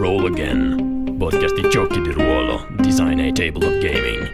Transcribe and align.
Roll 0.00 0.24
Again, 0.24 1.16
podcast 1.18 1.60
di 1.60 1.68
giochi 1.68 2.00
di 2.00 2.10
ruolo, 2.10 2.66
design 2.78 3.18
e 3.18 3.32
table 3.32 3.66
of 3.66 3.78
gaming. 3.80 4.28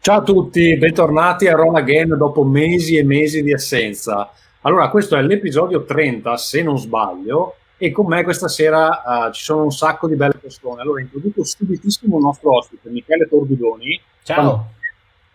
Ciao 0.00 0.16
a 0.16 0.22
tutti, 0.22 0.74
bentornati 0.78 1.48
a 1.48 1.54
Roll 1.54 1.74
Again 1.74 2.16
dopo 2.16 2.44
mesi 2.44 2.96
e 2.96 3.04
mesi 3.04 3.42
di 3.42 3.52
assenza. 3.52 4.32
Allora, 4.62 4.88
questo 4.88 5.16
è 5.16 5.20
l'episodio 5.20 5.84
30, 5.84 6.34
se 6.38 6.62
non 6.62 6.78
sbaglio, 6.78 7.56
e 7.78 7.92
con 7.92 8.06
me 8.06 8.24
questa 8.24 8.48
sera 8.48 9.02
uh, 9.04 9.32
ci 9.32 9.42
sono 9.42 9.62
un 9.62 9.70
sacco 9.70 10.08
di 10.08 10.16
belle 10.16 10.34
persone. 10.34 10.82
Allora, 10.82 11.00
introduco 11.00 11.44
subitissimo 11.44 12.16
il 12.16 12.24
nostro 12.24 12.56
ospite, 12.56 12.90
Michele 12.90 13.28
Torbidoni. 13.28 14.00
Ciao. 14.24 14.72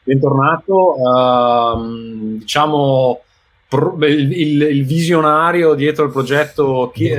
Bentornato, 0.03 0.95
uh, 0.99 2.37
diciamo, 2.37 3.21
pro, 3.69 3.95
il, 4.05 4.31
il, 4.33 4.61
il, 4.61 4.85
visionario 4.85 5.73
dietro 5.73 6.05
il 6.05 6.11
progetto... 6.11 6.91
Chi, 6.93 7.11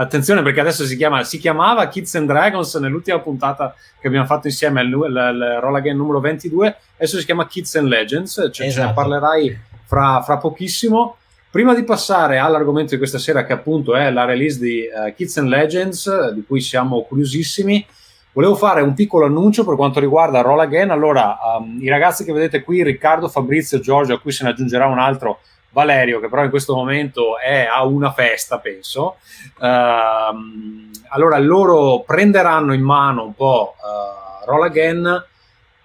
attenzione 0.00 0.42
perché 0.42 0.60
adesso 0.60 0.84
si, 0.84 0.96
chiama, 0.96 1.24
si 1.24 1.38
chiamava 1.38 1.88
Kids 1.88 2.14
and 2.14 2.28
Dragons 2.28 2.72
nell'ultima 2.76 3.18
puntata 3.18 3.74
che 4.00 4.06
abbiamo 4.06 4.26
fatto 4.26 4.46
insieme 4.46 4.80
il, 4.82 4.88
il, 4.88 4.94
il 4.94 5.58
Roll 5.60 5.74
Again 5.74 5.96
numero 5.96 6.20
22 6.20 6.76
adesso 6.96 7.18
si 7.18 7.24
chiama 7.24 7.48
Kids 7.48 7.74
and 7.74 7.88
Legends 7.88 8.32
cioè 8.34 8.44
esatto. 8.44 8.52
ce 8.52 8.62
ne 8.62 8.68
esatto. 8.68 8.94
parlerai 8.94 9.60
fra, 9.84 10.22
fra 10.22 10.36
pochissimo 10.38 11.16
Prima 11.50 11.74
di 11.74 11.82
passare 11.82 12.36
all'argomento 12.36 12.90
di 12.90 12.98
questa 12.98 13.16
sera, 13.16 13.46
che 13.46 13.54
appunto 13.54 13.96
è 13.96 14.10
la 14.10 14.26
release 14.26 14.58
di 14.58 14.82
uh, 14.82 15.14
Kids 15.14 15.38
and 15.38 15.48
Legends, 15.48 16.32
di 16.32 16.44
cui 16.46 16.60
siamo 16.60 17.04
curiosissimi, 17.04 17.86
volevo 18.32 18.54
fare 18.54 18.82
un 18.82 18.92
piccolo 18.92 19.24
annuncio 19.24 19.64
per 19.64 19.74
quanto 19.74 19.98
riguarda 19.98 20.42
Roll 20.42 20.60
Again. 20.60 20.90
Allora, 20.90 21.38
um, 21.58 21.78
i 21.80 21.88
ragazzi 21.88 22.22
che 22.24 22.34
vedete 22.34 22.62
qui, 22.62 22.82
Riccardo, 22.82 23.28
Fabrizio, 23.28 23.80
Giorgio, 23.80 24.12
a 24.12 24.20
cui 24.20 24.30
se 24.30 24.44
ne 24.44 24.50
aggiungerà 24.50 24.84
un 24.88 24.98
altro, 24.98 25.40
Valerio, 25.70 26.20
che 26.20 26.28
però 26.28 26.44
in 26.44 26.50
questo 26.50 26.74
momento 26.74 27.38
è 27.38 27.66
a 27.66 27.82
una 27.86 28.12
festa, 28.12 28.58
penso. 28.58 29.16
Uh, 29.58 30.90
allora, 31.08 31.38
loro 31.38 32.04
prenderanno 32.06 32.74
in 32.74 32.82
mano 32.82 33.24
un 33.24 33.34
po' 33.34 33.74
uh, 33.78 34.44
Roll 34.44 34.64
Again 34.64 35.24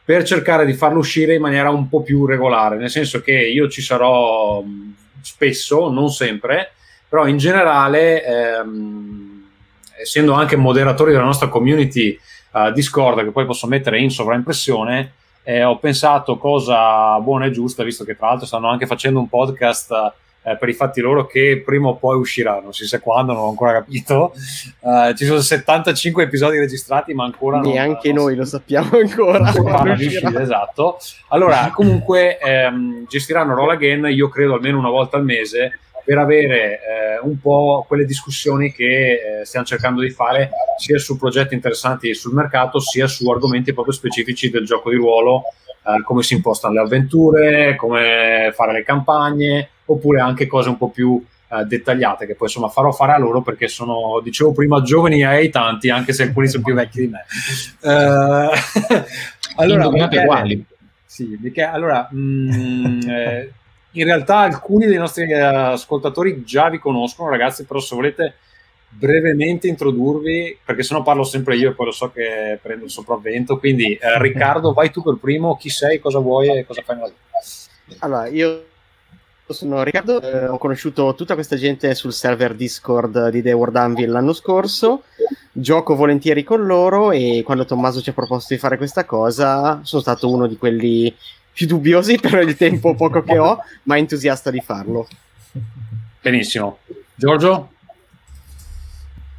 per 0.03 0.23
cercare 0.23 0.66
di 0.66 0.73
farlo 0.73 1.00
uscire 1.00 1.36
in 1.36 1.42
maniera 1.42 1.70
un 1.70 1.88
po' 1.88 2.02
più 2.02 2.25
regolare, 2.25 2.75
nel 2.75 2.89
senso 2.89 3.22
che 3.22 3.31
io 3.31 3.70
ci 3.70 3.81
sarò 3.81 4.61
spesso, 5.23 5.89
non 5.89 6.09
sempre, 6.09 6.73
però 7.07 7.27
in 7.27 7.38
generale, 7.38 8.23
ehm, 8.25 9.49
essendo 9.99 10.33
anche 10.33 10.55
moderatori 10.55 11.11
della 11.11 11.23
nostra 11.23 11.47
community 11.47 12.19
uh, 12.52 12.71
Discord, 12.71 13.23
che 13.23 13.31
poi 13.31 13.45
posso 13.45 13.67
mettere 13.67 13.99
in 13.99 14.09
sovraimpressione, 14.09 15.13
eh, 15.43 15.63
ho 15.63 15.77
pensato 15.77 16.38
cosa 16.38 17.19
buona 17.19 17.45
e 17.45 17.52
giusta, 17.52 17.83
visto 17.83 18.03
che 18.03 18.15
tra 18.15 18.27
l'altro 18.27 18.45
stanno 18.47 18.69
anche 18.69 18.88
facendo 18.88 19.19
un 19.19 19.30
podcast 19.30 20.13
eh, 20.44 20.58
per 20.58 20.69
i 20.69 20.73
fatti 20.73 21.02
loro 21.02 21.25
che 21.25 21.61
prima 21.63 21.88
o 21.88 21.95
poi 21.95 22.17
uscirà, 22.17 22.59
non 22.61 22.73
si 22.73 22.86
sa 22.86 22.99
quando, 22.99 23.33
non 23.33 23.44
ho 23.44 23.49
ancora 23.49 23.73
capito. 23.73 24.33
Uh, 24.80 25.13
ci 25.13 25.25
sono 25.25 25.39
75 25.39 26.23
episodi 26.23 26.59
registrati, 26.59 27.13
ma 27.13 27.23
ancora 27.23 27.59
neanche 27.59 28.11
non, 28.11 28.25
noi 28.25 28.36
lo 28.36 28.45
sappiamo 28.45 28.97
ancora. 28.97 29.52
uscire, 29.94 30.41
esatto. 30.41 30.97
Allora, 31.30 31.71
comunque 31.73 32.38
ehm, 32.38 33.08
gestiranno 33.08 33.55
Roll 33.55 33.71
Again, 33.71 34.05
io 34.11 34.27
credo 34.27 34.55
almeno 34.55 34.77
una 34.77 34.89
volta 34.89 35.17
al 35.17 35.23
mese 35.23 35.80
per 36.03 36.17
avere 36.17 36.73
eh, 36.73 37.19
un 37.21 37.39
po' 37.39 37.86
quelle 37.88 38.05
discussioni 38.05 38.73
che 38.73 39.39
eh, 39.39 39.45
stiamo 39.45 39.66
cercando 39.66 40.02
di 40.02 40.09
fare 40.09 40.49
sia 40.77 40.97
su 40.99 41.17
progetti 41.17 41.53
interessanti 41.53 42.14
sul 42.14 42.33
mercato 42.33 42.80
sia 42.80 43.08
su 43.08 43.30
argomenti 43.30 43.73
proprio 43.73 43.94
specifici 43.94 44.49
del 44.49 44.66
gioco 44.66 44.89
di 44.89 44.97
ruolo, 44.97 45.44
eh, 45.86 46.02
come 46.03 46.23
si 46.23 46.34
impostano 46.34 46.73
le 46.73 46.80
avventure, 46.80 47.76
come 47.76 48.52
fare 48.54 48.73
le 48.73 48.83
campagne, 48.83 49.70
oppure 49.86 50.21
anche 50.21 50.48
cose 50.48 50.70
un 50.70 50.77
po' 50.77 50.89
più 50.89 51.23
eh, 51.49 51.66
dettagliate 51.66 52.26
che 52.26 52.36
poi 52.36 52.48
insomma 52.48 52.70
farò 52.70 52.92
fare 52.92 53.14
a 53.14 53.17
loro 53.17 53.42
perché 53.42 53.67
sono, 53.67 54.20
dicevo 54.23 54.54
prima, 54.54 54.82
giovani 54.82 55.23
e 55.23 55.49
tanti, 55.49 55.89
anche 55.89 56.14
se 56.14 56.23
alcuni 56.23 56.48
sono 56.48 56.64
più 56.64 56.73
vecchi 56.73 57.02
di 57.02 57.08
me. 57.08 57.26
Uh, 57.82 58.49
allora, 59.58 59.88
uguali. 59.88 60.66
Sì, 61.05 61.38
perché 61.42 61.64
allora... 61.64 62.10
Mm, 62.14 63.02
eh, 63.10 63.52
in 63.93 64.05
realtà 64.05 64.39
alcuni 64.39 64.86
dei 64.86 64.98
nostri 64.98 65.30
eh, 65.30 65.39
ascoltatori 65.39 66.43
già 66.43 66.70
vi 66.70 66.80
conoscono, 66.80 67.30
ragazzi, 67.30 67.66
però 67.66 67.80
se 67.80 67.95
volete 67.95 68.36
brevemente 68.98 69.67
introdurvi, 69.67 70.58
perché 70.64 70.83
sennò 70.83 71.02
parlo 71.02 71.23
sempre 71.23 71.55
io 71.55 71.71
e 71.71 71.73
poi 71.73 71.87
lo 71.87 71.92
so 71.92 72.11
che 72.11 72.59
prendo 72.61 72.86
il 72.86 72.92
sopravvento, 72.92 73.58
quindi 73.58 73.93
eh, 73.93 74.17
Riccardo, 74.21 74.73
vai 74.73 74.92
tu 74.92 75.02
per 75.02 75.17
primo, 75.20 75.55
chi 75.58 75.70
sei, 75.70 75.99
cosa 75.99 76.20
vuoi 76.20 76.58
e 76.58 76.65
cosa 76.65 76.81
fai 76.81 76.95
nella 76.95 77.08
vita? 77.08 78.05
Allora, 78.05 78.27
io 78.27 78.65
sono 79.48 79.83
Riccardo, 79.83 80.21
eh, 80.21 80.48
ho 80.48 80.58
conosciuto 80.58 81.14
tutta 81.15 81.33
questa 81.33 81.58
gente 81.58 81.93
sul 81.95 82.14
server 82.14 82.55
Discord 82.55 83.30
di 83.30 83.42
The 83.42 83.52
World 83.52 83.76
Anvil 83.76 84.09
l'anno 84.09 84.33
scorso, 84.33 85.04
gioco 85.52 85.95
volentieri 85.95 86.43
con 86.43 86.65
loro 86.65 87.11
e 87.11 87.42
quando 87.45 87.65
Tommaso 87.65 88.02
ci 88.02 88.10
ha 88.10 88.14
proposto 88.14 88.54
di 88.54 88.60
fare 88.60 88.77
questa 88.77 89.05
cosa 89.05 89.81
sono 89.83 90.02
stato 90.02 90.31
uno 90.31 90.48
di 90.48 90.58
quelli 90.58 91.14
più 91.52 91.67
dubbiosi 91.67 92.17
per 92.21 92.42
il 92.48 92.55
tempo 92.55 92.95
poco 92.95 93.21
che 93.21 93.37
ho, 93.37 93.60
ma 93.83 93.98
entusiasta 93.98 94.49
di 94.49 94.61
farlo. 94.61 95.08
Benissimo. 96.21 96.80
Giorgio? 97.15 97.73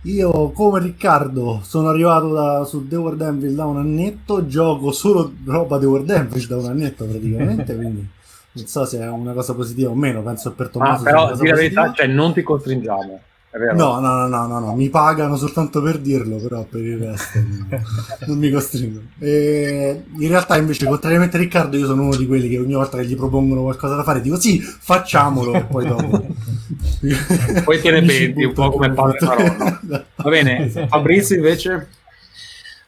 Io 0.04 0.50
come 0.50 0.81
Riccardo 0.81 1.60
sono 1.62 1.88
arrivato 1.88 2.32
da, 2.32 2.65
su 2.65 2.87
The 2.87 2.97
World 2.97 3.22
Anvil 3.22 3.54
da 3.54 3.65
un 3.65 3.78
annetto, 3.78 4.47
gioco 4.47 4.92
solo 4.92 5.32
roba 5.47 5.78
The 5.78 5.87
World 5.87 6.10
Anvil 6.10 6.47
da 6.47 6.56
un 6.56 6.66
annetto 6.66 7.06
praticamente, 7.06 7.75
quindi 7.76 8.06
non 8.53 8.66
so 8.66 8.84
se 8.84 9.00
è 9.00 9.09
una 9.09 9.32
cosa 9.32 9.54
positiva 9.54 9.91
o 9.91 9.94
meno, 9.94 10.22
penso 10.22 10.53
per 10.53 10.69
Tommaso. 10.69 11.03
Ah, 11.03 11.04
però 11.04 11.37
di 11.37 11.48
la 11.48 11.54
verità, 11.54 11.92
cioè, 11.92 12.06
non 12.06 12.34
ti 12.34 12.42
costringiamo. 12.42 13.20
No, 13.56 14.00
no, 14.00 14.26
no, 14.26 14.47
no, 14.48 14.59
no, 14.59 14.75
mi 14.75 14.88
pagano 14.88 15.37
soltanto 15.37 15.81
per 15.81 15.98
dirlo, 15.98 16.38
però 16.38 16.65
per 16.65 16.81
il 16.81 16.98
resto 16.98 17.38
non, 18.26 18.37
mi 18.37 18.50
costringono. 18.50 19.06
E 19.20 20.03
in 20.19 20.28
realtà, 20.28 20.56
invece, 20.56 20.87
contrariamente 20.87 21.37
a 21.37 21.38
Riccardo, 21.38 21.76
io 21.76 21.87
sono 21.87 22.03
uno 22.03 22.16
di 22.16 22.26
quelli 22.26 22.48
che 22.48 22.59
ogni 22.59 22.75
volta 22.75 22.97
che 22.98 23.06
gli 23.06 23.15
propongono 23.15 23.62
qualcosa 23.62 23.94
da 23.94 24.03
fare 24.03 24.20
dico 24.20 24.41
sì, 24.41 24.59
facciamolo, 24.59 25.54
e 25.54 25.65
poi 25.66 25.87
dopo. 25.87 26.26
poi 27.62 27.81
te 27.81 27.91
ne 27.92 28.03
penti 28.03 28.42
un 28.42 28.53
po' 28.53 28.70
come 28.70 28.91
padre 28.91 29.19
parola. 29.19 29.81
Va 30.16 30.31
bene, 30.31 30.65
esatto. 30.66 30.88
Fabrizio 30.88 31.36
invece. 31.36 31.88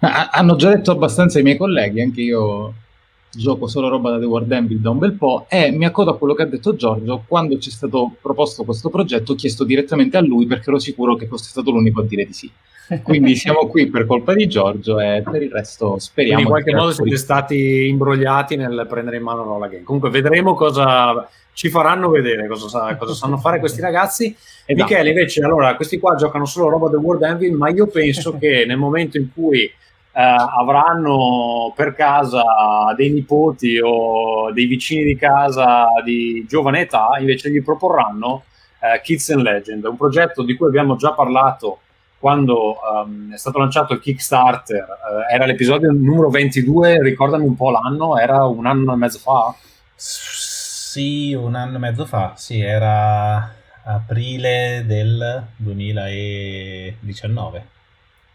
Hanno 0.00 0.56
già 0.56 0.70
detto 0.70 0.90
abbastanza 0.90 1.38
i 1.38 1.42
miei 1.42 1.56
colleghi, 1.56 2.02
anche 2.02 2.22
io 2.22 2.74
gioco 3.36 3.66
solo 3.66 3.88
roba 3.88 4.10
da 4.10 4.18
The 4.18 4.24
World 4.24 4.50
Anvil 4.52 4.80
da 4.80 4.90
un 4.90 4.98
bel 4.98 5.12
po' 5.12 5.46
e 5.48 5.70
mi 5.70 5.84
accodo 5.84 6.10
a 6.10 6.16
quello 6.16 6.34
che 6.34 6.42
ha 6.42 6.46
detto 6.46 6.74
Giorgio 6.74 7.24
quando 7.26 7.58
ci 7.58 7.68
è 7.68 7.72
stato 7.72 8.12
proposto 8.20 8.64
questo 8.64 8.90
progetto 8.90 9.32
ho 9.32 9.34
chiesto 9.34 9.64
direttamente 9.64 10.16
a 10.16 10.20
lui 10.20 10.46
perché 10.46 10.70
ero 10.70 10.78
sicuro 10.78 11.14
che 11.16 11.26
fosse 11.26 11.50
stato 11.50 11.70
l'unico 11.70 12.00
a 12.00 12.04
dire 12.04 12.24
di 12.24 12.32
sì. 12.32 12.50
Quindi 13.02 13.34
siamo 13.36 13.66
qui 13.66 13.88
per 13.88 14.06
colpa 14.06 14.34
di 14.34 14.46
Giorgio 14.46 15.00
e 15.00 15.22
per 15.28 15.42
il 15.42 15.50
resto 15.50 15.98
speriamo 15.98 16.40
in 16.40 16.46
qualche 16.46 16.74
modo 16.74 16.92
siete 16.92 17.16
stati 17.16 17.86
imbrogliati 17.88 18.56
nel 18.56 18.86
prendere 18.88 19.16
in 19.16 19.22
mano 19.22 19.42
Rolla 19.42 19.68
Game 19.68 19.82
comunque 19.84 20.10
vedremo 20.10 20.54
cosa 20.54 21.28
ci 21.56 21.70
faranno 21.70 22.10
vedere 22.10 22.46
cosa, 22.48 22.94
cosa 22.96 23.14
sanno 23.14 23.38
fare 23.38 23.58
questi 23.60 23.80
ragazzi. 23.80 24.26
E 24.26 24.74
esatto. 24.74 24.90
Michele 24.90 25.08
invece 25.08 25.42
allora 25.42 25.74
questi 25.74 25.98
qua 25.98 26.14
giocano 26.14 26.44
solo 26.44 26.68
roba 26.68 26.90
The 26.90 26.96
World 26.96 27.22
Anvil 27.22 27.54
ma 27.54 27.70
io 27.70 27.86
penso 27.86 28.36
che 28.38 28.64
nel 28.66 28.76
momento 28.76 29.16
in 29.16 29.32
cui 29.32 29.72
avranno 30.22 31.72
per 31.76 31.94
casa 31.94 32.42
dei 32.96 33.10
nipoti 33.10 33.78
o 33.82 34.50
dei 34.50 34.64
vicini 34.64 35.04
di 35.04 35.16
casa 35.16 35.88
di 36.02 36.46
giovane 36.48 36.80
età, 36.80 37.10
invece 37.18 37.50
gli 37.50 37.62
proporranno 37.62 38.44
eh, 38.80 39.00
Kids 39.02 39.28
and 39.30 39.42
Legend, 39.42 39.84
un 39.84 39.96
progetto 39.96 40.42
di 40.42 40.56
cui 40.56 40.68
abbiamo 40.68 40.96
già 40.96 41.12
parlato 41.12 41.80
quando 42.18 42.78
um, 43.04 43.30
è 43.32 43.36
stato 43.36 43.58
lanciato 43.58 43.92
il 43.92 44.00
Kickstarter, 44.00 44.82
eh, 44.82 45.34
era 45.34 45.44
l'episodio 45.44 45.92
numero 45.92 46.30
22, 46.30 47.02
ricordami 47.02 47.44
un 47.44 47.54
po' 47.54 47.70
l'anno, 47.70 48.16
era 48.16 48.46
un 48.46 48.64
anno 48.66 48.94
e 48.94 48.96
mezzo 48.96 49.18
fa? 49.18 49.54
Sì, 49.94 51.34
un 51.34 51.54
anno 51.54 51.76
e 51.76 51.78
mezzo 51.78 52.06
fa, 52.06 52.32
sì, 52.36 52.60
era 52.60 53.52
aprile 53.84 54.82
del 54.86 55.44
2019. 55.56 57.75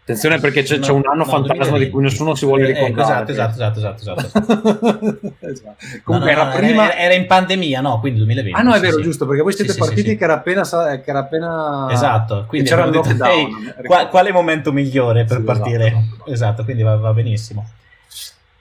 Attenzione 0.02 0.40
perché 0.40 0.64
c'è, 0.64 0.78
no, 0.78 0.82
c'è 0.84 0.90
un 0.90 1.02
anno 1.04 1.18
no, 1.18 1.24
fantasma 1.24 1.78
2020. 1.78 1.84
di 1.84 1.90
cui 1.92 2.02
nessuno 2.02 2.34
si 2.34 2.44
vuole 2.44 2.64
eh, 2.64 2.72
ricordare. 2.72 3.30
esatto, 3.30 3.30
esatto, 3.30 3.78
esatto, 3.78 4.00
esatto. 4.00 4.20
esatto. 4.26 5.20
esatto. 5.38 5.76
Comunque 6.02 6.34
no, 6.34 6.40
era, 6.40 6.50
prima... 6.50 6.96
era, 6.96 7.14
in 7.14 7.26
pandemia, 7.26 7.80
no? 7.80 8.00
Quindi 8.00 8.18
2020. 8.18 8.58
Ah 8.58 8.62
no, 8.62 8.74
è 8.74 8.80
vero, 8.80 8.96
sì, 8.96 9.02
giusto, 9.02 9.26
perché 9.26 9.42
voi 9.42 9.52
siete 9.52 9.72
sì, 9.72 9.78
partiti 9.78 10.08
sì, 10.10 10.16
che, 10.16 10.24
era 10.24 10.34
appena, 10.34 10.62
che 10.62 11.02
era 11.04 11.20
appena... 11.20 11.86
Esatto, 11.92 12.46
quindi 12.48 12.68
c'era 12.68 12.84
il 12.84 12.92
lockdown. 12.92 13.74
Hey, 13.76 14.08
quale 14.08 14.32
momento 14.32 14.72
migliore 14.72 15.24
per 15.24 15.40
partire? 15.44 15.86
Esatto, 15.86 16.30
esatto 16.32 16.64
quindi 16.64 16.82
va, 16.82 16.96
va 16.96 17.12
benissimo. 17.12 17.64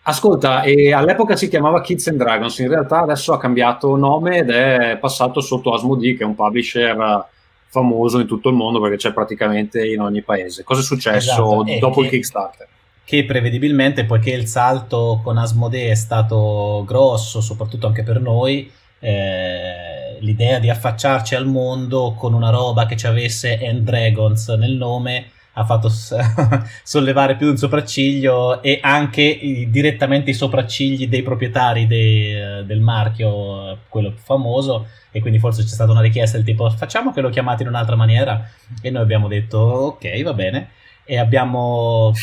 Ascolta, 0.03 0.61
e 0.61 0.93
all'epoca 0.93 1.35
si 1.35 1.47
chiamava 1.47 1.81
Kids 1.81 2.07
and 2.07 2.17
Dragons, 2.17 2.59
in 2.59 2.67
realtà 2.67 3.01
adesso 3.01 3.33
ha 3.33 3.39
cambiato 3.39 3.95
nome 3.95 4.37
ed 4.37 4.51
è 4.51 4.97
passato 4.99 5.41
sotto 5.41 5.73
Asmodee, 5.73 6.15
che 6.15 6.23
è 6.23 6.25
un 6.25 6.35
publisher 6.35 7.25
famoso 7.71 8.19
in 8.19 8.27
tutto 8.27 8.49
il 8.49 8.55
mondo 8.55 8.79
perché 8.79 8.97
c'è 8.97 9.13
praticamente 9.13 9.87
in 9.87 10.01
ogni 10.01 10.21
paese. 10.21 10.63
Cosa 10.63 10.81
è 10.81 10.83
successo 10.83 11.63
esatto. 11.63 11.79
dopo 11.79 12.03
il 12.03 12.09
Kickstarter? 12.09 12.67
che 13.03 13.25
prevedibilmente, 13.25 14.05
poiché 14.05 14.31
il 14.31 14.47
salto 14.47 15.19
con 15.21 15.37
Asmodee 15.37 15.91
è 15.91 15.95
stato 15.95 16.85
grosso, 16.87 17.41
soprattutto 17.41 17.85
anche 17.85 18.03
per 18.03 18.21
noi, 18.21 18.71
eh, 18.99 20.17
l'idea 20.21 20.59
di 20.59 20.69
affacciarci 20.69 21.35
al 21.35 21.45
mondo 21.45 22.13
con 22.17 22.33
una 22.33 22.51
roba 22.51 22.85
che 22.85 22.95
ci 22.95 23.07
avesse 23.07 23.59
End 23.59 23.81
Dragons 23.81 24.47
nel 24.49 24.77
nome 24.77 25.31
ha 25.53 25.65
fatto 25.65 25.89
sollevare 26.83 27.35
più 27.35 27.47
di 27.47 27.51
un 27.51 27.57
sopracciglio 27.57 28.61
e 28.61 28.79
anche 28.81 29.21
i, 29.23 29.69
direttamente 29.69 30.29
i 30.29 30.33
sopraccigli 30.33 31.09
dei 31.09 31.23
proprietari 31.23 31.87
de, 31.87 32.63
del 32.65 32.79
marchio, 32.79 33.79
quello 33.89 34.11
più 34.11 34.21
famoso, 34.23 34.87
e 35.11 35.19
quindi 35.19 35.39
forse 35.39 35.63
c'è 35.63 35.67
stata 35.67 35.91
una 35.91 36.01
richiesta 36.01 36.37
del 36.37 36.45
tipo 36.45 36.69
facciamo 36.69 37.11
che 37.11 37.21
lo 37.21 37.29
chiamate 37.29 37.63
in 37.63 37.69
un'altra 37.69 37.95
maniera 37.95 38.49
e 38.81 38.89
noi 38.89 39.01
abbiamo 39.01 39.27
detto 39.27 39.57
ok 39.57 40.23
va 40.23 40.33
bene 40.33 40.69
e 41.03 41.17
abbiamo 41.17 42.13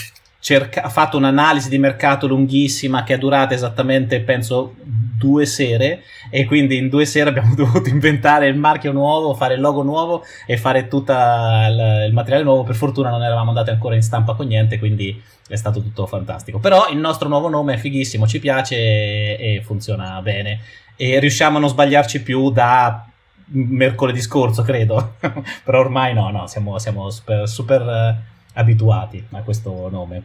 cerca- 0.41 0.89
fatto 0.89 1.17
un'analisi 1.17 1.69
di 1.69 1.79
mercato 1.79 2.27
lunghissima 2.27 3.05
che 3.05 3.15
è 3.15 3.19
durata 3.19 3.55
esattamente, 3.55 4.21
penso, 4.21 4.75
due 4.83 5.47
sere 5.47 6.03
e 6.31 6.45
quindi 6.45 6.77
in 6.77 6.89
due 6.89 7.05
sere 7.05 7.31
abbiamo 7.31 7.55
dovuto 7.57 7.89
inventare 7.89 8.47
il 8.47 8.57
marchio 8.57 8.93
nuovo, 8.93 9.35
fare 9.35 9.55
il 9.55 9.61
logo 9.61 9.83
nuovo 9.83 10.25
e 10.47 10.57
fare 10.57 10.89
tutto 10.89 11.13
il, 11.13 12.05
il 12.07 12.13
materiale 12.13 12.45
nuovo. 12.45 12.63
Per 12.63 12.77
fortuna 12.77 13.11
non 13.11 13.23
eravamo 13.23 13.51
andati 13.51 13.71
ancora 13.71 13.95
in 13.95 14.03
stampa 14.03 14.35
con 14.35 14.47
niente, 14.47 14.79
quindi 14.79 15.21
è 15.49 15.57
stato 15.57 15.83
tutto 15.83 16.07
fantastico. 16.07 16.59
Però 16.59 16.89
il 16.91 16.99
nostro 16.99 17.29
nuovo 17.29 17.49
nome 17.49 17.75
è 17.75 17.77
fighissimo, 17.77 18.27
ci 18.27 18.39
piace 18.39 18.77
e, 18.77 19.57
e 19.57 19.63
funziona 19.63 20.21
bene 20.23 20.61
e 21.01 21.21
riusciamo 21.21 21.59
a 21.59 21.61
non 21.61 21.69
sbagliarci 21.69 22.23
più 22.23 22.51
da 22.51 23.07
mercoledì 23.51 24.21
scorso, 24.21 24.63
credo. 24.63 25.15
Però 25.65 25.79
ormai 25.79 26.13
no, 26.13 26.29
no, 26.31 26.49
siamo, 26.49 26.79
siamo 26.81 27.09
super, 27.11 27.49
super 27.49 28.17
abituati 28.55 29.25
a 29.31 29.43
questo 29.43 29.89
nome. 29.89 30.23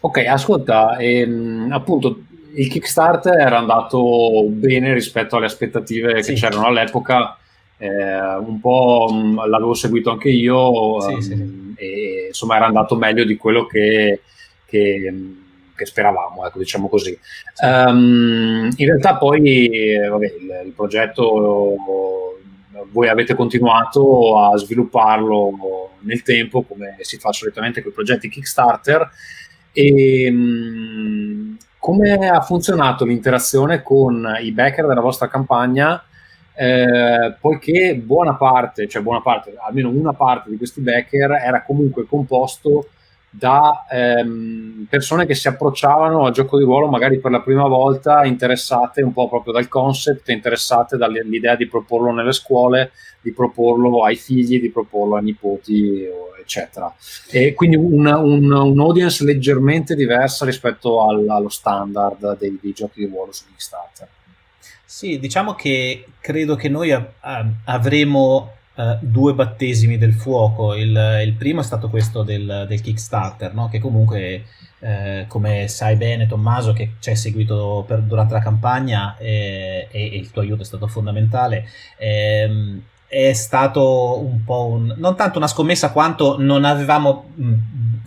Ok, 0.00 0.18
ascolta, 0.26 0.96
ehm, 0.96 1.68
appunto 1.70 2.22
il 2.54 2.68
Kickstarter 2.68 3.38
era 3.38 3.58
andato 3.58 4.46
bene 4.48 4.92
rispetto 4.92 5.36
alle 5.36 5.46
aspettative 5.46 6.22
sì. 6.22 6.32
che 6.32 6.40
c'erano 6.40 6.66
all'epoca. 6.66 7.36
Eh, 7.78 7.88
un 7.88 8.58
po' 8.60 9.08
mh, 9.10 9.16
mm, 9.16 9.38
l'avevo 9.48 9.74
seguito 9.74 10.10
anche 10.10 10.28
io 10.28 11.00
sì, 11.00 11.12
um, 11.12 11.20
sì. 11.20 11.74
e 11.78 12.24
insomma 12.26 12.56
era 12.56 12.66
andato 12.66 12.94
meglio 12.94 13.24
di 13.24 13.36
quello 13.36 13.64
che, 13.64 14.20
che, 14.66 15.14
che 15.80 15.86
speravamo, 15.86 16.46
ecco, 16.46 16.58
diciamo 16.58 16.88
così. 16.88 17.18
Um, 17.62 18.68
in 18.76 18.86
realtà 18.86 19.16
poi 19.16 19.98
vabbè, 20.06 20.26
il, 20.26 20.62
il 20.66 20.72
progetto 20.72 21.86
voi 22.92 23.08
avete 23.08 23.34
continuato 23.34 24.38
a 24.38 24.56
svilupparlo 24.56 25.92
nel 26.00 26.22
tempo 26.22 26.62
come 26.62 26.96
si 27.00 27.18
fa 27.18 27.32
solitamente 27.32 27.80
con 27.82 27.90
i 27.90 27.94
progetti 27.94 28.28
Kickstarter. 28.28 29.08
E 29.72 30.30
mh, 30.30 31.56
come 31.78 32.28
ha 32.28 32.40
funzionato 32.42 33.04
l'interazione 33.04 33.82
con 33.82 34.36
i 34.40 34.52
backer 34.52 34.86
della 34.86 35.00
vostra 35.00 35.28
campagna? 35.28 36.02
Eh, 36.52 37.36
poiché 37.40 37.94
buona 37.96 38.34
parte, 38.34 38.86
cioè 38.86 39.02
buona 39.02 39.22
parte, 39.22 39.54
almeno 39.66 39.88
una 39.88 40.12
parte 40.12 40.50
di 40.50 40.58
questi 40.58 40.82
backer 40.82 41.30
era 41.42 41.62
comunque 41.62 42.04
composto 42.06 42.88
da 43.30 43.86
ehm, 43.88 44.86
persone 44.90 45.24
che 45.24 45.36
si 45.36 45.46
approcciavano 45.46 46.24
al 46.24 46.32
gioco 46.32 46.58
di 46.58 46.64
ruolo 46.64 46.88
magari 46.88 47.20
per 47.20 47.30
la 47.30 47.40
prima 47.40 47.68
volta 47.68 48.24
interessate 48.24 49.02
un 49.02 49.12
po' 49.12 49.28
proprio 49.28 49.52
dal 49.52 49.68
concept, 49.68 50.28
interessate 50.30 50.96
dall'idea 50.96 51.54
di 51.54 51.68
proporlo 51.68 52.10
nelle 52.12 52.32
scuole, 52.32 52.90
di 53.20 53.32
proporlo 53.32 54.04
ai 54.04 54.16
figli, 54.16 54.60
di 54.60 54.70
proporlo 54.70 55.16
ai 55.16 55.22
nipoti, 55.22 56.08
eccetera. 56.50 56.92
E 57.30 57.54
quindi 57.54 57.76
un, 57.76 58.04
un, 58.06 58.50
un 58.50 58.80
audience 58.80 59.24
leggermente 59.24 59.94
diversa 59.94 60.44
rispetto 60.44 61.06
al, 61.06 61.28
allo 61.28 61.48
standard 61.48 62.36
dei, 62.36 62.58
dei, 62.60 62.72
giochi 62.72 63.04
di 63.04 63.06
ruolo 63.06 63.30
su 63.30 63.44
Kickstarter. 63.46 64.08
Sì, 64.84 65.20
diciamo 65.20 65.54
che 65.54 66.04
credo 66.20 66.56
che 66.56 66.68
noi 66.68 66.92
avremo 67.64 68.54
uh, 68.74 68.96
due 69.00 69.34
battesimi 69.34 69.98
del 69.98 70.12
fuoco. 70.12 70.74
Il, 70.74 71.22
il, 71.24 71.34
primo 71.34 71.60
è 71.60 71.64
stato 71.64 71.88
questo 71.88 72.22
del, 72.22 72.66
del 72.68 72.80
Kickstarter, 72.80 73.54
no? 73.54 73.68
che 73.68 73.78
comunque, 73.78 74.44
uh, 74.80 75.26
come 75.26 75.68
sai 75.68 75.96
bene 75.96 76.26
Tommaso, 76.26 76.72
che 76.72 76.92
ci 76.98 77.10
hai 77.10 77.16
seguito 77.16 77.84
per, 77.86 78.02
durante 78.02 78.34
la 78.34 78.40
campagna 78.40 79.16
e, 79.18 79.88
e, 79.90 80.02
e, 80.02 80.16
il 80.16 80.30
tuo 80.30 80.42
aiuto 80.42 80.62
è 80.62 80.66
stato 80.66 80.86
fondamentale, 80.86 81.66
ehm, 81.98 82.82
è 83.06 83.32
stato 83.32 84.20
un 84.20 84.44
po' 84.44 84.66
un, 84.66 84.94
non 84.96 85.16
tanto 85.16 85.38
una 85.38 85.48
scommessa 85.48 85.90
quanto 85.90 86.40
non 86.40 86.64
avevamo 86.64 87.30
mh, 87.34 87.54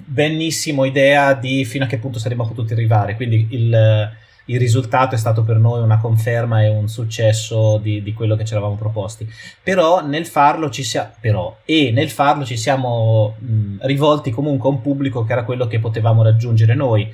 benissimo 0.05 0.85
idea 0.85 1.33
di 1.33 1.65
fino 1.65 1.83
a 1.83 1.87
che 1.87 1.97
punto 1.97 2.19
saremmo 2.19 2.47
potuti 2.47 2.73
arrivare. 2.73 3.15
Quindi 3.15 3.47
il 3.51 4.21
il 4.45 4.59
risultato 4.59 5.15
è 5.15 5.17
stato 5.17 5.43
per 5.43 5.57
noi 5.57 5.81
una 5.81 5.99
conferma 5.99 6.63
e 6.63 6.69
un 6.69 6.87
successo 6.87 7.77
di, 7.77 8.03
di 8.03 8.13
quello 8.13 8.35
che 8.35 8.43
ci 8.43 8.53
eravamo 8.53 8.75
proposti. 8.75 9.27
Però 9.61 10.05
nel 10.05 10.25
farlo 10.25 10.69
ci 10.69 10.83
siamo, 10.83 11.11
però, 11.19 11.57
nel 11.65 12.09
farlo 12.09 12.43
ci 12.43 12.57
siamo 12.57 13.35
mh, 13.37 13.77
rivolti 13.81 14.31
comunque 14.31 14.69
a 14.69 14.71
un 14.73 14.81
pubblico 14.81 15.23
che 15.23 15.31
era 15.31 15.43
quello 15.43 15.67
che 15.67 15.79
potevamo 15.79 16.23
raggiungere 16.23 16.75
noi 16.75 17.11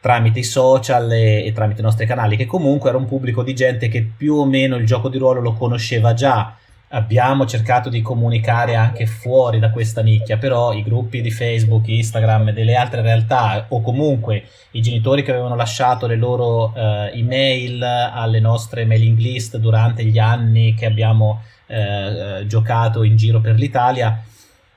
tramite 0.00 0.40
i 0.40 0.44
social 0.44 1.10
e, 1.12 1.44
e 1.44 1.52
tramite 1.52 1.80
i 1.80 1.84
nostri 1.84 2.06
canali, 2.06 2.36
che 2.36 2.46
comunque 2.46 2.88
era 2.88 2.98
un 2.98 3.06
pubblico 3.06 3.42
di 3.42 3.54
gente 3.54 3.88
che 3.88 4.08
più 4.16 4.34
o 4.34 4.44
meno 4.44 4.76
il 4.76 4.86
gioco 4.86 5.08
di 5.08 5.18
ruolo 5.18 5.40
lo 5.40 5.54
conosceva 5.54 6.14
già 6.14 6.56
abbiamo 6.88 7.44
cercato 7.46 7.88
di 7.88 8.00
comunicare 8.00 8.74
anche. 8.74 9.06
fuori 9.06 9.58
da 9.58 9.70
questa 9.70 10.02
nicchia, 10.02 10.38
però 10.38 10.72
i 10.72 10.82
gruppi 10.82 11.20
di 11.20 11.30
Facebook, 11.30 11.88
Instagram 11.88 12.48
e 12.48 12.52
delle 12.52 12.74
altre 12.74 13.02
realtà, 13.02 13.66
o 13.68 13.80
comunque 13.80 14.44
i 14.72 14.80
genitori 14.80 15.22
che 15.22 15.30
avevano 15.30 15.56
lasciato 15.56 16.06
le 16.06 16.16
loro 16.16 16.72
uh, 16.74 17.10
email 17.12 17.82
alle 17.82 18.40
nostre 18.40 18.84
mailing 18.84 19.18
list 19.18 19.56
durante 19.58 20.04
gli 20.04 20.18
anni 20.18 20.74
che 20.74 20.86
abbiamo 20.86 21.42
uh, 21.66 22.46
giocato 22.46 23.02
in 23.02 23.16
giro 23.16 23.40
per 23.40 23.56
l'Italia, 23.56 24.22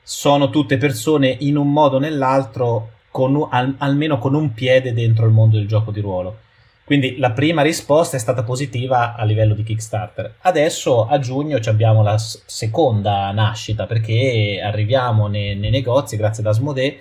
sono 0.04 0.50
tutte 0.50 0.78
persone 0.78 1.36
in 1.40 1.58
un 1.58 1.72
modo 1.72 1.98
o 1.98 2.00
nell'altro, 2.00 2.92
con, 3.10 3.48
al, 3.50 3.76
almeno 3.78 4.18
con 4.18 4.34
un 4.34 4.54
piede 4.54 4.94
dentro 4.94 5.26
il 5.26 5.32
mondo 5.32 5.58
del 5.58 5.68
gioco 5.68 5.92
di 5.92 6.00
ruolo 6.00 6.38
quindi 6.84 7.18
la 7.18 7.32
prima 7.32 7.62
risposta 7.62 8.18
è 8.18 8.20
stata 8.20 8.44
positiva 8.44 9.16
a 9.16 9.24
livello 9.24 9.54
di 9.54 9.64
Kickstarter. 9.64 10.36
Adesso 10.42 11.08
a 11.08 11.20
giugno 11.20 11.60
abbiamo 11.66 12.04
la 12.04 12.18
seconda 12.18 13.32
nascita 13.32 13.86
perché 13.86 14.60
arriviamo 14.62 15.28
nei, 15.28 15.56
nei 15.56 15.70
negozi 15.70 16.18
grazie 16.18 16.44
ad 16.44 16.50
Asmodee 16.50 17.00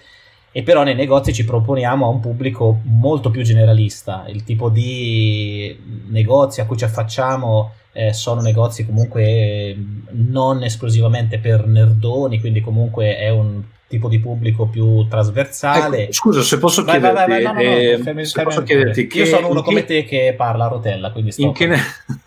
e 0.52 0.62
però 0.62 0.82
nei 0.82 0.94
negozi 0.94 1.32
ci 1.32 1.44
proponiamo 1.44 2.06
a 2.06 2.08
un 2.08 2.20
pubblico 2.20 2.80
molto 2.84 3.30
più 3.30 3.42
generalista. 3.42 4.24
Il 4.28 4.42
tipo 4.42 4.68
di 4.68 5.78
negozi 6.08 6.60
a 6.60 6.66
cui 6.66 6.76
ci 6.76 6.84
affacciamo 6.84 7.72
eh, 7.92 8.12
sono 8.12 8.40
negozi 8.40 8.84
comunque 8.84 9.76
non 10.10 10.62
esclusivamente 10.62 11.38
per 11.38 11.66
nerdoni, 11.66 12.40
quindi 12.40 12.60
comunque 12.60 13.16
è 13.16 13.30
un 13.30 13.62
tipo 13.90 14.08
di 14.08 14.20
pubblico 14.20 14.66
più 14.66 15.06
trasversale. 15.08 16.04
Ecco, 16.04 16.12
scusa, 16.12 16.42
se 16.42 16.58
posso 16.58 16.84
vai, 16.84 17.00
chiederti, 17.00 17.30
vai, 17.30 17.42
vai, 17.42 17.42
no, 17.42 17.52
no, 17.52 17.54
no, 17.54 17.76
eh, 17.76 17.98
fermi, 17.98 18.24
se 18.24 18.42
posso 18.42 18.62
chiederti 18.62 19.06
che, 19.08 19.18
io 19.18 19.26
sono 19.26 19.48
uno 19.48 19.62
come 19.62 19.84
te 19.84 20.04
che 20.04 20.34
parla 20.36 20.66
a 20.66 20.68
rotella, 20.68 21.10
quindi 21.10 21.32
in 21.38 21.52
che, 21.52 21.66
ne... 21.66 21.78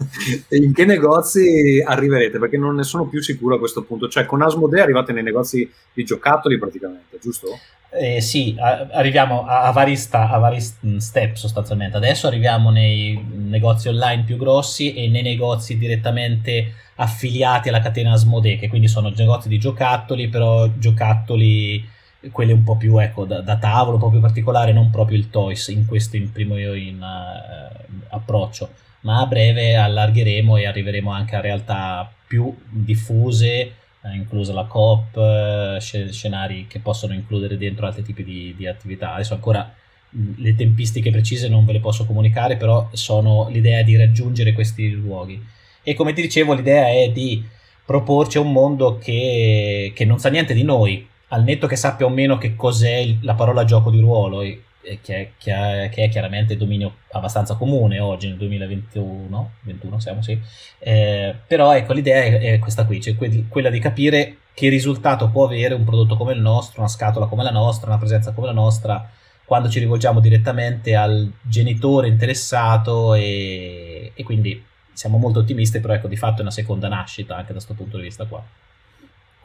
in 0.60 0.74
che, 0.74 0.84
negozi 0.84 1.82
arriverete? 1.86 2.38
Perché 2.38 2.58
non 2.58 2.76
ne 2.76 2.84
sono 2.84 3.06
più 3.06 3.22
sicuro 3.22 3.56
a 3.56 3.60
questo 3.60 3.84
punto. 3.84 4.10
Cioè, 4.10 4.26
con 4.26 4.42
Asmodee 4.42 4.82
arrivate 4.82 5.14
nei 5.14 5.24
negozi 5.24 5.70
di 5.94 6.04
giocattoli 6.04 6.60
praticamente, 6.60 7.18
giusto? 7.22 7.58
Eh, 7.96 8.22
sì, 8.22 8.56
a, 8.58 8.88
arriviamo 8.92 9.46
a, 9.46 9.64
a, 9.64 9.72
vari 9.72 9.96
sta, 9.96 10.30
a, 10.30 10.38
vari 10.40 10.60
step 10.60 11.36
sostanzialmente. 11.36 11.98
Adesso 11.98 12.28
arriviamo 12.28 12.72
nei 12.72 13.24
negozi 13.34 13.88
online 13.88 14.24
più 14.24 14.38
grossi 14.38 14.94
e 14.94 15.08
nei 15.08 15.22
negozi 15.22 15.78
direttamente 15.78 16.74
affiliati 16.96 17.70
alla 17.70 17.82
catena 17.82 18.14
Asmodee, 18.14 18.58
che 18.58 18.68
quindi 18.68 18.88
sono 18.88 19.12
negozi 19.16 19.48
di 19.48 19.60
giocattoli, 19.60 20.28
però 20.28 20.68
giocattoli 20.78 21.88
quelli 22.32 22.52
un 22.52 22.64
po' 22.64 22.78
più 22.78 22.98
ecco, 22.98 23.26
da, 23.26 23.42
da 23.42 23.58
tavolo, 23.58 23.96
un 23.96 24.02
po' 24.02 24.10
più 24.10 24.20
particolare, 24.20 24.74
non 24.74 24.90
proprio 24.90 25.18
il 25.18 25.30
toys 25.30 25.68
in 25.68 25.86
questo 25.86 26.16
in 26.16 26.32
primo 26.32 26.58
in, 26.58 27.02
uh, 27.02 27.96
approccio, 28.10 28.70
ma 29.02 29.20
a 29.20 29.26
breve 29.26 29.76
allargheremo 29.76 30.58
e 30.58 30.66
arriveremo 30.66 31.12
anche 31.12 31.36
a 31.36 31.42
realtà 31.42 32.10
più 32.26 32.56
diffuse, 32.70 33.74
inclusa 34.12 34.54
la 34.54 34.66
coop, 34.66 35.16
eh, 35.16 35.78
scenari 35.80 36.68
che 36.68 36.80
possono 36.80 37.14
includere 37.14 37.58
dentro 37.58 37.86
altri 37.86 38.04
tipi 38.04 38.24
di, 38.24 38.54
di 38.58 38.68
attività. 38.68 39.14
Adesso 39.14 39.34
ancora 39.34 39.74
le 40.36 40.56
tempistiche 40.56 41.12
precise 41.12 41.48
non 41.48 41.66
ve 41.66 41.74
le 41.74 41.80
posso 41.80 42.06
comunicare, 42.06 42.58
però 42.58 42.90
sono 42.94 43.48
l'idea 43.50 43.82
di 43.82 43.96
raggiungere 43.96 44.54
questi 44.54 44.90
luoghi. 44.92 45.42
E 45.82 45.94
come 45.96 46.14
ti 46.14 46.22
dicevo, 46.22 46.54
l'idea 46.54 46.90
è 46.90 47.10
di 47.12 47.44
proporci 47.86 48.38
un 48.38 48.52
mondo 48.52 48.98
che, 48.98 49.92
che 49.96 50.06
non 50.06 50.20
sa 50.20 50.30
niente 50.30 50.54
di 50.54 50.64
noi, 50.64 51.06
al 51.30 51.44
netto 51.44 51.68
che 51.68 51.76
sappia 51.76 52.06
o 52.06 52.10
meno 52.10 52.38
che 52.38 52.56
cos'è 52.56 53.16
la 53.22 53.34
parola 53.34 53.66
gioco 53.66 53.90
di 53.90 54.00
ruolo, 54.00 54.42
che, 55.02 55.16
è, 55.16 55.32
che, 55.38 55.54
è, 55.54 55.90
che, 55.90 56.04
è, 56.04 56.10
chiaramente 56.10 56.58
dominio 56.58 56.98
abbastanza 57.12 57.56
comune 57.56 58.00
oggi 58.00 58.28
nel 58.28 58.38
2021, 58.38 59.52
21 59.62 60.00
siamo 60.00 60.22
sì, 60.22 60.40
eh, 60.80 61.36
però 61.48 61.74
ecco 61.76 61.94
l'idea 61.94 62.22
è, 62.24 62.40
è 62.54 62.60
questa 62.60 62.86
qui, 62.86 63.02
cioè 63.02 63.16
que- 63.16 63.46
quella 63.48 63.70
di 63.70 63.80
capire 63.80 64.38
che 64.54 64.70
risultato 64.70 65.30
può 65.30 65.46
avere 65.46 65.74
un 65.74 65.84
prodotto 65.84 66.16
come 66.16 66.34
il 66.34 66.42
nostro, 66.42 66.82
una 66.82 66.90
scatola 66.90 67.26
come 67.26 67.44
la 67.44 67.52
nostra, 67.52 67.88
una 67.88 67.98
presenza 67.98 68.34
come 68.34 68.48
la 68.48 68.54
nostra 68.54 69.10
quando 69.46 69.70
ci 69.70 69.80
rivolgiamo 69.80 70.20
direttamente 70.20 70.96
al 70.96 71.32
genitore 71.42 72.08
interessato 72.08 73.14
e, 73.14 74.12
e 74.14 74.24
quindi 74.24 74.64
siamo 74.94 75.18
molto 75.18 75.40
ottimisti, 75.40 75.80
però 75.80 75.94
ecco 75.94 76.08
di 76.08 76.16
fatto 76.16 76.40
è 76.40 76.42
una 76.42 76.52
seconda 76.52 76.88
nascita 76.88 77.36
anche 77.36 77.48
da 77.48 77.54
questo 77.54 77.74
punto 77.74 77.98
di 77.98 78.04
vista 78.04 78.26
qua. 78.26 78.44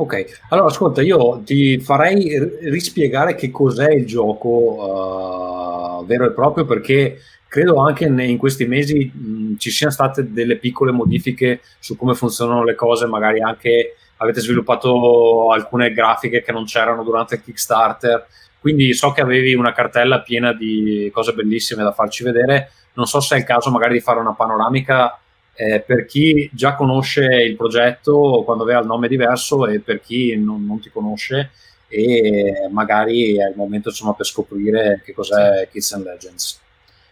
Ok, 0.00 0.42
allora 0.50 0.68
ascolta, 0.68 1.02
io 1.02 1.42
ti 1.44 1.80
farei 1.80 2.38
rispiegare 2.70 3.34
che 3.34 3.50
cos'è 3.50 3.90
il 3.90 4.06
gioco 4.06 5.98
uh, 5.98 6.06
vero 6.06 6.26
e 6.26 6.30
proprio 6.30 6.64
perché 6.64 7.18
credo 7.48 7.78
anche 7.78 8.04
in 8.04 8.38
questi 8.38 8.64
mesi 8.66 9.10
mh, 9.12 9.56
ci 9.56 9.70
siano 9.72 9.92
state 9.92 10.32
delle 10.32 10.54
piccole 10.54 10.92
modifiche 10.92 11.62
su 11.80 11.96
come 11.96 12.14
funzionano 12.14 12.62
le 12.62 12.76
cose, 12.76 13.06
magari 13.06 13.40
anche 13.40 13.96
avete 14.18 14.40
sviluppato 14.40 15.50
alcune 15.50 15.92
grafiche 15.92 16.42
che 16.42 16.52
non 16.52 16.64
c'erano 16.64 17.02
durante 17.02 17.34
il 17.34 17.42
Kickstarter, 17.42 18.24
quindi 18.60 18.94
so 18.94 19.10
che 19.10 19.20
avevi 19.20 19.54
una 19.54 19.72
cartella 19.72 20.20
piena 20.20 20.52
di 20.52 21.10
cose 21.12 21.32
bellissime 21.32 21.82
da 21.82 21.90
farci 21.90 22.22
vedere, 22.22 22.70
non 22.92 23.06
so 23.06 23.18
se 23.18 23.34
è 23.34 23.38
il 23.38 23.44
caso 23.44 23.72
magari 23.72 23.94
di 23.94 24.00
fare 24.00 24.20
una 24.20 24.34
panoramica 24.34 25.18
eh, 25.60 25.80
per 25.80 26.06
chi 26.06 26.48
già 26.52 26.76
conosce 26.76 27.24
il 27.24 27.56
progetto 27.56 28.42
quando 28.44 28.62
aveva 28.62 28.78
il 28.78 28.86
nome 28.86 29.08
diverso 29.08 29.66
e 29.66 29.80
per 29.80 30.00
chi 30.00 30.36
non, 30.36 30.64
non 30.64 30.80
ti 30.80 30.88
conosce 30.88 31.50
e 31.88 32.68
magari 32.70 33.36
è 33.36 33.48
il 33.48 33.56
momento 33.56 33.88
insomma 33.88 34.14
per 34.14 34.24
scoprire 34.24 35.02
che 35.04 35.12
cos'è 35.12 35.68
Kids 35.68 35.92
and 35.94 36.04
Legends. 36.04 36.60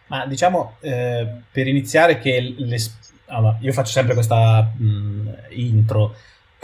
Ma 0.08 0.26
diciamo 0.26 0.76
eh, 0.80 1.26
per 1.50 1.66
iniziare 1.66 2.20
che 2.20 2.54
le, 2.56 2.78
allora, 3.26 3.58
io 3.60 3.72
faccio 3.72 3.90
sempre 3.90 4.14
questa 4.14 4.62
mh, 4.76 5.30
intro. 5.50 6.14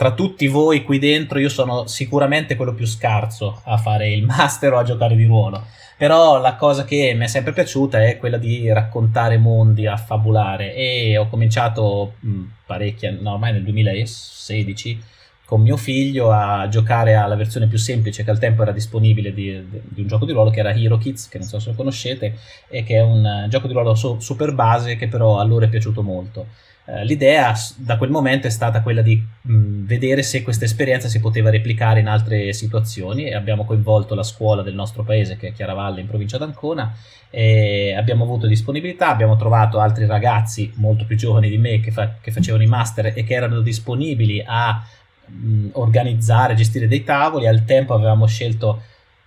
Tra 0.03 0.11
tutti 0.11 0.47
voi 0.47 0.83
qui 0.83 0.99
dentro, 0.99 1.39
io 1.39 1.47
sono 1.47 1.87
sicuramente 1.87 2.57
quello 2.57 2.73
più 2.73 2.85
scarso 2.85 3.61
a 3.63 3.77
fare 3.77 4.11
il 4.11 4.23
master 4.27 4.73
o 4.73 4.79
a 4.79 4.83
giocare 4.83 5.15
di 5.15 5.23
ruolo. 5.23 5.63
Però 5.97 6.41
la 6.41 6.55
cosa 6.55 6.83
che 6.83 7.13
mi 7.15 7.23
è 7.23 7.27
sempre 7.27 7.53
piaciuta 7.53 8.03
è 8.03 8.17
quella 8.17 8.35
di 8.35 8.69
raccontare 8.69 9.37
mondi, 9.37 9.87
affabulare. 9.87 10.75
E 10.75 11.17
ho 11.17 11.29
cominciato 11.29 12.15
mh, 12.19 12.41
parecchie, 12.65 13.11
no, 13.11 13.31
ormai 13.31 13.53
nel 13.53 13.63
2016 13.63 15.01
con 15.45 15.61
mio 15.61 15.77
figlio 15.77 16.31
a 16.31 16.67
giocare 16.67 17.15
alla 17.15 17.35
versione 17.35 17.67
più 17.67 17.77
semplice 17.77 18.25
che 18.25 18.31
al 18.31 18.39
tempo 18.39 18.63
era 18.63 18.71
disponibile 18.71 19.33
di, 19.33 19.65
di, 19.69 20.01
un 20.01 20.07
gioco 20.07 20.25
di 20.25 20.33
ruolo 20.33 20.49
che 20.49 20.59
era 20.59 20.73
Hero 20.73 20.97
Kids, 20.97 21.29
che 21.29 21.37
non 21.37 21.47
so 21.47 21.59
se 21.59 21.69
lo 21.69 21.75
conoscete, 21.75 22.39
e 22.67 22.83
che 22.83 22.95
è 22.95 23.01
un 23.01 23.23
uh, 23.45 23.47
gioco 23.47 23.67
di 23.67 23.73
ruolo 23.73 23.95
so, 23.95 24.19
super 24.19 24.51
base 24.53 24.97
che 24.97 25.07
però 25.07 25.39
a 25.39 25.43
loro 25.45 25.63
è 25.63 25.69
piaciuto 25.69 26.01
molto. 26.01 26.47
Uh, 26.85 27.03
l'idea 27.03 27.53
da 27.77 27.97
quel 27.97 28.09
momento 28.09 28.47
è 28.47 28.49
stata 28.49 28.81
quella 28.81 29.01
di 29.01 29.15
mh, 29.41 29.85
vedere 29.85 30.21
se 30.21 30.43
questa 30.43 30.65
esperienza 30.65 31.07
si 31.07 31.21
poteva 31.21 31.49
replicare 31.49 32.01
in 32.01 32.07
altre 32.07 32.51
situazioni 32.51 33.25
e 33.25 33.35
abbiamo 33.35 33.63
coinvolto 33.63 34.15
la 34.15 34.23
scuola 34.23 34.63
del 34.63 34.73
nostro 34.73 35.03
paese 35.03 35.37
che 35.37 35.47
è 35.47 35.53
Chiaravalle 35.53 36.01
in 36.01 36.07
provincia 36.07 36.37
d'Ancona 36.37 36.93
e 37.29 37.95
abbiamo 37.95 38.25
avuto 38.25 38.47
disponibilità, 38.47 39.07
abbiamo 39.07 39.37
trovato 39.37 39.79
altri 39.79 40.05
ragazzi 40.05 40.71
molto 40.75 41.05
più 41.05 41.15
giovani 41.15 41.49
di 41.49 41.57
me 41.57 41.79
che, 41.79 41.91
fa- 41.91 42.15
che 42.19 42.31
facevano 42.31 42.63
i 42.63 42.67
master 42.67 43.13
e 43.15 43.23
che 43.23 43.33
erano 43.33 43.61
disponibili 43.61 44.43
a 44.45 44.85
mh, 45.25 45.69
organizzare, 45.73 46.53
gestire 46.53 46.87
dei 46.87 47.03
tavoli. 47.03 47.47
Al 47.47 47.65
tempo 47.65 47.93
avevamo 47.93 48.27
scelto 48.27 48.81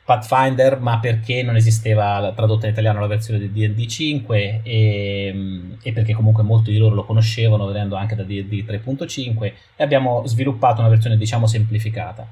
Pathfinder, 0.06 0.78
ma 0.78 1.00
perché 1.00 1.42
non 1.42 1.56
esisteva 1.56 2.32
tradotta 2.32 2.66
in 2.66 2.72
italiano 2.72 3.00
la 3.00 3.08
versione 3.08 3.40
di 3.40 3.50
DD 3.50 3.86
5 3.86 4.60
e, 4.62 5.62
e, 5.82 5.92
perché 5.92 6.14
comunque 6.14 6.44
molti 6.44 6.70
di 6.70 6.78
loro 6.78 6.94
lo 6.94 7.04
conoscevano 7.04 7.66
venendo 7.66 7.96
anche 7.96 8.14
da 8.14 8.22
DD 8.22 8.64
3.5 8.64 9.52
e 9.74 9.82
abbiamo 9.82 10.24
sviluppato 10.24 10.78
una 10.78 10.90
versione 10.90 11.16
diciamo 11.16 11.48
semplificata. 11.48 12.28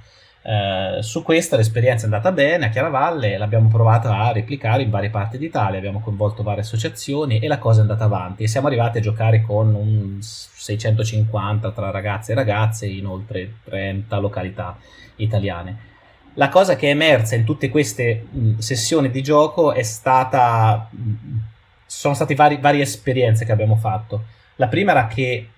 Eh, 0.47 1.02
su 1.02 1.25
questa 1.25 1.57
l'esperienza 1.57 2.02
è 2.02 2.04
andata 2.04 2.31
bene 2.31 2.66
a 2.66 2.69
Chiaravalle, 2.69 3.38
l'abbiamo 3.38 3.69
provata 3.69 4.19
a 4.19 4.31
replicare 4.31 4.85
in 4.85 4.90
varie 4.90 5.11
parti 5.11 5.37
d'Italia, 5.37 5.78
abbiamo 5.78 5.99
coinvolto 5.99 6.45
varie 6.45 6.61
associazioni 6.61 7.40
e 7.40 7.49
la 7.49 7.59
cosa 7.59 7.78
è 7.78 7.83
andata 7.83 8.04
avanti 8.04 8.45
e 8.45 8.47
siamo 8.47 8.69
arrivati 8.69 8.99
a 8.99 9.00
giocare 9.00 9.43
con 9.43 9.75
un 9.75 10.19
650 10.21 11.73
tra 11.73 11.90
ragazzi 11.90 12.31
e 12.31 12.35
ragazze 12.37 12.87
in 12.87 13.07
oltre 13.07 13.54
30 13.64 14.16
località 14.19 14.76
italiane. 15.16 15.93
La 16.35 16.49
cosa 16.49 16.76
che 16.76 16.88
è 16.88 16.91
emersa 16.91 17.35
in 17.35 17.45
tutte 17.45 17.69
queste 17.69 18.26
mh, 18.31 18.59
sessioni 18.59 19.11
di 19.11 19.23
gioco 19.23 19.73
è 19.73 19.83
stata... 19.83 20.88
Mh, 20.91 21.53
sono 21.87 22.14
state 22.14 22.35
vari, 22.35 22.59
varie 22.59 22.83
esperienze 22.83 23.45
che 23.45 23.53
abbiamo 23.53 23.76
fatto. 23.76 24.25
La 24.57 24.67
prima 24.69 24.91
era 24.91 25.07
che 25.07 25.49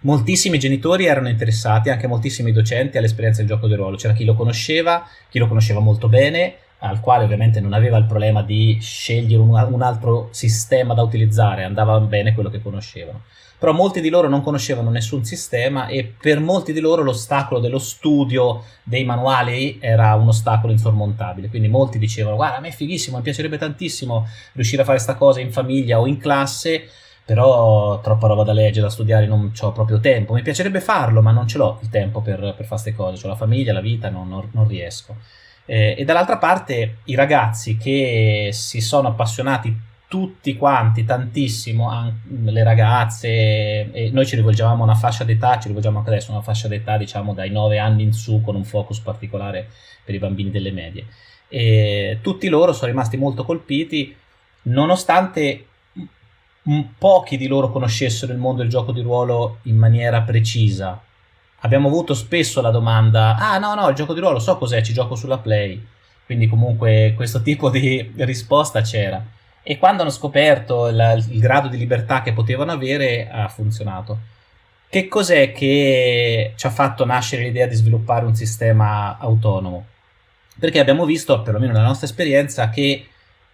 moltissimi 0.00 0.58
genitori 0.58 1.06
erano 1.06 1.28
interessati, 1.28 1.88
anche 1.88 2.06
moltissimi 2.06 2.52
docenti, 2.52 2.98
all'esperienza 2.98 3.40
del 3.40 3.48
gioco 3.48 3.66
di 3.66 3.74
ruolo. 3.74 3.96
C'era 3.96 4.12
chi 4.12 4.24
lo 4.24 4.34
conosceva, 4.34 5.06
chi 5.28 5.38
lo 5.38 5.48
conosceva 5.48 5.80
molto 5.80 6.08
bene, 6.08 6.56
al 6.78 7.00
quale 7.00 7.24
ovviamente 7.24 7.60
non 7.60 7.72
aveva 7.72 7.96
il 7.96 8.04
problema 8.04 8.42
di 8.42 8.78
scegliere 8.80 9.40
un, 9.40 9.50
un 9.50 9.82
altro 9.82 10.28
sistema 10.32 10.94
da 10.94 11.02
utilizzare, 11.02 11.64
andava 11.64 11.98
bene 12.00 12.34
quello 12.34 12.50
che 12.50 12.60
conoscevano. 12.60 13.22
Però 13.58 13.72
molti 13.72 14.00
di 14.02 14.10
loro 14.10 14.28
non 14.28 14.42
conoscevano 14.42 14.90
nessun 14.90 15.24
sistema 15.24 15.86
e 15.86 16.04
per 16.20 16.38
molti 16.40 16.72
di 16.72 16.80
loro 16.80 17.02
l'ostacolo 17.02 17.60
dello 17.60 17.78
studio 17.78 18.62
dei 18.82 19.04
manuali 19.04 19.78
era 19.80 20.14
un 20.16 20.28
ostacolo 20.28 20.72
insormontabile. 20.72 21.48
Quindi 21.48 21.68
molti 21.68 21.98
dicevano: 21.98 22.36
Guarda, 22.36 22.58
a 22.58 22.60
me 22.60 22.68
è 22.68 22.72
fighissimo, 22.72 23.16
mi 23.16 23.22
piacerebbe 23.22 23.56
tantissimo 23.56 24.26
riuscire 24.52 24.82
a 24.82 24.84
fare 24.84 24.98
questa 24.98 25.16
cosa 25.16 25.40
in 25.40 25.50
famiglia 25.50 25.98
o 25.98 26.06
in 26.06 26.18
classe 26.18 26.88
però 27.24 28.00
troppa 28.00 28.26
roba 28.26 28.42
da 28.42 28.52
leggere, 28.52 28.82
da 28.82 28.90
studiare, 28.90 29.26
non 29.26 29.50
ho 29.58 29.72
proprio 29.72 29.98
tempo. 29.98 30.34
Mi 30.34 30.42
piacerebbe 30.42 30.80
farlo, 30.80 31.22
ma 31.22 31.30
non 31.30 31.48
ce 31.48 31.56
l'ho 31.56 31.78
il 31.80 31.88
tempo 31.88 32.20
per, 32.20 32.38
per 32.38 32.66
fare 32.66 32.68
queste 32.68 32.94
cose. 32.94 33.24
Ho 33.24 33.30
la 33.30 33.36
famiglia, 33.36 33.72
la 33.72 33.80
vita, 33.80 34.10
non, 34.10 34.28
non, 34.28 34.48
non 34.52 34.68
riesco. 34.68 35.16
Eh, 35.66 35.94
e 35.98 36.04
dall'altra 36.04 36.38
parte 36.38 36.98
i 37.04 37.14
ragazzi 37.14 37.76
che 37.76 38.50
si 38.52 38.80
sono 38.80 39.08
appassionati 39.08 39.74
tutti 40.06 40.56
quanti, 40.56 41.04
tantissimo, 41.04 41.90
le 42.44 42.62
ragazze, 42.62 44.10
noi 44.12 44.24
ci 44.24 44.36
rivolgevamo 44.36 44.82
a 44.82 44.86
una 44.86 44.94
fascia 44.94 45.24
d'età, 45.24 45.58
ci 45.58 45.66
rivolgiamo 45.66 45.98
anche 45.98 46.10
adesso 46.10 46.30
a 46.30 46.34
una 46.34 46.42
fascia 46.42 46.68
d'età, 46.68 46.96
diciamo, 46.96 47.34
dai 47.34 47.50
9 47.50 47.78
anni 47.78 48.04
in 48.04 48.12
su, 48.12 48.40
con 48.40 48.54
un 48.54 48.64
focus 48.64 49.00
particolare 49.00 49.70
per 50.04 50.14
i 50.14 50.18
bambini 50.18 50.50
delle 50.50 50.70
medie. 50.70 51.06
E 51.48 52.18
tutti 52.22 52.48
loro 52.48 52.72
sono 52.72 52.92
rimasti 52.92 53.16
molto 53.16 53.44
colpiti, 53.44 54.14
nonostante 54.62 55.66
pochi 56.96 57.36
di 57.36 57.48
loro 57.48 57.70
conoscessero 57.70 58.32
il 58.32 58.38
mondo 58.38 58.62
del 58.62 58.70
gioco 58.70 58.92
di 58.92 59.00
ruolo 59.00 59.58
in 59.62 59.76
maniera 59.76 60.22
precisa. 60.22 61.02
Abbiamo 61.64 61.88
avuto 61.88 62.12
spesso 62.12 62.60
la 62.60 62.70
domanda: 62.70 63.36
Ah, 63.36 63.58
no, 63.58 63.74
no, 63.74 63.88
il 63.88 63.94
gioco 63.94 64.12
di 64.12 64.20
ruolo 64.20 64.38
so 64.38 64.56
cos'è, 64.58 64.82
ci 64.82 64.92
gioco 64.92 65.14
sulla 65.14 65.38
Play. 65.38 65.82
Quindi, 66.26 66.46
comunque, 66.46 67.14
questo 67.16 67.40
tipo 67.40 67.70
di 67.70 68.12
risposta 68.16 68.82
c'era. 68.82 69.22
E 69.62 69.78
quando 69.78 70.02
hanno 70.02 70.10
scoperto 70.10 70.90
la, 70.90 71.12
il 71.12 71.40
grado 71.40 71.68
di 71.68 71.78
libertà 71.78 72.20
che 72.20 72.34
potevano 72.34 72.72
avere, 72.72 73.30
ha 73.30 73.48
funzionato. 73.48 74.18
Che 74.90 75.08
cos'è 75.08 75.52
che 75.52 76.52
ci 76.54 76.66
ha 76.66 76.70
fatto 76.70 77.06
nascere 77.06 77.44
l'idea 77.44 77.66
di 77.66 77.74
sviluppare 77.74 78.26
un 78.26 78.34
sistema 78.34 79.16
autonomo? 79.18 79.86
Perché 80.58 80.78
abbiamo 80.80 81.06
visto, 81.06 81.40
perlomeno 81.40 81.72
nella 81.72 81.86
nostra 81.86 82.06
esperienza, 82.06 82.68
che 82.68 83.06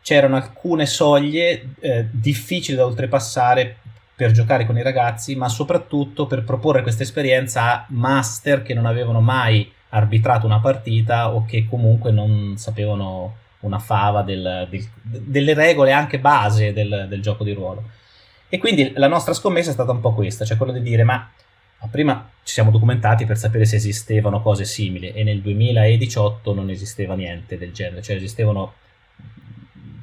c'erano 0.02 0.34
alcune 0.34 0.84
soglie 0.84 1.74
eh, 1.78 2.06
difficili 2.10 2.76
da 2.76 2.86
oltrepassare 2.86 3.76
per 4.20 4.32
giocare 4.32 4.66
con 4.66 4.76
i 4.76 4.82
ragazzi, 4.82 5.34
ma 5.34 5.48
soprattutto 5.48 6.26
per 6.26 6.44
proporre 6.44 6.82
questa 6.82 7.04
esperienza 7.04 7.72
a 7.72 7.86
master 7.88 8.60
che 8.60 8.74
non 8.74 8.84
avevano 8.84 9.22
mai 9.22 9.72
arbitrato 9.88 10.44
una 10.44 10.60
partita 10.60 11.32
o 11.32 11.46
che 11.46 11.66
comunque 11.66 12.10
non 12.10 12.52
sapevano 12.58 13.36
una 13.60 13.78
fava 13.78 14.20
del, 14.20 14.66
del, 14.68 14.86
delle 15.00 15.54
regole 15.54 15.92
anche 15.92 16.18
base 16.18 16.74
del, 16.74 17.06
del, 17.08 17.22
gioco 17.22 17.44
di 17.44 17.54
ruolo. 17.54 17.82
E 18.50 18.58
quindi 18.58 18.92
la 18.96 19.08
nostra 19.08 19.32
scommessa 19.32 19.70
è 19.70 19.72
stata 19.72 19.92
un 19.92 20.00
po' 20.00 20.12
questa, 20.12 20.44
cioè 20.44 20.58
quello 20.58 20.72
di 20.72 20.82
dire 20.82 21.02
ma 21.02 21.26
prima 21.90 22.30
ci 22.42 22.52
siamo 22.52 22.70
documentati 22.70 23.24
per 23.24 23.38
sapere 23.38 23.64
se 23.64 23.76
esistevano 23.76 24.42
cose 24.42 24.66
simili 24.66 25.12
e 25.12 25.24
nel 25.24 25.40
2018 25.40 26.52
non 26.52 26.68
esisteva 26.68 27.14
niente 27.14 27.56
del 27.56 27.72
genere, 27.72 28.02
cioè 28.02 28.16
esistevano 28.16 28.74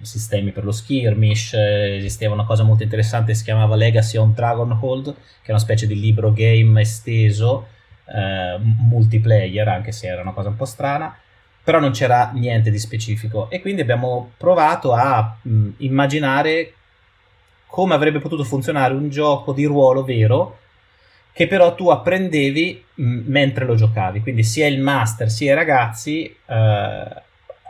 sistemi 0.08 0.52
per 0.52 0.64
lo 0.64 0.72
skirmish, 0.72 1.54
esisteva 1.54 2.34
una 2.34 2.46
cosa 2.46 2.64
molto 2.64 2.84
interessante 2.84 3.34
si 3.34 3.44
chiamava 3.44 3.76
Legacy 3.76 4.18
on 4.18 4.34
Dragonhold, 4.34 5.14
che 5.14 5.48
è 5.48 5.52
una 5.52 5.60
specie 5.60 5.86
di 5.86 6.00
libro 6.00 6.34
game 6.34 6.82
esteso, 6.82 7.68
eh, 8.06 8.58
multiplayer, 8.60 9.68
anche 9.68 9.92
se 9.92 10.08
era 10.08 10.22
una 10.22 10.32
cosa 10.32 10.50
un 10.50 10.56
po' 10.56 10.66
strana, 10.66 11.16
però 11.64 11.80
non 11.80 11.92
c'era 11.92 12.32
niente 12.34 12.72
di 12.72 12.80
specifico. 12.80 13.50
E 13.50 13.62
quindi 13.62 13.82
abbiamo 13.82 14.32
provato 14.38 14.94
a 14.94 15.38
mh, 15.42 15.70
immaginare 15.78 16.74
come 17.68 17.94
avrebbe 17.94 18.20
potuto 18.20 18.44
funzionare 18.44 18.94
un 18.94 19.10
gioco 19.10 19.52
di 19.52 19.66
ruolo 19.66 20.04
vero 20.04 20.60
che 21.34 21.46
però 21.46 21.76
tu 21.76 21.90
apprendevi 21.90 22.84
mh, 22.96 23.04
mentre 23.26 23.66
lo 23.66 23.76
giocavi, 23.76 24.22
quindi 24.22 24.44
sia 24.44 24.66
il 24.66 24.80
master 24.80 25.30
sia 25.30 25.52
i 25.52 25.56
ragazzi 25.56 26.36
eh, 26.48 27.22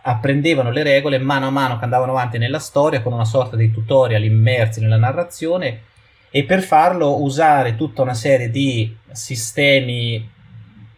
apprendevano 0.10 0.72
le 0.72 0.84
regole 0.84 1.18
mano 1.18 1.48
a 1.48 1.50
mano 1.50 1.78
che 1.78 1.84
andavano 1.84 2.12
avanti 2.12 2.38
nella 2.38 2.60
storia 2.60 3.02
con 3.02 3.12
una 3.12 3.26
sorta 3.26 3.58
di 3.58 3.72
tutorial 3.72 4.24
immersi 4.24 4.80
nella 4.80 4.96
narrazione 4.96 5.82
e 6.30 6.46
per 6.46 6.62
farlo 6.62 7.22
usare 7.22 7.76
tutta 7.76 8.04
una 8.04 8.14
serie 8.14 8.50
di 8.50 8.96
sistemi 9.12 10.30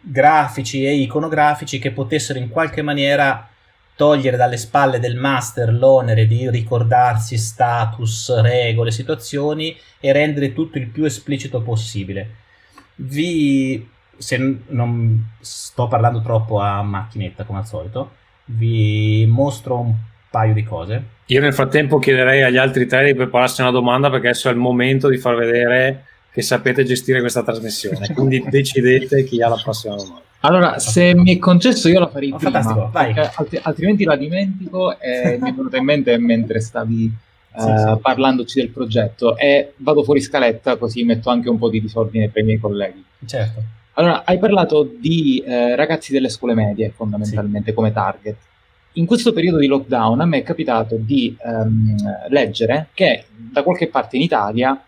grafici 0.00 0.86
e 0.86 0.94
iconografici 0.94 1.80
che 1.80 1.90
potessero 1.90 2.38
in 2.38 2.50
qualche 2.50 2.82
maniera 2.82 3.48
togliere 3.96 4.36
dalle 4.36 4.56
spalle 4.56 5.00
del 5.00 5.16
master 5.16 5.72
l'onere 5.72 6.26
di 6.26 6.48
ricordarsi 6.48 7.36
status, 7.36 8.40
regole, 8.40 8.92
situazioni 8.92 9.76
e 9.98 10.12
rendere 10.12 10.52
tutto 10.52 10.78
il 10.78 10.86
più 10.86 11.04
esplicito 11.04 11.62
possibile. 11.62 12.36
Vi, 12.94 13.90
se 14.16 14.58
non 14.68 15.32
sto 15.40 15.88
parlando 15.88 16.22
troppo 16.22 16.60
a 16.60 16.80
macchinetta 16.82 17.44
come 17.44 17.58
al 17.58 17.66
solito, 17.66 18.18
vi 18.46 19.26
mostro 19.28 19.78
un 19.80 19.92
paio 20.30 20.52
di 20.54 20.62
cose. 20.62 21.02
Io 21.26 21.40
nel 21.40 21.54
frattempo 21.54 21.98
chiederei 21.98 22.42
agli 22.42 22.56
altri 22.56 22.86
tre 22.86 23.06
di 23.06 23.14
prepararsi 23.14 23.60
una 23.60 23.70
domanda 23.70 24.10
perché 24.10 24.28
adesso 24.28 24.48
è 24.48 24.52
il 24.52 24.58
momento 24.58 25.08
di 25.08 25.16
far 25.18 25.36
vedere 25.36 26.04
che 26.32 26.42
sapete 26.42 26.84
gestire 26.84 27.20
questa 27.20 27.42
trasmissione. 27.42 28.12
Quindi 28.14 28.44
decidete 28.48 29.24
chi 29.24 29.42
ha 29.42 29.48
la 29.48 29.60
prossima 29.62 29.94
domanda. 29.96 30.22
Allora, 30.42 30.78
se 30.78 31.14
mi 31.14 31.34
è 31.36 31.38
concesso 31.38 31.88
io 31.88 32.00
la 32.00 32.08
farei 32.08 32.30
Oh, 32.32 32.36
prima, 32.36 32.50
fantastico, 32.62 32.88
vai. 32.92 33.12
alt- 33.12 33.60
altrimenti 33.62 34.04
la 34.04 34.16
dimentico 34.16 34.98
e 34.98 35.38
mi 35.40 35.50
è 35.50 35.52
venuta 35.54 35.76
in 35.76 35.84
mente 35.84 36.16
mentre 36.18 36.60
stavi 36.60 37.04
eh, 37.54 37.60
Sì, 37.60 37.66
sì. 37.66 37.98
parlandoci 38.00 38.58
del 38.60 38.70
progetto 38.70 39.36
e 39.36 39.72
vado 39.76 40.02
fuori 40.02 40.20
scaletta 40.20 40.76
così 40.76 41.04
metto 41.04 41.28
anche 41.28 41.50
un 41.50 41.58
po' 41.58 41.68
di 41.68 41.80
disordine 41.80 42.28
per 42.30 42.42
i 42.42 42.46
miei 42.46 42.58
colleghi. 42.58 43.04
Certo. 43.26 43.62
Allora, 44.00 44.24
hai 44.24 44.38
parlato 44.38 44.90
di 44.98 45.44
eh, 45.44 45.76
ragazzi 45.76 46.10
delle 46.10 46.30
scuole 46.30 46.54
medie 46.54 46.88
fondamentalmente 46.88 47.74
come 47.74 47.92
target. 47.92 48.34
In 48.92 49.04
questo 49.04 49.34
periodo 49.34 49.58
di 49.58 49.66
lockdown 49.66 50.22
a 50.22 50.24
me 50.24 50.38
è 50.38 50.42
capitato 50.42 50.96
di 50.96 51.36
ehm, 51.38 52.28
leggere 52.30 52.88
che 52.94 53.24
da 53.30 53.62
qualche 53.62 53.88
parte 53.88 54.16
in 54.16 54.22
Italia 54.22 54.82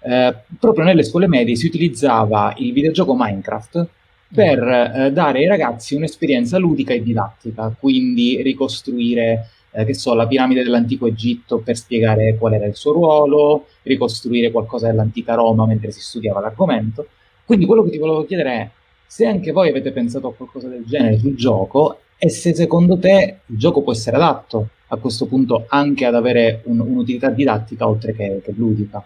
eh, 0.00 0.34
proprio 0.60 0.84
nelle 0.84 1.02
scuole 1.02 1.26
medie 1.28 1.56
si 1.56 1.64
utilizzava 1.64 2.52
il 2.58 2.74
videogioco 2.74 3.16
Minecraft 3.16 3.86
per 4.34 4.62
eh, 4.62 5.12
dare 5.12 5.38
ai 5.38 5.46
ragazzi 5.46 5.94
un'esperienza 5.94 6.58
ludica 6.58 6.92
e 6.92 7.02
didattica, 7.02 7.74
quindi 7.76 8.42
ricostruire, 8.42 9.48
eh, 9.70 9.86
che 9.86 9.94
so, 9.94 10.12
la 10.12 10.26
piramide 10.26 10.62
dell'antico 10.62 11.06
Egitto 11.06 11.60
per 11.60 11.74
spiegare 11.74 12.36
qual 12.36 12.52
era 12.52 12.66
il 12.66 12.76
suo 12.76 12.92
ruolo, 12.92 13.68
ricostruire 13.84 14.50
qualcosa 14.50 14.88
dell'antica 14.88 15.32
Roma 15.32 15.64
mentre 15.64 15.90
si 15.90 16.02
studiava 16.02 16.40
l'argomento. 16.40 17.08
Quindi 17.48 17.64
quello 17.64 17.82
che 17.82 17.88
ti 17.88 17.96
volevo 17.96 18.26
chiedere 18.26 18.52
è 18.52 18.68
se 19.06 19.24
anche 19.24 19.52
voi 19.52 19.70
avete 19.70 19.90
pensato 19.90 20.28
a 20.28 20.34
qualcosa 20.34 20.68
del 20.68 20.84
genere 20.84 21.18
sul 21.18 21.34
gioco 21.34 22.00
e 22.18 22.28
se 22.28 22.54
secondo 22.54 22.98
te 22.98 23.38
il 23.46 23.56
gioco 23.56 23.80
può 23.80 23.92
essere 23.92 24.16
adatto 24.16 24.68
a 24.88 24.96
questo 24.98 25.24
punto 25.24 25.64
anche 25.66 26.04
ad 26.04 26.14
avere 26.14 26.60
un- 26.64 26.80
un'utilità 26.80 27.30
didattica 27.30 27.88
oltre 27.88 28.14
che, 28.14 28.42
che 28.44 28.52
ludica. 28.54 29.02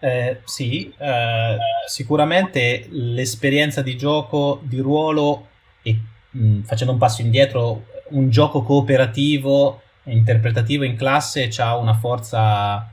Eh, 0.00 0.40
sì, 0.42 0.92
eh, 0.98 1.56
sicuramente 1.86 2.88
l'esperienza 2.90 3.82
di 3.82 3.96
gioco 3.96 4.58
di 4.64 4.80
ruolo 4.80 5.46
e 5.82 5.96
mh, 6.28 6.62
facendo 6.62 6.92
un 6.92 6.98
passo 6.98 7.22
indietro, 7.22 7.84
un 8.08 8.30
gioco 8.30 8.62
cooperativo 8.62 9.80
e 10.02 10.10
interpretativo 10.10 10.82
in 10.82 10.96
classe 10.96 11.50
ha 11.58 11.76
una 11.76 11.94
forza 11.94 12.90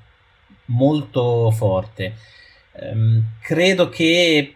molto 0.66 1.50
forte. 1.50 2.14
Ehm, 2.82 3.24
credo 3.42 3.90
che 3.90 4.56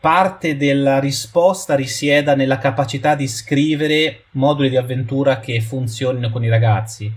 parte 0.00 0.56
della 0.56 0.98
risposta 0.98 1.74
risieda 1.74 2.34
nella 2.34 2.58
capacità 2.58 3.14
di 3.14 3.28
scrivere 3.28 4.24
moduli 4.32 4.70
di 4.70 4.76
avventura 4.76 5.40
che 5.40 5.60
funzionino 5.60 6.30
con 6.30 6.42
i 6.42 6.48
ragazzi 6.48 7.12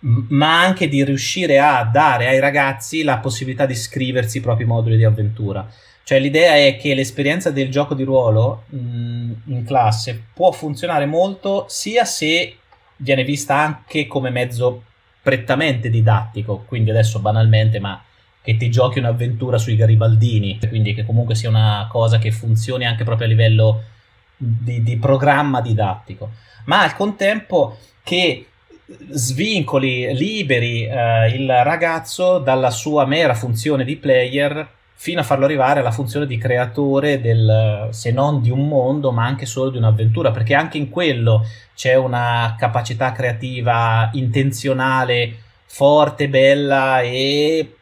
m- 0.00 0.26
ma 0.28 0.60
anche 0.60 0.88
di 0.88 1.02
riuscire 1.04 1.58
a 1.58 1.82
dare 1.84 2.28
ai 2.28 2.40
ragazzi 2.40 3.02
la 3.02 3.18
possibilità 3.18 3.66
di 3.66 3.74
scriversi 3.74 4.38
i 4.38 4.40
propri 4.40 4.64
moduli 4.64 4.96
di 4.96 5.04
avventura. 5.04 5.68
Cioè 6.04 6.18
l'idea 6.20 6.56
è 6.56 6.76
che 6.76 6.94
l'esperienza 6.94 7.50
del 7.50 7.70
gioco 7.70 7.94
di 7.94 8.02
ruolo 8.02 8.64
mh, 8.68 9.32
in 9.46 9.64
classe 9.66 10.22
può 10.32 10.52
funzionare 10.52 11.06
molto 11.06 11.66
sia 11.68 12.04
se 12.04 12.56
viene 12.96 13.24
vista 13.24 13.56
anche 13.56 14.06
come 14.06 14.30
mezzo 14.30 14.84
prettamente 15.20 15.90
didattico, 15.90 16.64
quindi 16.66 16.90
adesso 16.90 17.18
banalmente, 17.18 17.78
ma 17.78 18.02
che 18.48 18.56
ti 18.56 18.70
giochi 18.70 18.98
un'avventura 18.98 19.58
sui 19.58 19.76
garibaldini, 19.76 20.58
quindi 20.70 20.94
che 20.94 21.04
comunque 21.04 21.34
sia 21.34 21.50
una 21.50 21.86
cosa 21.90 22.16
che 22.16 22.30
funzioni 22.30 22.86
anche 22.86 23.04
proprio 23.04 23.26
a 23.26 23.30
livello 23.30 23.82
di, 24.34 24.82
di 24.82 24.96
programma 24.96 25.60
didattico, 25.60 26.30
ma 26.64 26.80
al 26.80 26.96
contempo 26.96 27.76
che 28.02 28.46
svincoli, 29.10 30.14
liberi 30.14 30.86
eh, 30.86 31.28
il 31.36 31.46
ragazzo 31.62 32.38
dalla 32.38 32.70
sua 32.70 33.04
mera 33.04 33.34
funzione 33.34 33.84
di 33.84 33.96
player 33.96 34.66
fino 34.94 35.20
a 35.20 35.24
farlo 35.24 35.44
arrivare 35.44 35.80
alla 35.80 35.90
funzione 35.90 36.24
di 36.24 36.38
creatore 36.38 37.20
del, 37.20 37.88
se 37.90 38.12
non 38.12 38.40
di 38.40 38.48
un 38.48 38.66
mondo, 38.66 39.12
ma 39.12 39.26
anche 39.26 39.44
solo 39.44 39.68
di 39.68 39.76
un'avventura, 39.76 40.30
perché 40.30 40.54
anche 40.54 40.78
in 40.78 40.88
quello 40.88 41.44
c'è 41.74 41.96
una 41.96 42.56
capacità 42.58 43.12
creativa 43.12 44.08
intenzionale 44.14 45.36
forte, 45.66 46.30
bella 46.30 47.02
e 47.02 47.74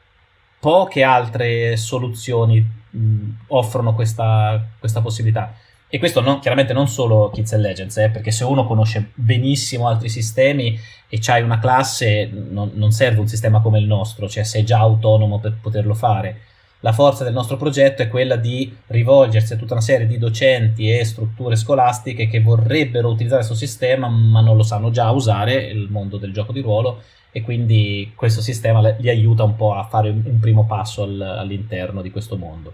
poche 0.58 1.02
altre 1.02 1.76
soluzioni 1.76 2.64
mh, 2.90 3.30
offrono 3.48 3.94
questa, 3.94 4.64
questa 4.78 5.00
possibilità. 5.00 5.54
E 5.88 5.98
questo 5.98 6.20
non- 6.20 6.40
chiaramente 6.40 6.72
non 6.72 6.88
solo 6.88 7.30
Kids 7.30 7.52
and 7.52 7.62
Legends, 7.62 7.96
eh, 7.98 8.10
perché 8.10 8.30
se 8.30 8.44
uno 8.44 8.66
conosce 8.66 9.10
benissimo 9.14 9.86
altri 9.86 10.08
sistemi 10.08 10.78
e 11.08 11.18
c'hai 11.20 11.42
una 11.42 11.60
classe, 11.60 12.28
non, 12.32 12.72
non 12.74 12.90
serve 12.90 13.20
un 13.20 13.28
sistema 13.28 13.60
come 13.60 13.78
il 13.78 13.86
nostro, 13.86 14.28
cioè 14.28 14.42
sei 14.42 14.64
già 14.64 14.78
autonomo 14.78 15.38
per 15.38 15.56
poterlo 15.60 15.94
fare. 15.94 16.40
La 16.80 16.92
forza 16.92 17.24
del 17.24 17.32
nostro 17.32 17.56
progetto 17.56 18.02
è 18.02 18.08
quella 18.08 18.36
di 18.36 18.76
rivolgersi 18.88 19.52
a 19.52 19.56
tutta 19.56 19.72
una 19.72 19.82
serie 19.82 20.06
di 20.06 20.18
docenti 20.18 20.90
e 20.90 21.04
strutture 21.04 21.56
scolastiche 21.56 22.28
che 22.28 22.40
vorrebbero 22.40 23.08
utilizzare 23.08 23.44
questo 23.44 23.56
sistema, 23.56 24.08
ma 24.08 24.40
non 24.40 24.56
lo 24.56 24.62
sanno 24.62 24.90
già 24.90 25.10
usare, 25.10 25.54
il 25.54 25.88
mondo 25.88 26.18
del 26.18 26.32
gioco 26.32 26.52
di 26.52 26.60
ruolo, 26.60 27.02
e 27.36 27.42
quindi 27.42 28.12
questo 28.14 28.40
sistema 28.40 28.80
li 28.96 29.10
aiuta 29.10 29.42
un 29.42 29.56
po' 29.56 29.74
a 29.74 29.84
fare 29.84 30.08
un, 30.08 30.38
primo 30.40 30.64
passo 30.64 31.02
al- 31.02 31.20
all'interno 31.20 32.00
di 32.00 32.10
questo 32.10 32.38
mondo. 32.38 32.72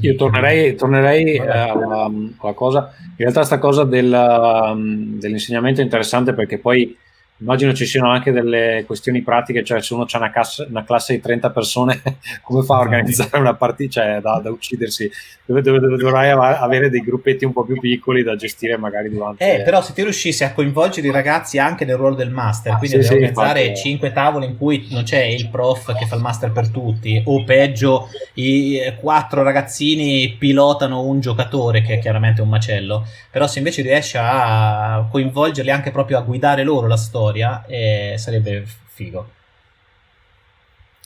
Io 0.00 0.16
tornerei, 0.16 0.74
tornerei 0.74 1.36
eh, 1.36 1.46
alla, 1.46 2.10
alla 2.38 2.52
cosa, 2.52 2.92
in 2.98 3.14
realtà 3.16 3.44
sta 3.44 3.60
cosa 3.60 3.84
del, 3.84 4.12
um, 4.12 5.20
dell'insegnamento 5.20 5.82
è 5.82 5.84
interessante 5.84 6.34
perché 6.34 6.58
poi 6.58 6.98
immagino 7.38 7.72
ci 7.74 7.86
siano 7.86 8.10
anche 8.10 8.30
delle 8.30 8.84
questioni 8.86 9.22
pratiche, 9.22 9.64
cioè 9.64 9.82
se 9.82 9.94
uno 9.94 10.06
ha 10.08 10.16
una, 10.18 10.30
classe- 10.30 10.66
una 10.68 10.84
classe 10.84 11.14
di 11.14 11.20
30 11.20 11.50
persone, 11.50 12.00
come 12.42 12.62
fa 12.62 12.76
a 12.76 12.80
organizzare 12.80 13.38
una 13.38 13.54
partita, 13.54 14.00
cioè 14.00 14.20
da, 14.20 14.40
da 14.42 14.50
uccidersi, 14.50 15.10
dove, 15.44 15.60
dove- 15.60 15.80
dove 15.80 15.96
dovrai 15.96 16.30
avere 16.30 16.88
dei 16.88 17.00
gruppetti 17.00 17.44
un 17.44 17.52
po' 17.52 17.64
più 17.64 17.80
piccoli 17.80 18.22
da 18.22 18.36
gestire 18.36 18.76
magari 18.76 19.10
durante... 19.10 19.60
Eh, 19.60 19.62
però 19.62 19.82
se 19.82 19.92
ti 19.92 20.02
riuscissi 20.02 20.44
a 20.44 20.52
coinvolgere 20.52 21.08
i 21.08 21.10
ragazzi 21.10 21.58
anche 21.58 21.84
nel 21.84 21.96
ruolo 21.96 22.14
del 22.14 22.30
master, 22.30 22.74
Ah, 22.74 22.76
quindi 22.76 22.98
sì, 22.98 23.02
sì, 23.02 23.12
organizzare 23.14 23.62
infatti. 23.62 23.80
5 23.80 24.12
tavole 24.12 24.46
in 24.46 24.56
cui 24.56 24.86
non 24.90 25.02
c'è 25.02 25.24
il 25.24 25.48
prof 25.48 25.98
che 25.98 26.06
fa 26.06 26.14
il 26.14 26.22
master 26.22 26.52
per 26.52 26.68
tutti, 26.68 27.20
o 27.26 27.42
peggio, 27.42 28.08
i 28.34 28.76
eh, 28.78 28.94
quattro 28.94 29.42
ragazzini 29.42 30.36
pilotano 30.38 31.02
un 31.02 31.18
giocatore, 31.18 31.82
che 31.82 31.94
è 31.94 31.98
chiaramente 31.98 32.40
un 32.40 32.48
macello. 32.48 33.04
Però 33.30 33.48
se 33.48 33.58
invece 33.58 33.82
riesci 33.82 34.16
a 34.18 35.06
coinvolgerli 35.10 35.70
anche 35.70 35.90
proprio 35.90 36.18
a 36.18 36.20
guidare 36.20 36.62
loro 36.62 36.86
la 36.86 36.96
storia, 36.96 37.21
eh, 37.30 38.14
sarebbe 38.18 38.64
figo. 38.88 39.28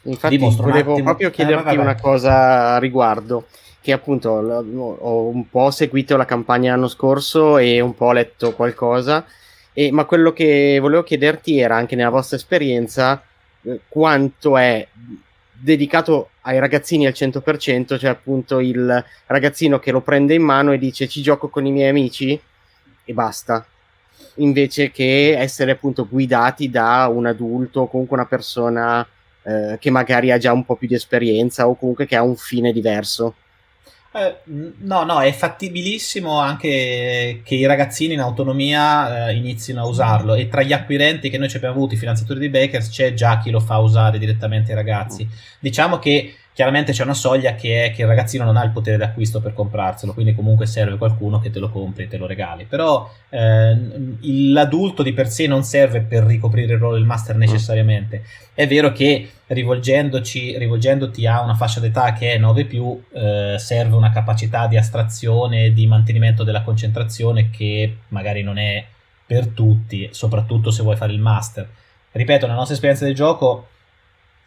Infatti 0.05 0.37
Dimostro 0.37 0.69
volevo 0.69 1.03
proprio 1.03 1.29
Eh, 1.29 1.33
chiederti 1.33 1.65
vai. 1.65 1.77
una 1.79 1.97
cosa 1.97 2.75
a 2.75 2.79
riguardo, 2.79 3.47
che 3.81 3.93
appunto 3.93 4.41
l- 4.41 4.97
ho 5.01 5.27
un 5.29 5.49
po' 5.49 5.71
seguito 5.71 6.17
la 6.17 6.25
campagna 6.25 6.71
l'anno 6.73 6.87
scorso 6.89 7.59
e 7.59 7.81
un 7.81 7.95
po' 7.95 8.13
letto 8.13 8.55
qualcosa, 8.55 9.25
e- 9.73 9.91
ma 9.91 10.05
quello 10.05 10.33
che 10.33 10.79
volevo 10.81 11.03
chiederti 11.03 11.59
era 11.59 11.77
anche 11.77 11.97
nella 11.97 12.11
vostra 12.11 12.37
esperienza 12.37 13.21
eh, 13.63 13.81
quanto 13.89 14.57
è 14.57 14.87
dedicato 15.59 16.31
ai 16.43 16.61
ragazzini 16.61 17.07
al 17.07 17.13
100%, 17.15 17.99
cioè 17.99 18.11
appunto 18.11 18.61
il 18.61 19.05
ragazzino 19.27 19.81
che 19.81 19.91
lo 19.91 20.03
prende 20.03 20.35
in 20.35 20.43
mano 20.43 20.71
e 20.73 20.79
dice 20.79 21.09
ci 21.09 21.21
gioco 21.23 21.49
con 21.49 21.67
i 21.67 21.73
miei 21.73 21.89
amici 21.89 22.41
e 23.05 23.13
basta, 23.13 23.67
invece 24.37 24.91
che 24.91 25.37
essere 25.39 25.73
appunto 25.73 26.07
guidati 26.09 26.71
da 26.71 27.09
un 27.13 27.27
adulto 27.27 27.81
o 27.83 27.89
comunque 27.89 28.17
una 28.17 28.27
persona 28.27 29.07
eh, 29.43 29.77
che 29.79 29.91
magari 29.91 30.31
ha 30.31 30.39
già 30.39 30.53
un 30.53 30.65
po' 30.65 30.77
più 30.77 30.89
di 30.89 30.95
esperienza 30.95 31.69
o 31.69 31.77
comunque 31.77 32.07
che 32.07 32.17
ha 32.17 32.23
un 32.23 32.37
fine 32.37 32.73
diverso. 32.73 33.35
Eh, 34.17 34.37
no, 34.79 35.05
no, 35.05 35.21
è 35.21 35.31
fattibilissimo 35.31 36.39
anche 36.39 37.43
che 37.45 37.55
i 37.55 37.67
ragazzini 37.67 38.15
in 38.15 38.21
autonomia 38.21 39.29
eh, 39.29 39.35
inizino 39.35 39.83
a 39.83 39.87
usarlo 39.87 40.35
e 40.35 40.49
tra 40.49 40.63
gli 40.63 40.73
acquirenti 40.73 41.29
che 41.29 41.37
noi 41.37 41.51
ci 41.51 41.57
abbiamo 41.57 41.75
avuto, 41.75 41.95
i 41.95 41.99
finanziatori 41.99 42.41
di 42.41 42.49
Bakers, 42.49 42.89
c'è 42.89 43.13
già 43.13 43.39
chi 43.39 43.51
lo 43.51 43.61
fa 43.61 43.77
usare 43.77 44.19
direttamente 44.19 44.71
ai 44.71 44.77
ragazzi. 44.77 45.29
Diciamo 45.59 45.99
che 45.99 46.35
chiaramente 46.57 46.93
c'è 46.93 47.03
una 47.03 47.13
soglia 47.13 47.55
che 47.55 47.85
è 47.85 47.91
che 47.91 48.01
il 48.01 48.09
ragazzino 48.09 48.43
non 48.43 48.57
ha 48.57 48.65
il 48.65 48.71
potere 48.71 48.97
d'acquisto 48.97 49.43
per 49.43 49.53
comprarselo, 49.53 50.15
quindi 50.15 50.35
comunque 50.35 50.65
serve 50.65 50.97
qualcuno 50.97 51.39
che 51.39 51.51
te 51.51 51.59
lo 51.59 51.69
compri 51.69 52.05
e 52.05 52.09
te 52.09 52.17
lo 52.17 52.25
regali. 52.25 52.65
Però 52.65 53.13
eh, 53.29 53.77
l'adulto 54.23 55.03
di 55.03 55.13
per 55.13 55.29
sé 55.29 55.47
non 55.47 55.65
serve 55.65 56.01
per 56.01 56.23
ricoprire 56.23 56.73
il 56.73 56.79
ruolo 56.79 56.95
del 56.95 57.05
master 57.05 57.37
necessariamente. 57.37 58.25
È 58.55 58.67
vero 58.67 58.91
che 58.91 59.33
rivolgendoci, 59.49 60.57
rivolgendoti 60.57 61.27
a 61.27 61.43
una 61.43 61.55
fascia 61.55 61.79
d'età 61.79 62.15
che 62.15 62.33
è 62.33 62.39
9 62.39 62.65
più, 62.65 63.03
eh, 63.13 63.57
serve 63.59 63.95
una 63.95 64.11
capacità 64.11 64.67
di 64.67 64.79
astrazione 64.79 65.75
di 65.75 65.87
mantenimento 65.87 66.43
della 66.43 66.63
concentrazione 66.63 67.51
che 67.51 67.99
magari 68.09 68.43
non 68.43 68.57
è 68.57 68.83
per 69.27 69.49
tutti, 69.49 70.09
soprattutto 70.11 70.71
se 70.71 70.83
vuoi 70.83 70.97
fare 70.97 71.13
il 71.13 71.21
master. 71.21 71.69
Ripeto, 72.13 72.47
nella 72.47 72.57
nostra 72.57 72.77
esperienza 72.77 73.05
del 73.05 73.15
gioco, 73.15 73.69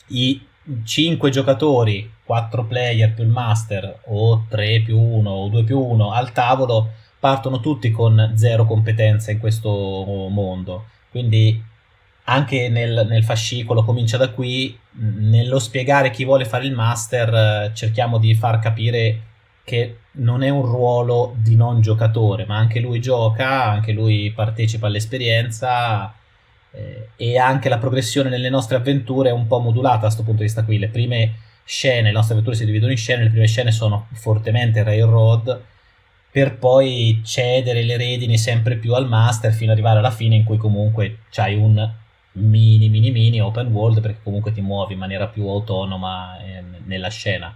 i 0.08 0.48
5 0.84 1.30
giocatori, 1.30 2.12
4 2.24 2.65
player 2.65 3.13
più 3.13 3.24
il 3.24 3.30
master, 3.30 4.02
o 4.06 4.45
3 4.48 4.82
più 4.82 5.00
1 5.00 5.30
o 5.30 5.48
2 5.50 5.63
più 5.63 5.80
1 5.80 6.12
al 6.12 6.32
tavolo, 6.32 6.91
partono 7.19 7.60
tutti 7.60 7.91
con 7.91 8.34
zero 8.36 8.65
competenza 8.65 9.32
in 9.32 9.39
questo 9.39 9.69
mondo. 10.30 10.86
Quindi 11.10 11.62
anche 12.26 12.69
nel, 12.69 13.08
nel, 13.10 13.24
fascicolo 13.24 13.84
comincia 13.84 14.17
da 14.17 14.30
qui, 14.30 14.78
nello 14.91 15.60
spiegare 15.60 16.12
chi 16.12 16.24
vuole 16.24 16.45
fare 16.45 16.65
il 16.65 16.74
master, 16.74 17.72
cerchiamo 17.74 18.19
di 18.19 18.36
far 18.36 18.60
capire 18.60 19.22
che 19.63 19.98
non 20.13 20.43
è 20.43 20.50
un 20.50 20.63
ruolo 20.63 21.36
di 21.38 21.56
non 21.56 21.82
giocatore, 21.82 22.45
ma 22.45 22.58
anche 22.58 22.80
lui 22.80 23.00
gioca, 23.00 23.65
anche 23.65 23.91
lui 23.91 24.32
partecipa 24.32 24.88
all'esperienza 24.88 26.13
eh, 26.71 27.10
e 27.15 27.38
anche 27.38 27.69
la 27.69 27.77
progressione 27.77 28.29
nelle 28.29 28.49
nostre 28.49 28.77
avventure 28.77 29.29
è 29.29 29.34
un 29.34 29.47
po' 29.47 29.60
modulata 29.60 29.95
da 29.95 30.01
questo 30.01 30.23
punto 30.23 30.39
di 30.39 30.45
vista 30.45 30.63
qui. 30.63 30.79
Le 30.79 30.89
prime 30.89 31.36
scene, 31.63 32.03
le 32.03 32.12
nostre 32.12 32.34
avventure 32.34 32.58
si 32.58 32.65
dividono 32.65 32.91
in 32.91 32.97
scene, 32.97 33.23
le 33.23 33.29
prime 33.29 33.47
scene 33.47 33.71
sono 33.71 34.08
fortemente 34.13 34.84
railroad 34.84 35.62
per 36.32 36.58
poi 36.58 37.21
cedere 37.23 37.84
le 37.84 37.97
redini 37.97 38.38
sempre 38.38 38.75
più 38.75 38.93
al 38.93 39.08
master 39.08 39.51
fino 39.51 39.71
ad 39.71 39.77
arrivare 39.77 39.99
alla 39.99 40.12
fine 40.12 40.36
in 40.36 40.43
cui 40.43 40.58
comunque 40.58 41.19
c'hai 41.29 41.55
un 41.55 41.91
mini 42.34 42.89
mini 42.89 43.10
mini 43.10 43.41
open 43.41 43.67
world 43.67 43.99
perché 44.01 44.19
comunque 44.23 44.51
ti 44.51 44.62
muovi 44.62 44.93
in 44.93 44.99
maniera 44.99 45.27
più 45.27 45.47
autonoma 45.47 46.39
eh, 46.39 46.63
nella 46.86 47.10
scena 47.10 47.55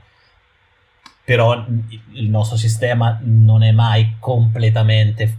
però 1.23 1.65
il 2.13 2.29
nostro 2.29 2.57
sistema 2.57 3.19
non 3.21 3.61
è 3.63 3.71
mai 3.71 4.15
completamente 4.19 5.37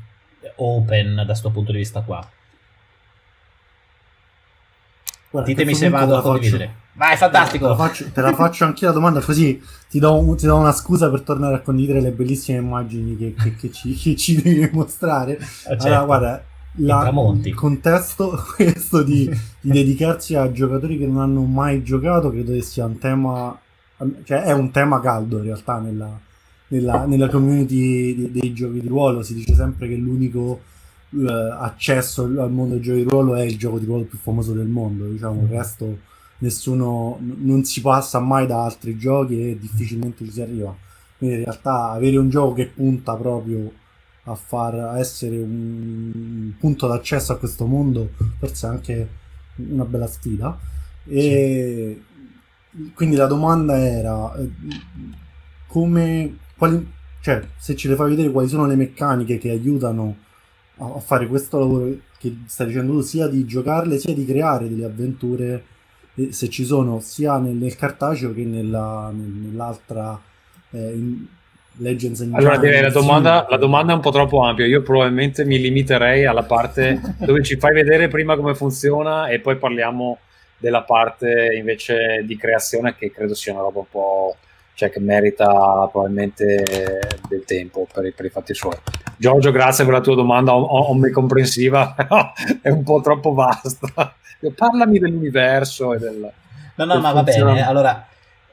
open 0.56 1.16
da 1.16 1.24
questo 1.24 1.50
punto 1.50 1.72
di 1.72 1.78
vista 1.78 2.02
qua 2.02 2.26
Guarda, 5.34 5.50
Ditemi 5.50 5.74
se 5.74 5.88
vado 5.88 6.16
a 6.16 6.22
condividere. 6.22 6.66
Faccio... 6.66 6.82
Vai, 6.92 7.16
fantastico! 7.16 7.64
Te 7.64 7.70
la, 7.70 7.76
faccio, 7.76 8.10
te 8.12 8.20
la 8.20 8.32
faccio 8.34 8.64
anch'io 8.66 8.86
la 8.86 8.92
domanda, 8.92 9.20
così 9.20 9.60
ti 9.90 9.98
do, 9.98 10.34
ti 10.38 10.46
do, 10.46 10.56
una 10.56 10.70
scusa 10.70 11.10
per 11.10 11.22
tornare 11.22 11.56
a 11.56 11.60
condividere 11.60 12.00
le 12.00 12.12
bellissime 12.12 12.58
immagini 12.58 13.16
che, 13.16 13.34
che, 13.34 13.56
che, 13.56 13.72
ci, 13.72 13.94
che 13.96 14.14
ci, 14.14 14.40
devi 14.40 14.70
mostrare. 14.72 15.32
Eh, 15.32 15.40
certo. 15.40 15.86
Allora, 15.86 16.04
guarda, 16.04 16.44
la, 16.76 17.12
il 17.42 17.54
contesto 17.54 18.44
questo 18.54 19.02
di, 19.02 19.28
di, 19.58 19.72
dedicarsi 19.72 20.36
a 20.36 20.52
giocatori 20.52 20.98
che 20.98 21.06
non 21.08 21.20
hanno 21.20 21.42
mai 21.42 21.82
giocato 21.82 22.30
credo 22.30 22.52
che 22.52 22.62
sia 22.62 22.84
un 22.84 22.98
tema, 22.98 23.58
cioè 24.22 24.42
è 24.42 24.52
un 24.52 24.70
tema 24.70 25.00
caldo 25.00 25.38
in 25.38 25.44
realtà 25.46 25.80
nella, 25.80 26.16
nella, 26.68 27.06
nella 27.06 27.28
community 27.28 28.14
dei, 28.14 28.30
dei 28.30 28.52
giochi 28.52 28.80
di 28.80 28.86
ruolo. 28.86 29.24
Si 29.24 29.34
dice 29.34 29.56
sempre 29.56 29.88
che 29.88 29.96
l'unico 29.96 30.60
eh, 31.16 31.56
accesso 31.58 32.24
al 32.24 32.50
mondo 32.50 32.74
del 32.74 32.82
gioco 32.82 32.96
di 32.98 33.04
ruolo 33.04 33.34
è 33.34 33.42
il 33.42 33.56
gioco 33.56 33.78
di 33.78 33.84
ruolo 33.84 34.04
più 34.04 34.18
famoso 34.18 34.52
del 34.52 34.66
mondo, 34.66 35.06
diciamo, 35.06 35.42
il 35.42 35.48
mm. 35.48 35.50
resto 35.50 35.98
nessuno 36.38 37.18
non 37.20 37.64
si 37.64 37.80
passa 37.80 38.18
mai 38.18 38.46
da 38.46 38.64
altri 38.64 38.96
giochi 38.98 39.50
e 39.50 39.58
difficilmente 39.58 40.24
ci 40.24 40.32
si 40.32 40.40
arriva. 40.42 40.76
Quindi 41.16 41.36
in 41.36 41.44
realtà 41.44 41.90
avere 41.90 42.16
un 42.16 42.28
gioco 42.28 42.54
che 42.54 42.66
punta 42.66 43.14
proprio 43.16 43.72
a 44.24 44.34
far 44.34 44.98
essere 44.98 45.36
un 45.36 46.52
punto 46.58 46.86
d'accesso 46.86 47.32
a 47.32 47.36
questo 47.36 47.66
mondo 47.66 48.10
forse 48.38 48.66
è 48.66 48.70
anche 48.70 49.08
una 49.56 49.84
bella 49.84 50.06
sfida. 50.06 50.58
E 51.06 52.02
sì. 52.70 52.92
quindi 52.94 53.16
la 53.16 53.26
domanda 53.26 53.76
era 53.78 54.34
eh, 54.36 54.50
come 55.66 56.38
quali, 56.56 56.90
cioè, 57.20 57.46
se 57.56 57.76
ce 57.76 57.88
le 57.88 57.96
fai 57.96 58.10
vedere 58.10 58.30
quali 58.30 58.48
sono 58.48 58.66
le 58.66 58.76
meccaniche 58.76 59.38
che 59.38 59.50
aiutano 59.50 60.16
a, 60.78 61.00
fare 61.00 61.26
questo 61.26 61.58
lavoro 61.58 61.94
che 62.18 62.36
stai 62.46 62.68
dicendo 62.68 62.92
tu, 62.92 63.00
sia 63.00 63.26
di 63.26 63.44
giocarle 63.44 63.98
sia 63.98 64.14
di 64.14 64.24
creare 64.24 64.68
delle 64.68 64.84
avventure, 64.84 65.64
se 66.30 66.48
ci 66.48 66.64
sono 66.64 67.00
sia 67.00 67.38
nel, 67.38 67.54
nel 67.54 67.76
cartaceo 67.76 68.32
che 68.32 68.44
nella, 68.44 69.12
nell'altra 69.12 70.20
eh, 70.70 70.92
in 70.92 71.26
Legends 71.76 72.20
and 72.20 72.34
Allora 72.34 72.56
direi 72.56 72.82
la 72.82 72.90
domanda, 72.90 73.46
la 73.48 73.56
domanda 73.56 73.92
è 73.92 73.94
un 73.96 74.00
po' 74.00 74.10
troppo 74.10 74.42
ampia, 74.42 74.66
io 74.66 74.82
probabilmente 74.82 75.44
mi 75.44 75.58
limiterei 75.58 76.24
alla 76.24 76.44
parte 76.44 77.00
dove 77.18 77.42
ci 77.42 77.56
fai 77.56 77.74
vedere 77.74 78.08
prima 78.08 78.36
come 78.36 78.54
funziona 78.54 79.28
e 79.28 79.40
poi 79.40 79.56
parliamo 79.56 80.18
della 80.56 80.82
parte 80.82 81.52
invece 81.56 82.22
di 82.24 82.36
creazione 82.36 82.94
che 82.96 83.10
credo 83.10 83.34
sia 83.34 83.52
una 83.52 83.62
roba 83.62 83.80
un 83.80 83.88
po' 83.90 84.36
cioè 84.74 84.90
che 84.90 85.00
merita 85.00 85.46
probabilmente 85.90 87.08
del 87.28 87.44
tempo 87.44 87.86
per, 87.92 88.12
per, 88.12 88.24
i 88.26 88.28
fatti 88.28 88.54
suoi. 88.54 88.76
Giorgio, 89.16 89.52
grazie 89.52 89.84
per 89.84 89.94
la 89.94 90.00
tua 90.00 90.16
domanda 90.16 90.54
omnicomprensiva, 90.54 91.94
però 91.96 92.32
è 92.60 92.68
un 92.68 92.82
po' 92.82 93.00
troppo 93.00 93.32
vasta. 93.32 94.14
Parlami 94.54 94.98
dell'universo 94.98 95.94
e 95.94 95.98
del... 95.98 96.32
No, 96.76 96.84
no, 96.84 97.00
ma 97.00 97.12
va 97.12 97.22
bene, 97.22 97.64
allora... 97.64 98.06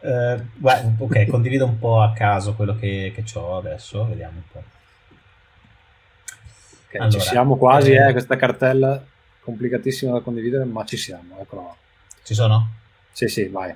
Eh, 0.03 0.41
guarda, 0.57 0.91
ok, 0.97 1.27
condivido 1.27 1.65
un 1.65 1.77
po' 1.77 2.01
a 2.01 2.11
caso 2.13 2.55
quello 2.55 2.75
che, 2.75 3.13
che 3.13 3.23
ho 3.37 3.57
adesso, 3.57 4.07
vediamo 4.07 4.37
un 4.37 4.43
po'. 4.51 4.63
Okay, 6.87 7.01
allora, 7.01 7.19
ci 7.19 7.27
siamo 7.27 7.55
quasi, 7.55 7.91
eh, 7.91 8.07
eh, 8.07 8.11
questa 8.11 8.35
cartella 8.35 9.01
complicatissima 9.41 10.11
da 10.11 10.19
condividere, 10.21 10.65
ma 10.65 10.83
ci 10.85 10.97
siamo, 10.97 11.37
eccola. 11.39 11.73
Ci 12.23 12.33
sono? 12.33 12.69
Sì, 13.11 13.27
sì, 13.27 13.47
vai. 13.47 13.75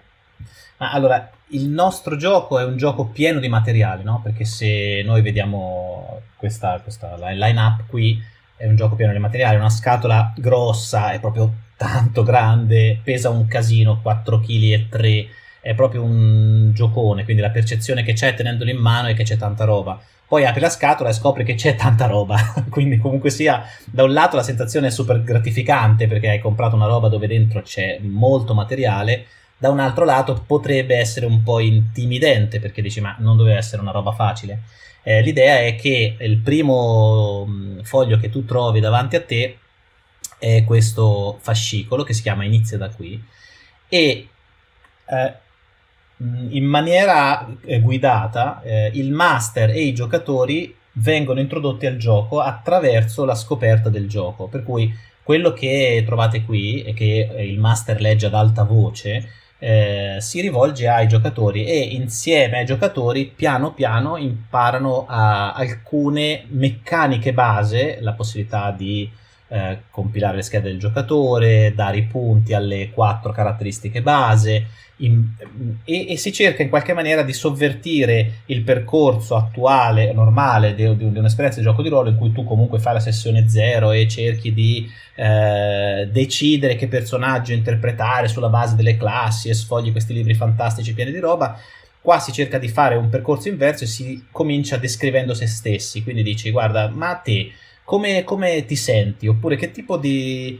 Ma 0.77 0.91
allora, 0.91 1.29
il 1.49 1.67
nostro 1.67 2.17
gioco 2.17 2.59
è 2.59 2.63
un 2.63 2.77
gioco 2.77 3.05
pieno 3.05 3.39
di 3.39 3.47
materiali, 3.47 4.03
no? 4.03 4.19
Perché 4.21 4.45
se 4.45 5.01
noi 5.05 5.21
vediamo 5.21 6.21
questa, 6.35 6.79
questa 6.81 7.15
line-up 7.17 7.85
qui, 7.87 8.21
è 8.57 8.67
un 8.67 8.75
gioco 8.75 8.95
pieno 8.95 9.11
di 9.11 9.19
materiali, 9.19 9.57
una 9.57 9.69
scatola 9.69 10.33
grossa, 10.37 11.11
è 11.11 11.19
proprio 11.19 11.53
tanto 11.77 12.23
grande, 12.23 12.99
pesa 13.03 13.29
un 13.29 13.47
casino, 13.47 13.99
4 14.01 14.39
kg 14.39 14.63
e 14.71 14.87
3, 14.89 15.27
è 15.61 15.73
proprio 15.73 16.03
un 16.03 16.71
giocone, 16.73 17.23
quindi 17.23 17.41
la 17.41 17.49
percezione 17.49 18.03
che 18.03 18.13
c'è 18.13 18.33
tenendolo 18.33 18.69
in 18.69 18.77
mano 18.77 19.07
è 19.07 19.13
che 19.13 19.23
c'è 19.23 19.37
tanta 19.37 19.65
roba. 19.65 19.99
Poi 20.27 20.45
apri 20.45 20.59
la 20.59 20.69
scatola 20.69 21.09
e 21.09 21.13
scopri 21.13 21.43
che 21.43 21.55
c'è 21.55 21.75
tanta 21.75 22.07
roba, 22.07 22.37
quindi 22.69 22.97
comunque 22.97 23.29
sia, 23.29 23.63
da 23.85 24.03
un 24.03 24.13
lato 24.13 24.35
la 24.35 24.43
sensazione 24.43 24.87
è 24.87 24.91
super 24.91 25.21
gratificante 25.23 26.07
perché 26.07 26.29
hai 26.29 26.39
comprato 26.39 26.75
una 26.75 26.87
roba 26.87 27.09
dove 27.09 27.27
dentro 27.27 27.61
c'è 27.61 27.99
molto 28.01 28.53
materiale, 28.53 29.25
da 29.57 29.69
un 29.69 29.79
altro 29.79 30.05
lato 30.05 30.43
potrebbe 30.45 30.95
essere 30.95 31.25
un 31.25 31.41
po' 31.43 31.59
intimidente 31.59 32.59
perché 32.59 32.81
dici 32.81 32.99
ma 33.01 33.15
non 33.19 33.37
doveva 33.37 33.57
essere 33.57 33.81
una 33.81 33.91
roba 33.91 34.11
facile. 34.11 34.61
Eh, 35.03 35.21
l'idea 35.21 35.59
è 35.59 35.75
che 35.75 36.17
il 36.19 36.37
primo 36.39 37.47
foglio 37.83 38.17
che 38.17 38.29
tu 38.29 38.43
trovi 38.43 38.79
davanti 38.79 39.15
a 39.15 39.23
te 39.23 39.59
è 40.39 40.63
questo 40.65 41.37
fascicolo 41.41 42.03
che 42.03 42.13
si 42.13 42.21
chiama 42.21 42.43
Inizia 42.43 42.77
da 42.77 42.89
qui 42.89 43.23
e 43.87 44.27
eh, 45.05 45.33
in 46.49 46.65
maniera 46.65 47.47
eh, 47.63 47.79
guidata 47.81 48.61
eh, 48.63 48.91
il 48.93 49.11
master 49.11 49.69
e 49.69 49.81
i 49.81 49.93
giocatori 49.93 50.75
vengono 50.93 51.39
introdotti 51.39 51.85
al 51.85 51.97
gioco 51.97 52.39
attraverso 52.39 53.25
la 53.25 53.35
scoperta 53.35 53.89
del 53.89 54.07
gioco 54.07 54.47
per 54.47 54.63
cui 54.63 54.93
quello 55.21 55.53
che 55.53 56.03
trovate 56.05 56.43
qui 56.43 56.83
e 56.83 56.93
che 56.93 57.29
il 57.39 57.59
master 57.59 57.99
legge 57.99 58.27
ad 58.27 58.33
alta 58.33 58.63
voce 58.63 59.29
eh, 59.57 60.17
si 60.19 60.41
rivolge 60.41 60.87
ai 60.87 61.07
giocatori 61.07 61.65
e 61.65 61.79
insieme 61.79 62.59
ai 62.59 62.65
giocatori 62.65 63.25
piano 63.25 63.73
piano 63.73 64.17
imparano 64.17 65.05
a 65.07 65.53
alcune 65.53 66.45
meccaniche 66.49 67.33
base, 67.33 67.97
la 68.01 68.13
possibilità 68.13 68.71
di 68.71 69.09
eh, 69.47 69.83
compilare 69.89 70.37
le 70.37 70.41
schede 70.41 70.69
del 70.69 70.79
giocatore, 70.79 71.73
dare 71.73 71.97
i 71.97 72.03
punti 72.03 72.53
alle 72.53 72.89
quattro 72.91 73.31
caratteristiche 73.31 74.01
base, 74.01 74.67
in, 74.97 75.27
e, 75.83 76.11
e, 76.11 76.17
si 76.17 76.31
cerca 76.31 76.63
in 76.63 76.69
qualche 76.69 76.93
maniera 76.93 77.21
di 77.23 77.33
sovvertire 77.33 78.41
il 78.45 78.61
percorso 78.61 79.35
attuale, 79.35 80.13
normale 80.13 80.73
di, 80.73 80.95
di, 80.95 81.11
di, 81.11 81.17
un'esperienza 81.17 81.59
di 81.59 81.65
gioco 81.65 81.81
di 81.81 81.89
ruolo 81.89 82.09
in 82.09 82.17
cui 82.17 82.31
tu 82.31 82.43
comunque 82.45 82.79
fai 82.79 82.93
la 82.93 82.99
sessione 82.99 83.49
zero 83.49 83.91
e 83.91 84.07
cerchi 84.07 84.53
di 84.53 84.89
eh, 85.15 86.07
decidere 86.11 86.75
che 86.75 86.87
personaggio 86.87 87.51
interpretare 87.51 88.27
sulla 88.27 88.49
base 88.49 88.75
delle 88.75 88.95
classi 88.95 89.49
e 89.49 89.53
sfogli 89.53 89.91
questi 89.91 90.13
libri 90.13 90.33
fantastici 90.33 90.93
pieni 90.93 91.11
di 91.11 91.19
roba. 91.19 91.59
Qua 91.99 92.19
si 92.19 92.31
cerca 92.31 92.59
di 92.59 92.69
fare 92.69 92.95
un 92.95 93.09
percorso 93.09 93.49
inverso 93.49 93.83
e 93.83 93.87
si 93.87 94.25
comincia 94.31 94.77
descrivendo 94.77 95.33
se 95.33 95.47
stessi, 95.47 96.03
quindi 96.03 96.21
dici 96.21 96.51
guarda, 96.51 96.87
ma 96.87 97.15
te 97.15 97.51
come, 97.83 98.23
come 98.23 98.65
ti 98.65 98.75
senti? 98.75 99.27
Oppure 99.27 99.55
che 99.55 99.71
tipo 99.71 99.97
di 99.97 100.59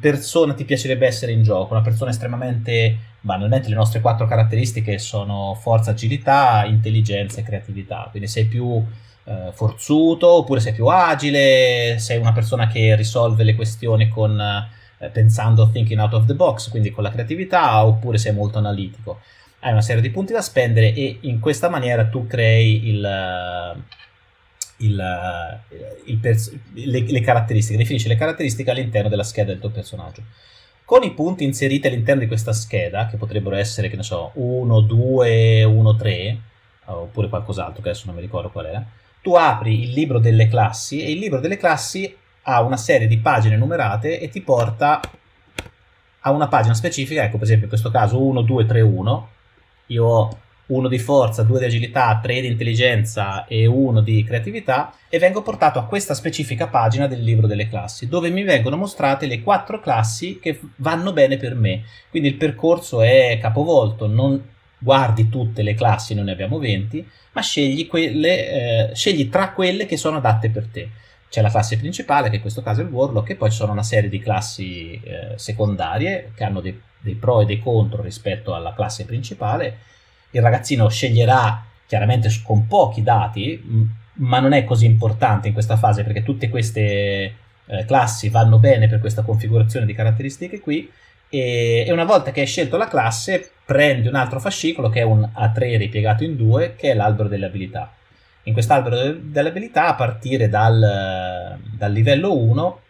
persona 0.00 0.54
ti 0.54 0.64
piacerebbe 0.64 1.06
essere 1.06 1.32
in 1.32 1.42
gioco? 1.42 1.74
Una 1.74 1.82
persona 1.82 2.10
estremamente, 2.10 2.96
banalmente 3.20 3.68
le 3.68 3.74
nostre 3.74 4.00
quattro 4.00 4.26
caratteristiche 4.26 4.98
sono 4.98 5.56
forza, 5.60 5.90
agilità, 5.90 6.64
intelligenza 6.64 7.40
e 7.40 7.44
creatività, 7.44 8.08
quindi 8.10 8.28
sei 8.28 8.46
più 8.46 8.82
eh, 9.24 9.50
forzuto 9.52 10.28
oppure 10.28 10.60
sei 10.60 10.72
più 10.72 10.86
agile, 10.86 11.96
sei 11.98 12.18
una 12.18 12.32
persona 12.32 12.66
che 12.66 12.96
risolve 12.96 13.44
le 13.44 13.54
questioni 13.54 14.08
con, 14.08 14.40
eh, 14.98 15.08
pensando 15.08 15.68
thinking 15.70 16.00
out 16.00 16.14
of 16.14 16.24
the 16.24 16.34
box, 16.34 16.70
quindi 16.70 16.90
con 16.90 17.02
la 17.02 17.10
creatività, 17.10 17.84
oppure 17.84 18.16
sei 18.18 18.32
molto 18.32 18.58
analitico. 18.58 19.20
Hai 19.60 19.72
una 19.72 19.82
serie 19.82 20.00
di 20.00 20.10
punti 20.10 20.32
da 20.32 20.40
spendere 20.40 20.94
e 20.94 21.18
in 21.22 21.40
questa 21.40 21.68
maniera 21.68 22.06
tu 22.06 22.26
crei 22.26 22.88
il 22.88 23.02
il, 24.78 25.60
il 26.04 26.18
pers- 26.18 26.56
le, 26.74 27.00
le, 27.00 27.20
caratteristiche, 27.20 27.78
definisce 27.78 28.08
le 28.08 28.16
caratteristiche 28.16 28.70
all'interno 28.70 29.08
della 29.08 29.22
scheda 29.22 29.52
del 29.52 29.60
tuo 29.60 29.70
personaggio. 29.70 30.22
Con 30.84 31.02
i 31.02 31.12
punti 31.12 31.44
inseriti 31.44 31.86
all'interno 31.86 32.20
di 32.20 32.26
questa 32.26 32.52
scheda, 32.52 33.06
che 33.06 33.16
potrebbero 33.16 33.56
essere, 33.56 33.88
che 33.88 33.96
ne 33.96 34.02
so, 34.02 34.30
1, 34.34 34.80
2, 34.80 35.64
1, 35.64 35.96
3, 35.96 36.40
oppure 36.86 37.28
qualcos'altro, 37.28 37.82
che 37.82 37.90
adesso 37.90 38.06
non 38.06 38.14
mi 38.14 38.20
ricordo 38.20 38.50
qual 38.50 38.66
era, 38.66 38.84
tu 39.20 39.34
apri 39.34 39.82
il 39.82 39.92
libro 39.92 40.18
delle 40.18 40.48
classi 40.48 41.02
e 41.02 41.10
il 41.10 41.18
libro 41.18 41.40
delle 41.40 41.56
classi 41.56 42.16
ha 42.42 42.62
una 42.62 42.76
serie 42.76 43.06
di 43.06 43.18
pagine 43.18 43.56
numerate 43.56 44.20
e 44.20 44.28
ti 44.30 44.40
porta 44.40 45.00
a 46.20 46.30
una 46.30 46.48
pagina 46.48 46.74
specifica, 46.74 47.22
ecco 47.22 47.36
per 47.36 47.42
esempio 47.42 47.64
in 47.64 47.70
questo 47.70 47.90
caso 47.90 48.22
1, 48.22 48.40
2, 48.42 48.66
3, 48.66 48.80
1, 48.80 49.28
io 49.86 50.04
ho 50.04 50.38
uno 50.68 50.88
di 50.88 50.98
forza, 50.98 51.42
due 51.42 51.58
di 51.58 51.64
agilità, 51.66 52.18
tre 52.22 52.40
di 52.40 52.46
intelligenza 52.46 53.46
e 53.46 53.66
uno 53.66 54.00
di 54.00 54.22
creatività 54.24 54.92
e 55.08 55.18
vengo 55.18 55.42
portato 55.42 55.78
a 55.78 55.86
questa 55.86 56.14
specifica 56.14 56.66
pagina 56.66 57.06
del 57.06 57.22
libro 57.22 57.46
delle 57.46 57.68
classi 57.68 58.08
dove 58.08 58.28
mi 58.28 58.42
vengono 58.42 58.76
mostrate 58.76 59.26
le 59.26 59.42
quattro 59.42 59.80
classi 59.80 60.38
che 60.40 60.60
vanno 60.76 61.12
bene 61.12 61.36
per 61.36 61.54
me. 61.54 61.84
Quindi 62.10 62.28
il 62.28 62.34
percorso 62.34 63.00
è 63.00 63.38
capovolto, 63.40 64.06
non 64.06 64.42
guardi 64.78 65.28
tutte 65.28 65.62
le 65.62 65.74
classi, 65.74 66.14
non 66.14 66.26
ne 66.26 66.32
abbiamo 66.32 66.58
20, 66.58 67.06
ma 67.32 67.40
scegli, 67.40 67.86
quelle, 67.86 68.90
eh, 68.90 68.94
scegli 68.94 69.28
tra 69.28 69.52
quelle 69.52 69.86
che 69.86 69.96
sono 69.96 70.18
adatte 70.18 70.50
per 70.50 70.66
te. 70.66 70.90
C'è 71.30 71.42
la 71.42 71.50
classe 71.50 71.76
principale, 71.78 72.30
che 72.30 72.36
in 72.36 72.40
questo 72.40 72.62
caso 72.62 72.80
è 72.80 72.84
il 72.84 72.90
Warlock, 72.90 73.30
e 73.30 73.36
poi 73.36 73.50
ci 73.50 73.56
sono 73.56 73.72
una 73.72 73.82
serie 73.82 74.08
di 74.08 74.18
classi 74.18 74.98
eh, 75.02 75.32
secondarie 75.36 76.32
che 76.34 76.44
hanno 76.44 76.60
dei, 76.60 76.80
dei 77.00 77.14
pro 77.14 77.40
e 77.42 77.44
dei 77.44 77.58
contro 77.58 78.02
rispetto 78.02 78.54
alla 78.54 78.72
classe 78.72 79.04
principale 79.04 79.78
il 80.30 80.42
ragazzino 80.42 80.88
sceglierà 80.88 81.64
chiaramente 81.86 82.28
con 82.42 82.66
pochi 82.66 83.02
dati, 83.02 83.62
ma 84.14 84.40
non 84.40 84.52
è 84.52 84.64
così 84.64 84.84
importante 84.84 85.48
in 85.48 85.54
questa 85.54 85.76
fase 85.76 86.02
perché 86.02 86.22
tutte 86.22 86.48
queste 86.48 87.34
eh, 87.66 87.84
classi 87.86 88.28
vanno 88.28 88.58
bene 88.58 88.88
per 88.88 89.00
questa 89.00 89.22
configurazione 89.22 89.86
di 89.86 89.94
caratteristiche 89.94 90.60
qui 90.60 90.90
e, 91.28 91.84
e, 91.86 91.92
una 91.92 92.04
volta 92.04 92.30
che 92.30 92.40
hai 92.40 92.46
scelto 92.46 92.76
la 92.76 92.88
classe 92.88 93.50
prendi 93.64 94.08
un 94.08 94.14
altro 94.14 94.40
fascicolo 94.40 94.88
che 94.88 95.00
è 95.00 95.04
un 95.04 95.28
A3 95.36 95.76
ripiegato 95.76 96.24
in 96.24 96.36
due 96.36 96.74
che 96.76 96.90
è 96.90 96.94
l'albero 96.94 97.28
delle 97.28 97.46
abilità. 97.46 97.92
In 98.44 98.54
quest'albero 98.54 99.14
delle 99.20 99.50
abilità 99.50 99.88
a 99.88 99.94
partire 99.94 100.48
dal, 100.48 101.58
dal 101.76 101.92
livello 101.92 102.34
1 102.34 102.80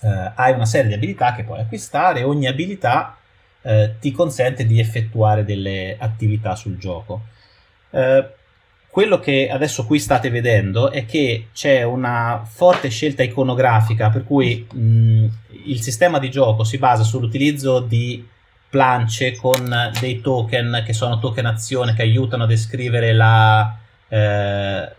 eh, 0.00 0.32
hai 0.34 0.52
una 0.52 0.64
serie 0.64 0.88
di 0.88 0.94
abilità 0.94 1.34
che 1.34 1.44
puoi 1.44 1.60
acquistare, 1.60 2.22
ogni 2.22 2.46
abilità 2.46 3.18
eh, 3.62 3.94
ti 4.00 4.10
consente 4.12 4.66
di 4.66 4.80
effettuare 4.80 5.44
delle 5.44 5.96
attività 5.98 6.54
sul 6.54 6.76
gioco. 6.78 7.22
Eh, 7.90 8.26
quello 8.88 9.18
che 9.18 9.48
adesso 9.50 9.86
qui 9.86 9.98
state 9.98 10.28
vedendo 10.28 10.90
è 10.90 11.06
che 11.06 11.48
c'è 11.54 11.82
una 11.82 12.42
forte 12.44 12.90
scelta 12.90 13.22
iconografica, 13.22 14.10
per 14.10 14.24
cui 14.24 14.66
mh, 14.70 15.26
il 15.64 15.80
sistema 15.80 16.18
di 16.18 16.30
gioco 16.30 16.62
si 16.62 16.76
basa 16.76 17.02
sull'utilizzo 17.02 17.80
di 17.80 18.28
plance 18.68 19.34
con 19.36 19.90
dei 19.98 20.20
token 20.20 20.82
che 20.84 20.92
sono 20.92 21.18
token 21.18 21.46
azione 21.46 21.94
che 21.94 22.02
aiutano 22.02 22.44
a 22.44 22.46
descrivere 22.46 23.12
la, 23.12 23.76
eh, 24.08 24.92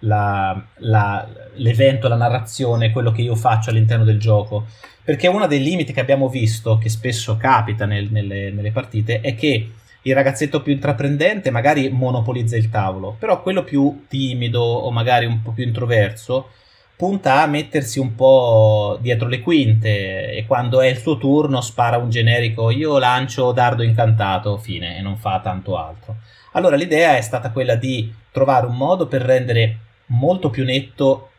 la, 0.00 0.62
la, 0.78 1.28
l'evento, 1.54 2.08
la 2.08 2.16
narrazione, 2.16 2.90
quello 2.90 3.12
che 3.12 3.22
io 3.22 3.34
faccio 3.34 3.70
all'interno 3.70 4.04
del 4.04 4.18
gioco. 4.18 4.66
Perché 5.02 5.26
uno 5.28 5.46
dei 5.46 5.62
limiti 5.62 5.92
che 5.92 6.00
abbiamo 6.00 6.28
visto, 6.28 6.78
che 6.78 6.88
spesso 6.88 7.36
capita 7.36 7.86
nel, 7.86 8.08
nelle, 8.10 8.50
nelle 8.50 8.70
partite, 8.70 9.20
è 9.20 9.34
che 9.34 9.72
il 10.02 10.14
ragazzetto 10.14 10.62
più 10.62 10.72
intraprendente 10.72 11.50
magari 11.50 11.90
monopolizza 11.90 12.56
il 12.56 12.70
tavolo, 12.70 13.16
però 13.18 13.42
quello 13.42 13.64
più 13.64 14.04
timido 14.08 14.62
o 14.62 14.90
magari 14.90 15.26
un 15.26 15.42
po' 15.42 15.52
più 15.52 15.64
introverso 15.64 16.50
punta 16.96 17.40
a 17.40 17.46
mettersi 17.46 17.98
un 17.98 18.14
po' 18.14 18.98
dietro 19.00 19.26
le 19.26 19.40
quinte 19.40 20.32
e 20.32 20.44
quando 20.46 20.82
è 20.82 20.86
il 20.86 20.98
suo 20.98 21.16
turno 21.16 21.62
spara 21.62 21.96
un 21.96 22.10
generico 22.10 22.68
io 22.68 22.98
lancio 22.98 23.52
dardo 23.52 23.82
incantato, 23.82 24.58
fine, 24.58 24.98
e 24.98 25.00
non 25.00 25.16
fa 25.16 25.40
tanto 25.40 25.78
altro. 25.78 26.16
Allora 26.52 26.76
l'idea 26.76 27.16
è 27.16 27.22
stata 27.22 27.52
quella 27.52 27.74
di 27.74 28.12
trovare 28.30 28.66
un 28.66 28.76
modo 28.76 29.06
per 29.06 29.22
rendere 29.22 29.78
molto 30.10 30.50
più 30.50 30.64
netto 30.64 31.30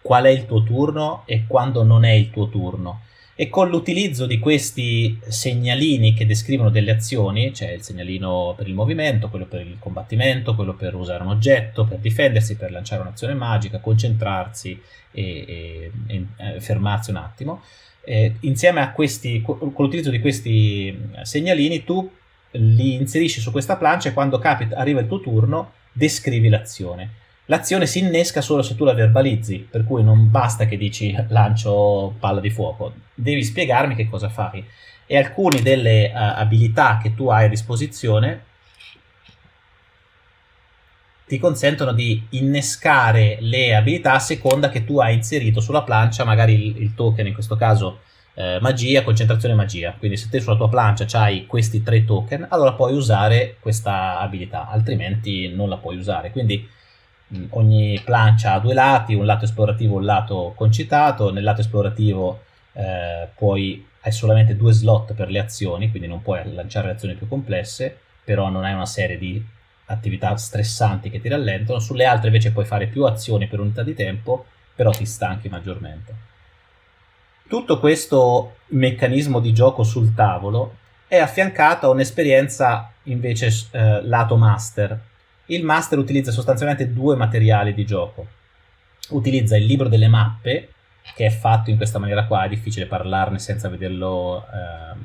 qual 0.00 0.24
è 0.24 0.30
il 0.30 0.46
tuo 0.46 0.62
turno 0.62 1.22
e 1.26 1.44
quando 1.46 1.82
non 1.82 2.04
è 2.04 2.12
il 2.12 2.30
tuo 2.30 2.48
turno. 2.48 3.02
E 3.34 3.48
con 3.48 3.70
l'utilizzo 3.70 4.26
di 4.26 4.38
questi 4.38 5.18
segnalini 5.26 6.12
che 6.12 6.26
descrivono 6.26 6.68
delle 6.68 6.90
azioni, 6.90 7.54
cioè 7.54 7.70
il 7.70 7.80
segnalino 7.80 8.52
per 8.54 8.68
il 8.68 8.74
movimento, 8.74 9.30
quello 9.30 9.46
per 9.46 9.62
il 9.62 9.76
combattimento, 9.78 10.54
quello 10.54 10.74
per 10.74 10.94
usare 10.94 11.22
un 11.22 11.30
oggetto, 11.30 11.86
per 11.86 11.98
difendersi, 11.98 12.56
per 12.56 12.70
lanciare 12.70 13.00
un'azione 13.00 13.32
magica, 13.32 13.80
concentrarsi 13.80 14.78
e, 15.10 15.22
e, 15.22 15.90
e 16.06 16.26
eh, 16.36 16.60
fermarsi 16.60 17.10
un 17.10 17.16
attimo, 17.16 17.62
eh, 18.04 18.34
insieme 18.40 18.80
a 18.80 18.92
questi, 18.92 19.40
con 19.40 19.72
l'utilizzo 19.74 20.10
di 20.10 20.20
questi 20.20 20.94
segnalini 21.22 21.82
tu 21.84 22.10
li 22.52 22.94
inserisci 22.94 23.40
su 23.40 23.50
questa 23.52 23.76
plancia 23.76 24.08
e 24.08 24.12
quando 24.12 24.38
capita, 24.38 24.76
arriva 24.76 25.00
il 25.00 25.06
tuo 25.06 25.20
turno 25.20 25.72
descrivi 25.92 26.48
l'azione. 26.48 27.18
L'azione 27.50 27.86
si 27.86 27.98
innesca 27.98 28.40
solo 28.40 28.62
se 28.62 28.76
tu 28.76 28.84
la 28.84 28.94
verbalizzi, 28.94 29.66
per 29.68 29.82
cui 29.84 30.04
non 30.04 30.30
basta 30.30 30.66
che 30.66 30.76
dici 30.76 31.12
lancio 31.30 32.14
palla 32.20 32.38
di 32.38 32.48
fuoco, 32.48 32.92
devi 33.12 33.42
spiegarmi 33.42 33.96
che 33.96 34.08
cosa 34.08 34.28
fai. 34.28 34.64
E 35.04 35.16
alcune 35.16 35.60
delle 35.60 36.12
uh, 36.14 36.38
abilità 36.38 37.00
che 37.02 37.12
tu 37.16 37.28
hai 37.28 37.46
a 37.46 37.48
disposizione 37.48 38.44
ti 41.26 41.40
consentono 41.40 41.92
di 41.92 42.24
innescare 42.30 43.38
le 43.40 43.74
abilità 43.74 44.12
a 44.12 44.20
seconda 44.20 44.68
che 44.68 44.84
tu 44.84 45.00
hai 45.00 45.14
inserito 45.14 45.60
sulla 45.60 45.82
plancia, 45.82 46.22
magari 46.22 46.52
il, 46.54 46.80
il 46.80 46.94
token, 46.94 47.26
in 47.26 47.34
questo 47.34 47.56
caso 47.56 48.02
eh, 48.34 48.58
magia, 48.60 49.02
concentrazione 49.02 49.54
magia. 49.54 49.96
Quindi 49.98 50.16
se 50.16 50.28
te 50.28 50.40
sulla 50.40 50.56
tua 50.56 50.68
plancia 50.68 51.06
hai 51.20 51.46
questi 51.46 51.82
tre 51.82 52.04
token, 52.04 52.46
allora 52.48 52.74
puoi 52.74 52.94
usare 52.94 53.56
questa 53.58 54.20
abilità, 54.20 54.68
altrimenti 54.68 55.52
non 55.52 55.68
la 55.68 55.78
puoi 55.78 55.96
usare. 55.96 56.30
Quindi 56.30 56.78
ogni 57.50 58.00
plancia 58.04 58.54
ha 58.54 58.58
due 58.58 58.74
lati, 58.74 59.14
un 59.14 59.24
lato 59.24 59.44
esplorativo 59.44 59.94
e 59.94 59.98
un 59.98 60.04
lato 60.04 60.52
concitato. 60.56 61.32
Nel 61.32 61.44
lato 61.44 61.60
esplorativo 61.60 62.42
eh, 62.72 63.28
puoi, 63.34 63.86
hai 64.00 64.12
solamente 64.12 64.56
due 64.56 64.72
slot 64.72 65.14
per 65.14 65.30
le 65.30 65.38
azioni, 65.38 65.90
quindi 65.90 66.08
non 66.08 66.22
puoi 66.22 66.40
lanciare 66.52 66.86
le 66.86 66.92
azioni 66.92 67.14
più 67.14 67.28
complesse, 67.28 67.96
però 68.24 68.48
non 68.48 68.64
hai 68.64 68.74
una 68.74 68.86
serie 68.86 69.18
di 69.18 69.44
attività 69.86 70.36
stressanti 70.36 71.10
che 71.10 71.20
ti 71.20 71.28
rallentano. 71.28 71.78
Sulle 71.78 72.04
altre 72.04 72.28
invece 72.28 72.52
puoi 72.52 72.64
fare 72.64 72.86
più 72.86 73.04
azioni 73.04 73.46
per 73.46 73.60
unità 73.60 73.82
di 73.82 73.94
tempo, 73.94 74.46
però 74.74 74.90
ti 74.90 75.04
stanchi 75.04 75.48
maggiormente. 75.48 76.28
Tutto 77.48 77.80
questo 77.80 78.56
meccanismo 78.68 79.40
di 79.40 79.52
gioco 79.52 79.82
sul 79.82 80.14
tavolo 80.14 80.76
è 81.08 81.18
affiancato 81.18 81.86
a 81.86 81.90
un'esperienza 81.90 82.92
invece 83.04 83.50
eh, 83.72 84.00
lato 84.02 84.36
master, 84.36 84.98
il 85.50 85.64
master 85.64 85.98
utilizza 85.98 86.30
sostanzialmente 86.30 86.92
due 86.92 87.16
materiali 87.16 87.74
di 87.74 87.84
gioco. 87.84 88.26
Utilizza 89.10 89.56
il 89.56 89.64
libro 89.64 89.88
delle 89.88 90.08
mappe, 90.08 90.72
che 91.14 91.26
è 91.26 91.30
fatto 91.30 91.70
in 91.70 91.76
questa 91.76 91.98
maniera 91.98 92.26
qua, 92.26 92.44
è 92.44 92.48
difficile 92.48 92.86
parlarne 92.86 93.38
senza 93.38 93.68
vederlo 93.68 94.44
eh, 94.46 94.98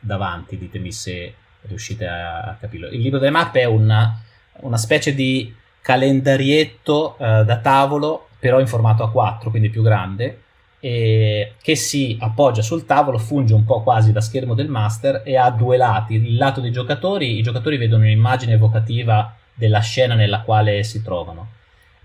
davanti, 0.00 0.58
ditemi 0.58 0.90
se 0.90 1.34
riuscite 1.62 2.06
a, 2.06 2.56
capirlo. 2.58 2.88
Il 2.88 3.00
libro 3.00 3.18
delle 3.18 3.30
mappe 3.30 3.60
è 3.60 3.66
una, 3.66 4.20
una 4.60 4.76
specie 4.76 5.14
di 5.14 5.54
calendarietto 5.80 7.16
eh, 7.18 7.44
da 7.44 7.58
tavolo, 7.58 8.28
però 8.40 8.58
in 8.58 8.66
formato 8.66 9.04
A4, 9.04 9.50
quindi 9.50 9.70
più 9.70 9.82
grande, 9.82 10.40
che 10.78 11.74
si 11.74 12.16
appoggia 12.20 12.62
sul 12.62 12.86
tavolo, 12.86 13.18
funge 13.18 13.54
un 13.54 13.64
po' 13.64 13.82
quasi 13.82 14.12
da 14.12 14.20
schermo 14.20 14.54
del 14.54 14.68
master 14.68 15.22
e 15.24 15.36
ha 15.36 15.50
due 15.50 15.76
lati. 15.76 16.14
Il 16.14 16.36
lato 16.36 16.60
dei 16.60 16.70
giocatori, 16.70 17.38
i 17.38 17.42
giocatori 17.42 17.76
vedono 17.76 18.04
un'immagine 18.04 18.52
evocativa 18.52 19.34
della 19.56 19.80
scena 19.80 20.14
nella 20.14 20.42
quale 20.42 20.84
si 20.84 21.02
trovano. 21.02 21.54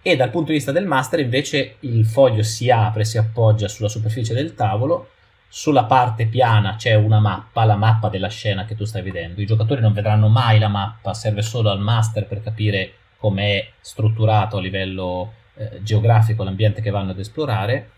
E 0.02 0.16
dal 0.16 0.32
punto 0.32 0.48
di 0.48 0.58
vista 0.58 0.72
del 0.72 0.88
master 0.88 1.20
invece 1.20 1.76
il 1.82 2.06
foglio 2.06 2.42
si 2.42 2.72
apre, 2.72 3.06
si 3.06 3.20
appoggia 3.20 3.68
sulla 3.68 3.90
superficie 3.90 4.34
del 4.34 4.56
tavolo, 4.56 5.10
sulla 5.48 5.84
parte 5.84 6.28
piana 6.28 6.76
c'è 6.76 6.96
una 6.96 7.20
mappa, 7.20 7.66
la 7.66 7.76
mappa 7.76 8.10
della 8.10 8.30
scena 8.30 8.66
che 8.66 8.76
tu 8.76 8.86
stai 8.86 9.02
vedendo. 9.04 9.42
I 9.42 9.46
giocatori 9.46 9.82
non 9.82 9.94
vedranno 9.94 10.28
mai 10.28 10.58
la 10.58 10.70
mappa, 10.70 11.14
serve 11.14 11.42
solo 11.42 11.70
al 11.70 11.80
master 11.80 12.26
per 12.26 12.42
capire 12.42 12.94
come 13.18 13.58
è 13.60 13.70
strutturato 13.82 14.58
a 14.58 14.62
livello 14.62 15.34
eh, 15.56 15.84
geografico 15.84 16.44
l'ambiente 16.44 16.82
che 16.82 16.90
vanno 16.90 17.12
ad 17.12 17.20
esplorare. 17.20 17.92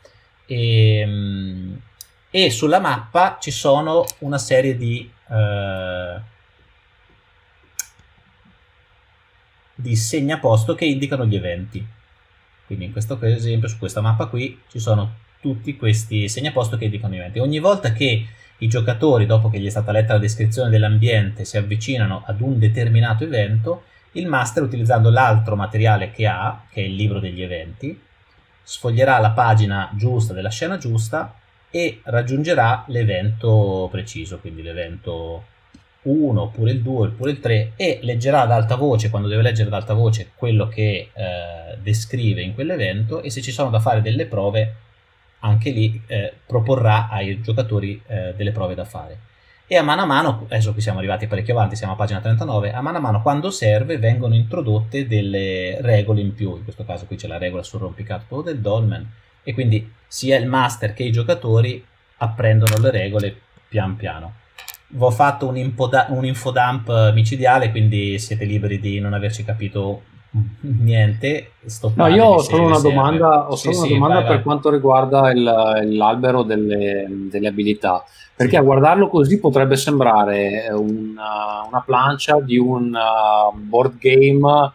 E, 0.45 0.97
ehm, 0.97 1.81
e 2.29 2.49
sulla 2.49 2.79
mappa 2.79 3.37
ci 3.39 3.51
sono 3.51 4.03
una 4.19 4.39
serie 4.39 4.75
di, 4.75 5.09
eh, 5.29 6.21
di 9.75 9.95
segnaposto 9.95 10.75
che 10.75 10.85
indicano 10.85 11.25
gli 11.25 11.35
eventi. 11.35 11.85
Quindi 12.65 12.85
in 12.85 12.91
questo 12.91 13.19
esempio 13.21 13.67
su 13.67 13.77
questa 13.77 14.01
mappa 14.01 14.27
qui 14.27 14.59
ci 14.69 14.79
sono 14.79 15.21
tutti 15.39 15.75
questi 15.75 16.29
segnaposto 16.29 16.77
che 16.77 16.85
indicano 16.85 17.13
gli 17.13 17.17
eventi. 17.17 17.39
Ogni 17.39 17.59
volta 17.59 17.91
che 17.91 18.25
i 18.57 18.67
giocatori, 18.67 19.25
dopo 19.25 19.49
che 19.49 19.59
gli 19.59 19.65
è 19.65 19.69
stata 19.69 19.91
letta 19.91 20.13
la 20.13 20.19
descrizione 20.19 20.69
dell'ambiente, 20.69 21.43
si 21.43 21.57
avvicinano 21.57 22.23
ad 22.25 22.39
un 22.39 22.57
determinato 22.59 23.25
evento, 23.25 23.83
il 24.13 24.27
master, 24.27 24.63
utilizzando 24.63 25.09
l'altro 25.09 25.55
materiale 25.55 26.11
che 26.11 26.27
ha, 26.27 26.63
che 26.69 26.81
è 26.81 26.85
il 26.85 26.95
libro 26.95 27.19
degli 27.19 27.41
eventi, 27.41 27.99
sfoglierà 28.61 29.19
la 29.19 29.31
pagina 29.31 29.91
giusta 29.95 30.33
della 30.33 30.49
scena 30.49 30.77
giusta 30.77 31.35
e 31.69 31.99
raggiungerà 32.03 32.85
l'evento 32.87 33.89
preciso, 33.91 34.39
quindi 34.39 34.61
l'evento 34.61 35.47
1 36.03 36.41
oppure 36.41 36.71
il 36.71 36.81
2 36.81 37.07
oppure 37.07 37.31
il 37.31 37.39
3 37.39 37.73
e 37.75 37.99
leggerà 38.01 38.41
ad 38.41 38.51
alta 38.51 38.75
voce, 38.75 39.09
quando 39.09 39.27
deve 39.27 39.41
leggere 39.41 39.67
ad 39.67 39.73
alta 39.73 39.93
voce, 39.93 40.31
quello 40.35 40.67
che 40.67 41.09
eh, 41.13 41.77
descrive 41.81 42.41
in 42.41 42.53
quell'evento 42.53 43.21
e 43.21 43.29
se 43.29 43.41
ci 43.41 43.51
sono 43.51 43.69
da 43.69 43.79
fare 43.79 44.01
delle 44.01 44.25
prove, 44.25 44.75
anche 45.39 45.71
lì 45.71 46.01
eh, 46.07 46.33
proporrà 46.45 47.09
ai 47.09 47.41
giocatori 47.41 48.01
eh, 48.07 48.33
delle 48.35 48.51
prove 48.51 48.75
da 48.75 48.85
fare. 48.85 49.17
E 49.65 49.77
a 49.77 49.81
mano 49.81 50.01
a 50.01 50.05
mano, 50.05 50.43
adesso 50.43 50.73
qui 50.73 50.81
siamo 50.81 50.99
arrivati 50.99 51.25
parecchio 51.25 51.53
avanti, 51.53 51.75
siamo 51.75 51.93
a 51.93 51.95
pagina 51.95 52.19
39, 52.19 52.73
a 52.73 52.81
mano 52.81 52.97
a 52.97 53.01
mano 53.01 53.21
quando 53.21 53.49
serve 53.49 53.97
vengono 53.97 54.35
introdotte 54.35 55.07
delle 55.07 55.77
regole 55.81 56.21
in 56.21 56.33
più, 56.33 56.57
in 56.57 56.63
questo 56.63 56.83
caso 56.83 57.05
qui 57.05 57.15
c'è 57.15 57.27
la 57.27 57.37
regola 57.37 57.63
sul 57.63 57.79
rompicapo 57.79 58.41
del 58.41 58.59
dolmen, 58.59 59.09
e 59.41 59.53
quindi 59.53 59.91
sia 60.07 60.37
il 60.37 60.47
master 60.47 60.93
che 60.93 61.03
i 61.03 61.11
giocatori 61.11 61.83
apprendono 62.17 62.77
le 62.77 62.91
regole 62.91 63.35
pian 63.67 63.95
piano. 63.95 64.41
Vi 64.95 65.03
ho 65.03 65.09
fatto 65.09 65.47
un, 65.47 65.57
infoda- 65.57 66.05
un 66.09 66.23
infodump 66.23 67.13
micidiale, 67.13 67.71
quindi 67.71 68.19
siete 68.19 68.45
liberi 68.45 68.79
di 68.79 68.99
non 68.99 69.13
averci 69.13 69.43
capito 69.43 70.03
niente. 70.61 71.53
No, 71.95 72.07
io 72.07 72.25
ho 72.25 72.39
solo 72.39 72.65
una 72.65 72.79
domanda, 72.79 73.49
ho 73.49 73.55
solo 73.55 73.73
sì, 73.73 73.79
una 73.79 73.87
sì, 73.87 73.93
domanda 73.93 74.15
vai, 74.15 74.25
per 74.25 74.35
vai. 74.35 74.43
quanto 74.43 74.69
riguarda 74.69 75.31
il, 75.31 75.43
l'albero 75.95 76.43
delle, 76.43 77.07
delle, 77.09 77.47
abilità, 77.47 78.03
perché 78.35 78.57
a 78.57 78.61
guardarlo 78.61 79.07
così 79.09 79.39
potrebbe 79.39 79.75
sembrare 79.75 80.67
una, 80.71 81.65
una 81.67 81.81
plancia 81.85 82.39
di 82.39 82.57
un 82.57 82.95
board 83.53 83.97
game 83.97 84.71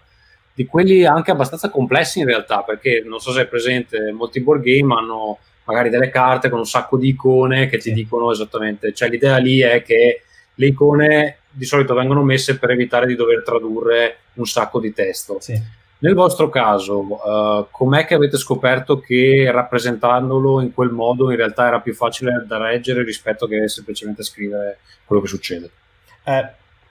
di 0.55 0.67
quelli 0.67 1.05
anche 1.05 1.31
abbastanza 1.31 1.71
complessi 1.71 2.19
in 2.19 2.27
realtà, 2.27 2.63
perché 2.63 3.05
non 3.07 3.21
so 3.21 3.31
se 3.31 3.43
è 3.43 3.47
presente, 3.47 4.11
molti 4.13 4.41
board 4.41 4.63
game 4.63 4.95
hanno 4.95 5.39
magari 5.69 5.91
delle 5.91 6.09
carte 6.09 6.49
con 6.49 6.61
un 6.61 6.67
sacco 6.67 6.97
di 6.97 7.09
icone 7.09 7.69
che 7.69 7.77
ti 7.77 7.93
dicono 7.93 8.33
esattamente, 8.33 8.95
cioè 8.95 9.11
l'idea 9.11 9.37
lì 9.37 9.61
è 9.61 9.83
che 9.83 10.23
le 10.55 10.67
icone 10.67 11.41
di 11.51 11.67
solito 11.67 11.93
vengono 11.93 12.23
messe 12.23 12.59
per 12.59 12.71
evitare 12.71 13.07
di 13.07 13.15
dover 13.15 13.43
tradurre 13.45 14.17
un 14.35 14.47
sacco 14.47 14.81
di 14.81 14.95
testo. 14.95 15.37
Sì. 15.41 15.61
Nel 16.01 16.15
vostro 16.15 16.49
caso, 16.49 17.01
uh, 17.01 17.67
com'è 17.71 18.07
che 18.07 18.15
avete 18.15 18.39
scoperto 18.39 18.99
che 18.99 19.51
rappresentandolo 19.53 20.63
in 20.63 20.73
quel 20.73 20.91
modo 20.91 21.31
in 21.31 21.37
realtà 21.37 21.67
era 21.67 21.81
più 21.81 21.93
facile 21.93 22.45
da 22.47 22.59
leggere 22.59 23.05
rispetto 23.05 23.47
che 23.47 23.69
semplicemente 23.69 24.23
scrivere 24.23 24.79
quello 25.05 25.21
che 25.21 25.29
succede? 25.29 25.71
Eh, 26.25 26.51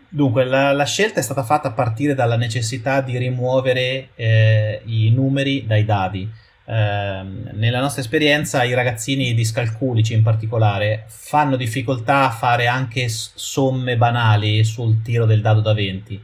Dunque, 0.10 0.46
la, 0.46 0.72
la, 0.72 0.86
scelta 0.86 1.20
è 1.20 1.24
stata 1.24 1.44
fatta 1.44 1.68
a 1.68 1.72
partire 1.72 2.14
dalla 2.14 2.38
necessità 2.38 3.02
di 3.02 3.18
rimuovere 3.18 4.10
eh, 4.16 4.82
i 4.86 5.12
numeri 5.12 5.66
dai 5.66 5.84
dadi. 5.84 6.30
Eh, 6.70 7.24
nella 7.54 7.80
nostra 7.80 8.02
esperienza, 8.02 8.64
i 8.66 8.74
ragazzini 8.74 9.34
discalculici 9.34 10.14
in 10.14 10.22
particolare 10.22 11.06
fanno 11.08 11.56
difficoltà 11.56 12.26
a 12.26 12.30
fare 12.30 12.68
anche 12.68 13.08
somme 13.08 13.96
banali 13.96 14.66
sul 14.66 15.02
tiro 15.02 15.26
del 15.26 15.40
dado 15.40 15.62
da 15.62 15.74
20 15.74 16.22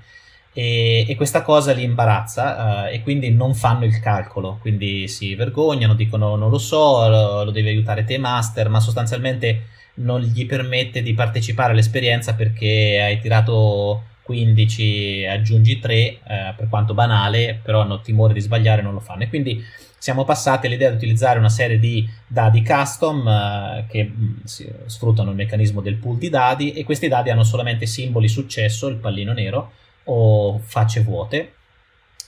e, 0.52 1.06
e 1.08 1.16
questa 1.16 1.44
cosa 1.44 1.72
li 1.72 1.84
imbarazza 1.84 2.90
eh, 2.90 2.96
e 2.96 3.04
quindi 3.04 3.32
non 3.32 3.56
fanno 3.56 3.86
il 3.86 3.98
calcolo. 4.02 4.58
Quindi 4.60 5.08
si 5.08 5.34
vergognano, 5.36 5.96
dicono 5.96 6.36
non 6.36 6.50
lo 6.50 6.58
so, 6.58 7.08
lo, 7.08 7.44
lo 7.46 7.52
devi 7.52 7.70
aiutare 7.70 8.04
te, 8.04 8.18
master, 8.18 8.68
ma 8.68 8.82
sostanzialmente 8.82 9.68
non 9.96 10.20
gli 10.20 10.46
permette 10.46 11.02
di 11.02 11.14
partecipare 11.14 11.72
all'esperienza 11.72 12.34
perché 12.34 13.00
hai 13.02 13.20
tirato 13.22 14.04
15 14.24 15.26
aggiungi 15.26 15.80
3 15.80 15.94
eh, 15.94 16.20
per 16.56 16.68
quanto 16.70 16.94
banale 16.94 17.60
però 17.62 17.82
hanno 17.82 18.02
timore 18.02 18.34
di 18.34 18.40
sbagliare 18.40 18.82
e 18.82 18.84
non 18.84 18.94
lo 18.94 19.00
fanno 19.00 19.24
e 19.24 19.30
quindi 19.30 19.64
siamo 20.04 20.26
passati 20.26 20.68
all'idea 20.68 20.90
di 20.90 20.98
utilizzare 20.98 21.40
una 21.40 21.48
serie 21.48 21.80
di 21.80 22.06
dadi 22.28 22.62
custom 22.62 23.26
eh, 23.26 23.86
che 23.88 24.04
mh, 24.04 24.24
mm, 24.24 24.86
sfruttano 24.86 25.30
il 25.30 25.38
meccanismo 25.38 25.80
del 25.80 25.96
pool 25.96 26.18
di 26.18 26.28
dadi 26.28 26.74
e 26.74 26.84
questi 26.84 27.08
dadi 27.08 27.30
hanno 27.30 27.46
solamente 27.46 27.86
simboli 27.86 28.28
successo, 28.28 28.90
il 28.90 28.98
pallino 28.98 29.32
nero 29.32 29.72
o 30.04 30.60
facce 30.60 31.04
vuote 31.04 31.54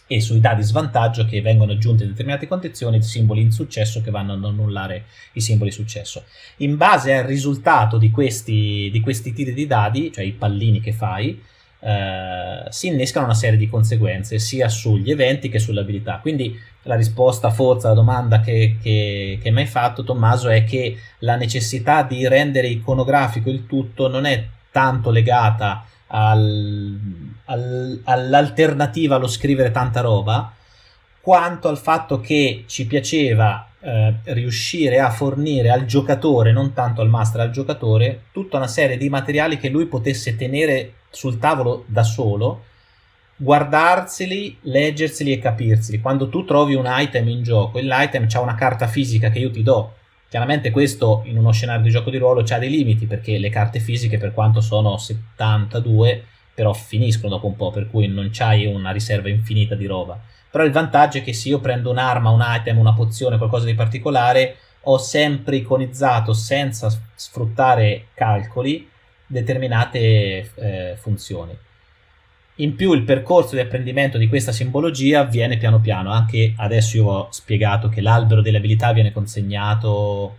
e 0.07 0.21
sui 0.21 0.39
dadi 0.39 0.63
svantaggio 0.63 1.25
che 1.25 1.41
vengono 1.41 1.73
aggiunti 1.73 2.03
in 2.03 2.11
determinate 2.11 2.47
condizioni 2.47 3.01
simboli 3.01 3.41
insuccesso 3.41 3.99
che 3.99 4.09
vanno 4.09 4.31
ad 4.31 4.45
annullare 4.45 5.07
i 5.33 5.41
simboli 5.41 5.71
successo. 5.71 6.23
In 6.59 6.77
base 6.77 7.13
al 7.13 7.25
risultato 7.25 7.97
di 7.97 8.09
questi, 8.09 8.87
di 8.89 9.01
questi 9.01 9.33
tiri 9.33 9.51
di 9.51 9.67
dadi, 9.67 10.13
cioè 10.13 10.23
i 10.23 10.31
pallini 10.31 10.79
che 10.79 10.93
fai, 10.93 11.43
eh, 11.85 12.65
si 12.69 12.87
innescano 12.87 13.25
una 13.25 13.35
serie 13.35 13.59
di 13.59 13.69
conseguenze 13.69 14.39
sia 14.39 14.69
sugli 14.69 15.11
eventi 15.11 15.49
che 15.49 15.59
sulle 15.59 15.81
abilità. 15.81 16.17
Quindi 16.19 16.59
la 16.83 16.95
risposta 16.95 17.51
forza 17.51 17.87
alla 17.87 17.95
domanda 17.95 18.39
che, 18.39 18.77
che, 18.81 19.37
che 19.39 19.51
mi 19.51 19.61
hai 19.61 19.67
fatto, 19.67 20.03
Tommaso, 20.03 20.49
è 20.49 20.63
che 20.63 20.97
la 21.19 21.35
necessità 21.35 22.01
di 22.01 22.27
rendere 22.27 22.67
iconografico 22.67 23.51
il 23.51 23.67
tutto 23.67 24.07
non 24.07 24.25
è 24.25 24.47
tanto 24.71 25.11
legata 25.11 25.85
al, 26.07 26.97
al, 27.45 28.01
all'alternativa 28.03 29.17
allo 29.17 29.27
scrivere 29.27 29.69
tanta 29.69 30.01
roba, 30.01 30.51
quanto 31.21 31.67
al 31.67 31.77
fatto 31.77 32.19
che 32.19 32.63
ci 32.65 32.87
piaceva 32.87 33.67
eh, 33.85 34.15
riuscire 34.33 34.99
a 34.99 35.11
fornire 35.11 35.69
al 35.69 35.85
giocatore, 35.85 36.51
non 36.51 36.73
tanto 36.73 37.01
al 37.01 37.09
master, 37.09 37.41
al 37.41 37.51
giocatore, 37.51 38.23
tutta 38.31 38.57
una 38.57 38.67
serie 38.67 38.97
di 38.97 39.09
materiali 39.09 39.57
che 39.57 39.69
lui 39.69 39.85
potesse 39.85 40.35
tenere 40.35 40.93
sul 41.11 41.37
tavolo 41.37 41.85
da 41.87 42.03
solo, 42.03 42.63
guardarseli, 43.35 44.57
leggerseli 44.61 45.31
e 45.31 45.39
capirseli. 45.39 45.99
Quando 45.99 46.29
tu 46.29 46.45
trovi 46.45 46.73
un 46.73 46.85
item 46.87 47.27
in 47.27 47.43
gioco, 47.43 47.79
l'item 47.79 48.27
ha 48.33 48.39
una 48.39 48.55
carta 48.55 48.87
fisica 48.87 49.29
che 49.29 49.39
io 49.39 49.51
ti 49.51 49.61
do, 49.61 49.93
Chiaramente 50.27 50.71
questo 50.71 51.21
in 51.25 51.37
uno 51.37 51.51
scenario 51.51 51.83
di 51.83 51.91
gioco 51.91 52.09
di 52.09 52.17
ruolo 52.17 52.43
ha 52.45 52.57
dei 52.57 52.69
limiti 52.69 53.05
perché 53.05 53.37
le 53.37 53.49
carte 53.49 53.79
fisiche 53.79 54.17
per 54.17 54.33
quanto 54.33 54.59
sono 54.59 54.97
72 54.97 56.25
però 56.53 56.73
finiscono 56.73 57.35
dopo 57.35 57.47
un 57.47 57.55
po' 57.55 57.71
per 57.71 57.89
cui 57.89 58.07
non 58.07 58.29
c'hai 58.31 58.65
una 58.65 58.91
riserva 58.91 59.29
infinita 59.29 59.75
di 59.75 59.85
roba. 59.85 60.19
Però 60.55 60.65
il 60.65 60.71
vantaggio 60.71 61.17
è 61.17 61.21
che 61.21 61.33
se 61.33 61.49
io 61.49 61.59
prendo 61.59 61.91
un'arma, 61.91 62.29
un 62.29 62.41
item, 62.41 62.77
una 62.77 62.93
pozione, 62.93 63.35
qualcosa 63.35 63.65
di 63.65 63.73
particolare, 63.73 64.55
ho 64.83 64.97
sempre 64.97 65.57
iconizzato 65.57 66.31
senza 66.31 66.89
sfruttare 67.13 68.05
calcoli 68.13 68.89
determinate 69.27 69.99
eh, 70.55 70.95
funzioni. 70.97 71.53
In 72.59 72.73
più 72.75 72.93
il 72.93 73.03
percorso 73.03 73.55
di 73.55 73.59
apprendimento 73.59 74.17
di 74.17 74.29
questa 74.29 74.53
simbologia 74.53 75.19
avviene 75.19 75.57
piano 75.57 75.81
piano, 75.81 76.13
anche 76.13 76.53
adesso 76.55 76.95
io 76.95 77.05
ho 77.05 77.27
spiegato 77.31 77.89
che 77.89 77.99
l'albero 77.99 78.41
delle 78.41 78.59
abilità 78.59 78.93
viene 78.93 79.11
consegnato 79.11 80.37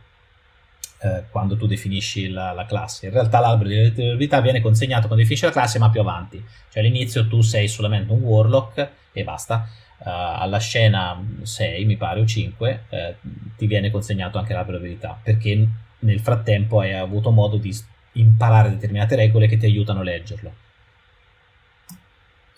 eh, 1.03 1.25
quando 1.29 1.59
tu 1.59 1.67
definisci 1.67 2.31
la, 2.31 2.53
la, 2.53 2.65
classe. 2.65 3.05
In 3.05 3.13
realtà 3.13 3.39
l'albero 3.39 3.69
delle 3.69 4.13
abilità 4.13 4.41
viene 4.41 4.63
consegnato 4.63 5.09
quando 5.09 5.17
definisci 5.17 5.45
la 5.45 5.53
classe 5.53 5.79
ma 5.79 5.91
più 5.91 6.01
avanti, 6.01 6.43
cioè 6.73 6.83
all'inizio 6.83 7.29
tu 7.29 7.43
sei 7.43 7.69
solamente 7.69 8.15
un 8.15 8.23
warlock 8.23 8.89
e 9.13 9.23
basta. 9.23 9.69
Uh, 9.99 10.09
alla 10.09 10.59
scena 10.59 11.19
6 11.43 11.85
mi 11.85 11.97
pare 11.97 12.21
o 12.21 12.27
5 12.27 12.85
eh, 12.91 13.15
ti 13.57 13.67
viene 13.67 13.91
consegnato 13.91 14.39
anche 14.39 14.53
l'albero 14.53 14.77
abilità 14.77 15.19
perché 15.21 15.67
nel 16.01 16.21
frattempo 16.21 16.81
hai 16.81 16.93
avuto 16.93 17.31
modo 17.31 17.57
di 17.57 17.75
imparare 18.13 18.71
determinate 18.71 19.17
regole 19.17 19.47
che 19.49 19.57
ti 19.57 19.67
aiutano 19.67 20.01
a 20.01 20.05
leggerlo. 20.05 20.53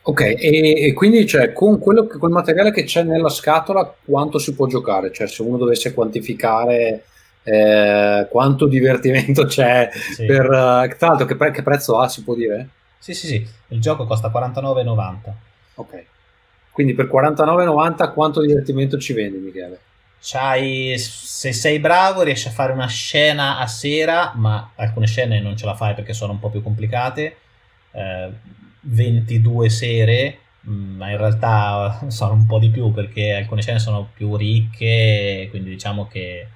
Ok, 0.03 0.21
e, 0.21 0.87
e 0.87 0.93
quindi 0.95 1.27
cioè, 1.27 1.53
con 1.53 1.79
quello, 1.79 2.07
quel 2.07 2.33
materiale 2.33 2.71
che 2.73 2.85
c'è 2.85 3.03
nella 3.03 3.29
scatola, 3.29 3.95
quanto 4.05 4.39
si 4.39 4.55
può 4.55 4.67
giocare? 4.67 5.13
Cioè, 5.13 5.29
se 5.29 5.43
uno 5.43 5.59
dovesse 5.59 5.93
quantificare 5.93 7.05
eh, 7.43 8.27
quanto 8.31 8.67
divertimento 8.67 9.45
c'è 9.45 9.91
sì. 9.93 10.25
per... 10.25 10.47
Uh, 10.47 10.97
tra 10.97 11.09
l'altro, 11.09 11.27
che, 11.27 11.37
pre- 11.37 11.51
che, 11.51 11.63
prezzo 11.63 11.99
ha, 11.99 12.09
si 12.09 12.23
può 12.23 12.35
dire? 12.35 12.69
Sì, 12.99 13.13
sì, 13.13 13.27
sì, 13.27 13.47
il 13.69 13.81
gioco 13.81 14.07
costa 14.07 14.31
49,90. 14.31 15.17
Ok, 15.75 16.05
quindi 16.79 16.95
per 16.95 17.11
49,90 17.13 18.13
quanto 18.13 18.41
divertimento 18.41 18.99
ci 18.99 19.13
vendi, 19.13 19.39
Michele? 19.39 19.81
C'hai, 20.21 20.97
se 20.97 21.53
sei 21.53 21.81
bravo 21.81 22.23
riesci 22.23 22.47
a 22.47 22.53
fare 22.53 22.73
una 22.73 22.87
scena 22.87 23.59
a 23.59 23.67
sera, 23.67 24.35
ma 24.37 24.71
alcune 24.77 25.09
scene 25.09 25.41
non 25.41 25.57
ce 25.57 25.67
la 25.67 25.75
fai 25.75 25.95
perché 25.95 26.13
sono 26.13 26.31
un 26.31 26.39
po' 26.39 26.51
più 26.51 26.63
complicate. 26.63 27.37
Eh, 27.91 28.31
22 28.83 29.69
sere, 29.69 30.39
mm, 30.69 30.99
ma 30.99 31.11
in 31.11 31.17
realtà 31.17 32.05
sono 32.07 32.35
un 32.35 32.47
po' 32.47 32.61
di 32.61 32.69
più 32.71 32.93
perché 32.93 33.33
alcune 33.35 33.61
scene 33.61 33.81
sono 33.81 34.11
più 34.15 34.37
ricche, 34.37 35.49
quindi 35.51 35.71
diciamo 35.71 36.07
che 36.07 36.47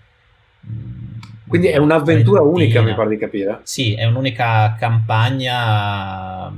mm, 0.64 1.14
Quindi 1.48 1.66
è 1.66 1.78
un'avventura 1.78 2.42
unica, 2.42 2.80
mi 2.80 2.94
pare 2.94 3.08
di 3.08 3.18
capire. 3.18 3.58
Sì, 3.64 3.94
è 3.94 4.04
un'unica 4.04 4.76
campagna 4.78 6.48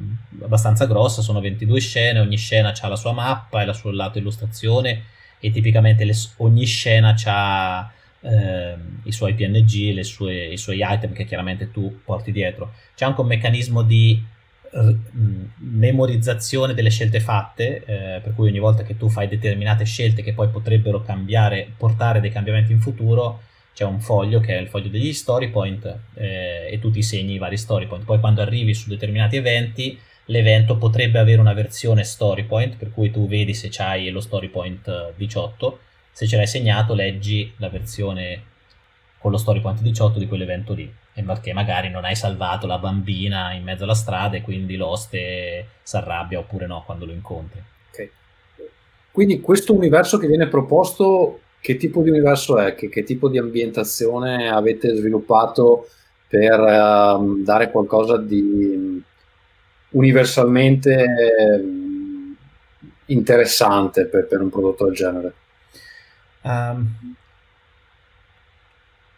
abbastanza 0.45 0.87
grossa, 0.87 1.23
sono 1.23 1.41
22 1.41 1.81
scene, 1.81 2.21
ogni 2.21 2.37
scena 2.37 2.73
ha 2.79 2.89
la 2.89 2.97
sua 2.97 3.13
mappa 3.13 3.63
e 3.63 3.65
la 3.65 3.73
sua 3.73 3.93
lato 3.93 4.19
illustrazione 4.19 5.05
e 5.41 5.51
tipicamente 5.51 6.05
le, 6.05 6.15
ogni 6.39 6.65
scena 6.65 7.15
ha 7.25 7.93
eh, 8.21 8.75
i 9.03 9.13
suoi 9.13 9.35
PNG, 9.35 10.01
sue, 10.01 10.47
i 10.47 10.57
suoi 10.57 10.81
item 10.83 11.13
che 11.13 11.25
chiaramente 11.25 11.71
tu 11.71 12.01
porti 12.05 12.33
dietro. 12.33 12.73
C'è 12.95 13.05
anche 13.05 13.21
un 13.21 13.27
meccanismo 13.27 13.83
di 13.83 14.33
memorizzazione 15.59 16.75
delle 16.75 16.91
scelte 16.91 17.21
fatte, 17.21 17.85
eh, 17.85 18.21
per 18.21 18.35
cui 18.35 18.49
ogni 18.49 18.59
volta 18.59 18.83
che 18.83 18.97
tu 18.97 19.09
fai 19.09 19.29
determinate 19.29 19.85
scelte 19.85 20.23
che 20.23 20.33
poi 20.33 20.49
potrebbero 20.49 21.03
cambiare, 21.03 21.73
portare 21.77 22.21
dei 22.21 22.33
cambiamenti 22.33 22.73
in 22.73 22.81
futuro, 22.81 23.43
c'è 23.73 23.85
un 23.85 24.01
foglio 24.01 24.41
che 24.41 24.57
è 24.57 24.61
il 24.61 24.69
foglio 24.69 24.89
degli 24.89 25.13
story 25.13 25.51
point 25.51 25.85
eh, 26.15 26.69
e 26.71 26.79
tu 26.81 26.91
ti 26.91 27.03
segni 27.03 27.35
i 27.35 27.39
vari 27.39 27.57
story 27.57 27.87
point. 27.87 28.05
Poi 28.05 28.19
quando 28.19 28.41
arrivi 28.41 28.75
su 28.75 28.89
determinati 28.89 29.37
eventi, 29.37 29.99
l'evento 30.27 30.77
potrebbe 30.77 31.19
avere 31.19 31.41
una 31.41 31.53
versione 31.53 32.05
story 32.05 32.45
point, 32.45 32.77
per 32.77 32.93
cui 32.93 33.11
tu 33.11 33.27
vedi 33.27 33.55
se 33.55 33.69
c'hai 33.71 34.11
lo 34.11 34.21
story 34.21 34.49
point 34.49 35.15
18, 35.17 35.79
se 36.13 36.27
ce 36.27 36.37
l'hai 36.37 36.47
segnato 36.47 36.95
leggi 36.95 37.53
la 37.59 37.69
versione 37.69 38.53
con 39.19 39.31
lo 39.31 39.39
story 39.39 39.61
point 39.61 39.81
18 39.81 40.19
di 40.19 40.29
quell'evento 40.29 40.75
lì, 40.75 40.93
e 41.15 41.23
perché 41.23 41.53
magari 41.53 41.91
non 41.91 42.05
hai 42.05 42.17
salvato 42.17 42.67
la 42.67 42.79
bambina 42.79 43.53
in 43.53 43.63
mezzo 43.63 43.85
alla 43.85 43.95
strada 43.95 44.37
e 44.37 44.43
quindi 44.43 44.77
l'oste 44.77 45.67
si 45.83 45.97
arrabbia 45.97 46.39
oppure 46.39 46.67
no 46.67 46.83
quando 46.85 47.07
lo 47.07 47.13
incontri. 47.13 47.63
Okay. 47.91 48.11
Quindi 49.11 49.41
questo 49.41 49.75
universo 49.75 50.19
che 50.19 50.27
viene 50.27 50.49
proposto 50.49 51.41
che 51.61 51.77
tipo 51.77 52.03
di 52.03 52.11
universo 52.11 52.59
è? 52.59 52.75
Che, 52.75 52.91
che 52.91 53.05
tipo 53.05 53.29
di 53.31 53.39
ambientazione 53.39 54.51
avete 54.51 54.95
sviluppato 54.95 55.89
per 56.29 56.61
uh, 56.61 57.43
dare 57.43 57.71
qualcosa 57.71 58.19
di 58.19 59.03
universalmente 59.95 61.05
uh, 61.05 62.37
interessante 63.07 64.07
per, 64.07 64.27
per, 64.27 64.41
un 64.41 64.51
prodotto 64.51 64.85
del 64.85 64.95
genere? 64.95 65.35
Um, 66.43 67.15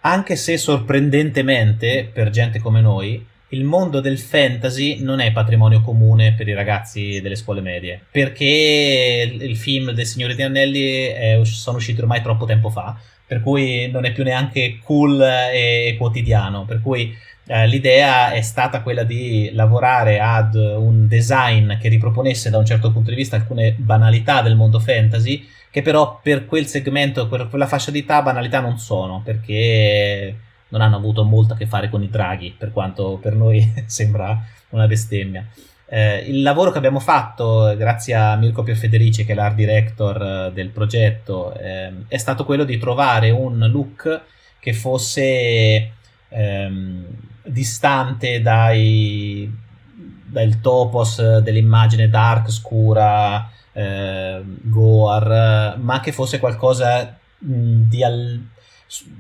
anche 0.01 0.37
se 0.37 0.57
sorprendentemente 0.57 2.09
per 2.13 2.31
gente 2.31 2.61
come 2.61 2.81
noi, 2.81 3.25
il 3.51 3.65
mondo 3.65 4.01
del 4.01 4.19
fantasy 4.19 5.03
non 5.03 5.21
è 5.21 5.33
patrimonio 5.33 5.81
comune 5.81 6.35
per 6.35 6.49
i 6.49 6.55
ragazzi 6.55 7.21
delle 7.21 7.37
scuole 7.37 7.61
medie, 7.61 8.01
perché 8.11 9.37
il 9.41 9.57
film 9.57 9.93
del 9.93 10.07
Signore 10.07 10.35
di 10.35 10.43
Anelli 10.43 11.07
è, 11.07 11.41
sono 11.43 11.77
usciti 11.77 12.01
ormai 12.01 12.23
troppo 12.23 12.45
tempo 12.45 12.71
fa, 12.71 12.99
per 13.27 13.41
cui 13.41 13.89
non 13.91 14.05
è 14.05 14.13
più 14.13 14.23
neanche 14.25 14.79
cool 14.83 15.21
e, 15.21 15.97
quotidiano, 15.99 16.65
per 16.65 16.81
cui 16.81 17.17
eh, 17.47 17.67
l'idea 17.69 18.33
è 18.33 18.41
stata 18.41 18.83
quella 18.83 19.05
di 19.05 19.51
lavorare 19.53 20.19
ad 20.19 20.55
un 20.55 21.07
design 21.07 21.79
che 21.79 21.89
riproponesse 21.89 22.51
da 22.51 22.59
un 22.59 22.67
certo 22.67 22.91
punto 22.91 23.11
di 23.11 23.17
vista 23.17 23.37
alcune 23.37 23.73
banalità 23.73 24.43
del 24.43 24.57
mondo 24.57 24.81
fantasy, 24.81 25.47
che 25.71 25.83
però 25.83 26.19
per 26.23 26.47
quel 26.47 26.67
segmento, 26.67 27.29
per 27.29 27.49
quella 27.49 27.67
fascia 27.67 27.91
di 27.91 28.01
età, 28.01 28.23
banalità 28.23 28.61
non 28.61 28.79
sono, 28.79 29.23
perché 29.25 30.37
non 30.69 30.81
hanno 30.81 30.97
avuto 30.97 31.23
molto 31.23 31.55
a 31.55 31.57
che 31.57 31.67
fare 31.67 31.89
con 31.89 32.03
i 32.03 32.11
draghi, 32.11 32.55
per 32.57 32.73
quanto 32.73 33.19
per 33.23 33.35
noi 33.35 33.73
sembra 33.87 34.43
una 34.71 34.87
bestemmia. 34.87 35.47
Eh, 35.89 36.25
il 36.27 36.43
lavoro 36.43 36.73
che 36.73 36.79
abbiamo 36.79 36.99
fatto, 36.99 37.73
grazie 37.77 38.15
a 38.15 38.35
Mirko 38.35 38.65
Pierfederici, 38.65 39.25
che 39.25 39.33
è 39.33 39.35
l'art 39.37 39.55
director 39.55 40.21
eh, 40.49 40.53
del 40.53 40.71
progetto, 40.71 41.55
eh, 41.55 41.93
è 42.09 42.17
stato 42.17 42.45
quello 42.45 42.65
di 42.65 42.77
trovare 42.79 43.31
un 43.31 43.69
look 43.71 44.21
che 44.59 44.73
fosse 44.73 45.93
ehm, 46.29 47.05
distante 47.47 48.41
dai, 48.41 49.51
dal 50.27 50.61
topos 50.61 51.39
dell'immagine 51.39 52.09
dark, 52.09 52.51
scura, 52.51 53.51
eh, 53.73 54.43
gore, 54.63 55.75
ma 55.77 56.01
che 56.01 56.13
fosse 56.13 56.39
qualcosa 56.39 57.17
di 57.39 58.03
al- 58.03 58.41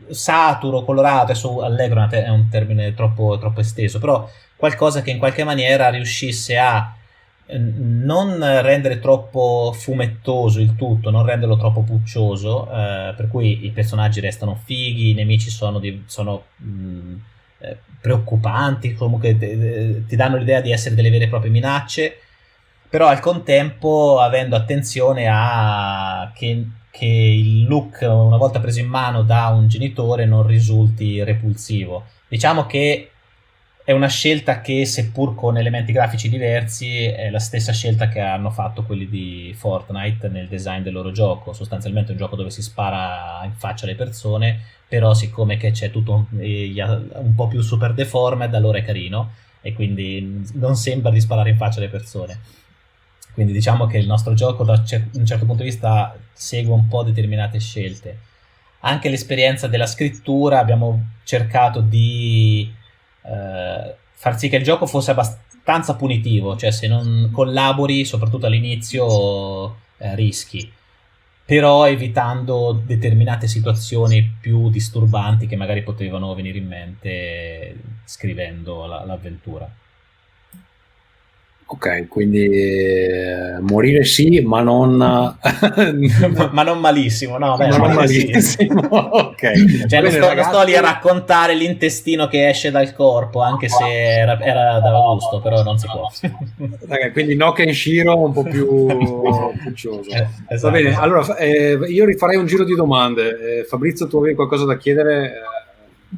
saturo, 0.09 0.85
colorato, 0.85 1.23
adesso 1.23 1.63
allegro 1.63 2.09
è 2.09 2.29
un 2.29 2.49
termine 2.49 2.95
troppo, 2.95 3.37
troppo 3.39 3.61
esteso, 3.61 3.99
però 3.99 4.29
qualcosa 4.57 5.03
che 5.03 5.11
in 5.11 5.19
qualche 5.19 5.45
maniera 5.45 5.91
riuscisse 5.91 6.57
a 6.57 6.95
non 7.49 8.39
rendere 8.63 8.99
troppo 8.99 9.73
fumettoso 9.73 10.61
il 10.61 10.75
tutto, 10.75 11.11
non 11.11 11.25
renderlo 11.25 11.57
troppo 11.57 11.83
puccioso, 11.83 12.69
eh, 12.71 13.15
per 13.17 13.29
cui 13.29 13.67
i 13.67 13.71
personaggi 13.71 14.21
restano 14.21 14.59
fighi, 14.65 15.11
i 15.11 15.15
nemici 15.15 15.51
sono, 15.51 15.79
di, 15.79 16.03
sono 16.07 16.47
mh, 16.57 17.15
eh, 17.59 17.77
preoccupanti, 18.01 18.95
comunque 18.95 19.37
te, 19.37 20.05
ti 20.07 20.17
danno 20.17 20.37
l'idea 20.37 20.61
di 20.61 20.73
essere 20.73 20.95
delle 20.95 21.11
vere 21.11 21.25
e 21.25 21.29
proprie 21.29 21.51
minacce, 21.51 22.19
però 22.89 23.09
al 23.09 23.21
contempo 23.21 24.21
avendo 24.21 24.57
attenzione 24.57 25.29
a 25.31 26.31
che 26.35 26.67
che 26.97 27.05
il 27.05 27.67
look 27.67 27.99
una 28.01 28.39
volta 28.39 28.59
preso 28.59 28.81
in 28.81 28.87
mano 28.87 29.23
da 29.23 29.49
un 29.49 29.69
genitore 29.69 30.25
non 30.25 30.47
risulti 30.47 31.23
repulsivo. 31.23 32.07
Diciamo 32.27 32.65
che 32.65 33.11
è 33.87 33.93
una 33.93 34.09
scelta 34.09 34.63
che, 34.63 34.85
seppur 34.85 35.37
con 35.37 35.57
elementi 35.57 35.93
grafici 35.93 36.29
diversi, 36.29 37.05
è 37.05 37.31
la 37.31 37.39
stessa 37.39 37.73
scelta 37.73 38.09
che 38.09 38.19
hanno 38.19 38.51
fatto 38.51 38.83
quelli 38.83 39.09
di 39.09 39.55
Fortnite 39.57 40.27
nel 40.27 40.49
design 40.49 40.83
del 40.83 40.93
loro 40.93 41.13
gioco. 41.13 41.53
Sostanzialmente 41.53 42.09
è 42.09 42.13
un 42.15 42.19
gioco 42.19 42.35
dove 42.35 42.51
si 42.51 42.63
spara 42.63 43.43
in 43.45 43.53
faccia 43.55 43.85
alle 43.85 43.95
persone, 43.95 44.61
però 44.89 45.15
siccome 45.15 45.57
c'è 45.57 45.93
tutto 45.93 46.15
un, 46.15 46.27
un 46.33 47.35
po' 47.37 47.47
più 47.47 47.61
super 47.61 47.95
deformed, 47.95 48.53
allora 48.55 48.79
è 48.79 48.83
carino 48.83 49.35
e 49.61 49.73
quindi 49.73 50.45
non 50.55 50.75
sembra 50.75 51.13
di 51.13 51.21
sparare 51.21 51.51
in 51.51 51.57
faccia 51.57 51.79
alle 51.79 51.89
persone. 51.89 52.41
Quindi 53.35 53.53
diciamo 53.53 53.87
che 53.87 53.99
il 53.99 54.09
nostro 54.09 54.35
gioco 54.35 54.65
da 54.65 54.83
un 54.83 55.27
certo 55.27 55.47
punto 55.47 55.63
di 55.63 55.69
vista 55.69 56.13
segue 56.33 56.75
un 56.75 56.89
po' 56.89 57.05
determinate 57.05 57.61
scelte. 57.61 58.19
Anche 58.81 59.09
l'esperienza 59.09 59.69
della 59.69 59.87
scrittura 59.87 60.59
abbiamo 60.59 61.11
cercato 61.23 61.81
di 61.81 62.75
eh, 63.27 63.95
far 64.13 64.39
sì 64.39 64.49
che 64.49 64.57
il 64.57 64.65
gioco 64.65 64.87
fosse 64.87 65.11
abbastanza 65.13 65.95
punitivo, 65.95 66.57
cioè 66.57 66.71
se 66.71 66.89
non 66.89 67.31
collabori, 67.33 68.05
soprattutto 68.05 68.47
all'inizio, 68.47 69.77
eh, 69.99 70.15
rischi, 70.15 70.71
però 71.45 71.87
evitando 71.87 72.83
determinate 72.85 73.47
situazioni 73.47 74.37
più 74.41 74.71
disturbanti 74.71 75.47
che 75.47 75.57
magari 75.57 75.83
potevano 75.83 76.35
venire 76.35 76.59
in 76.59 76.67
mente 76.67 77.77
scrivendo 78.05 78.87
la, 78.87 79.05
l'avventura. 79.05 79.71
Ok, 81.69 82.07
quindi 82.07 82.45
eh, 82.45 83.59
morire 83.59 84.05
sì, 84.05 84.39
ma 84.41 84.63
non... 84.63 84.97
ma 86.53 86.63
non 86.63 86.79
malissimo, 86.79 87.39
no? 87.39 87.57
Beh, 87.57 87.67
non 87.67 87.93
malissimo, 87.93 88.41
sì. 88.41 88.71
ok. 88.71 89.87
Cioè, 89.89 90.01
non 90.01 90.13
sto, 90.13 90.29
ragazzi... 90.29 90.49
sto, 90.49 90.63
lì 90.63 90.77
a 90.77 90.81
raccontare 90.81 91.57
l'intestino 91.57 92.29
che 92.29 92.49
esce 92.49 92.71
dal 92.71 92.93
corpo, 92.95 93.41
anche 93.41 93.69
se 93.69 93.85
era, 93.85 94.41
era 94.41 94.79
da 94.79 94.93
gusto, 94.93 95.41
però 95.41 95.65
non 95.65 95.77
si 95.77 95.87
può. 95.87 96.09
Okay, 96.89 97.11
quindi 97.11 97.35
no 97.35 97.53
Kenshiro 97.53 98.17
un 98.17 98.33
po' 98.33 98.45
più 98.45 98.87
puccioso. 99.63 100.09
Eh, 100.11 100.27
esatto. 100.49 100.73
Va 100.73 100.81
bene, 100.81 100.97
allora 100.97 101.37
eh, 101.37 101.77
io 101.89 102.05
rifarei 102.05 102.37
un 102.37 102.47
giro 102.47 102.63
di 102.63 102.77
domande. 102.77 103.59
Eh, 103.59 103.65
Fabrizio, 103.65 104.07
tu 104.07 104.19
avevi 104.19 104.37
qualcosa 104.37 104.65
da 104.65 104.77
chiedere? 104.77 105.33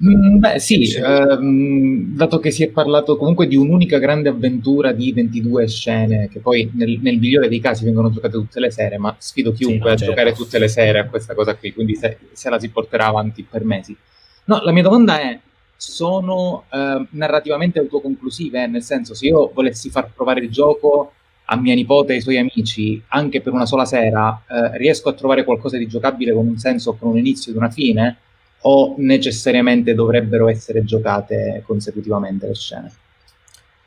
Mm, 0.04 0.38
beh, 0.38 0.58
sì, 0.58 0.94
ehm, 0.94 2.14
dato 2.14 2.38
che 2.38 2.50
si 2.50 2.62
è 2.62 2.68
parlato 2.68 3.16
comunque 3.16 3.46
di 3.46 3.56
un'unica 3.56 3.98
grande 3.98 4.28
avventura 4.28 4.92
di 4.92 5.12
22 5.12 5.66
scene, 5.66 6.28
che 6.28 6.40
poi 6.40 6.70
nel, 6.74 6.98
nel 7.00 7.18
migliore 7.18 7.48
dei 7.48 7.58
casi 7.58 7.84
vengono 7.84 8.10
giocate 8.10 8.34
tutte 8.34 8.60
le 8.60 8.70
sere, 8.70 8.98
ma 8.98 9.16
sfido 9.18 9.52
chiunque 9.52 9.76
sì, 9.76 9.86
no, 9.86 9.92
a 9.92 9.96
certo. 9.96 10.12
giocare 10.12 10.32
tutte 10.34 10.58
le 10.58 10.68
sere 10.68 10.98
a 10.98 11.06
questa 11.06 11.34
cosa 11.34 11.54
qui, 11.54 11.72
quindi 11.72 11.94
se, 11.96 12.18
se, 12.32 12.50
la 12.50 12.58
si 12.58 12.68
porterà 12.68 13.06
avanti 13.06 13.42
per 13.48 13.64
mesi. 13.64 13.96
No, 14.44 14.60
la 14.62 14.72
mia 14.72 14.82
domanda 14.82 15.20
è, 15.20 15.38
sono 15.74 16.64
eh, 16.70 17.06
narrativamente 17.10 17.78
autoconclusive? 17.78 18.66
Nel 18.66 18.82
senso, 18.82 19.14
se 19.14 19.26
io 19.26 19.50
volessi 19.54 19.88
far 19.88 20.10
provare 20.14 20.40
il 20.40 20.50
gioco 20.50 21.12
a 21.50 21.56
mia 21.56 21.74
nipote 21.74 22.12
e 22.12 22.16
ai 22.16 22.20
suoi 22.20 22.36
amici 22.36 23.02
anche 23.08 23.40
per 23.40 23.54
una 23.54 23.64
sola 23.64 23.86
sera, 23.86 24.42
eh, 24.46 24.76
riesco 24.76 25.08
a 25.08 25.14
trovare 25.14 25.44
qualcosa 25.44 25.78
di 25.78 25.86
giocabile 25.86 26.34
con 26.34 26.46
un 26.46 26.58
senso, 26.58 26.94
con 26.94 27.10
un 27.10 27.18
inizio 27.18 27.50
ed 27.52 27.56
una 27.56 27.70
fine? 27.70 28.18
O 28.62 28.94
necessariamente 28.98 29.94
dovrebbero 29.94 30.48
essere 30.48 30.84
giocate 30.84 31.62
consecutivamente 31.64 32.46
le 32.46 32.54
scene? 32.54 32.92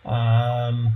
Um, 0.04 0.92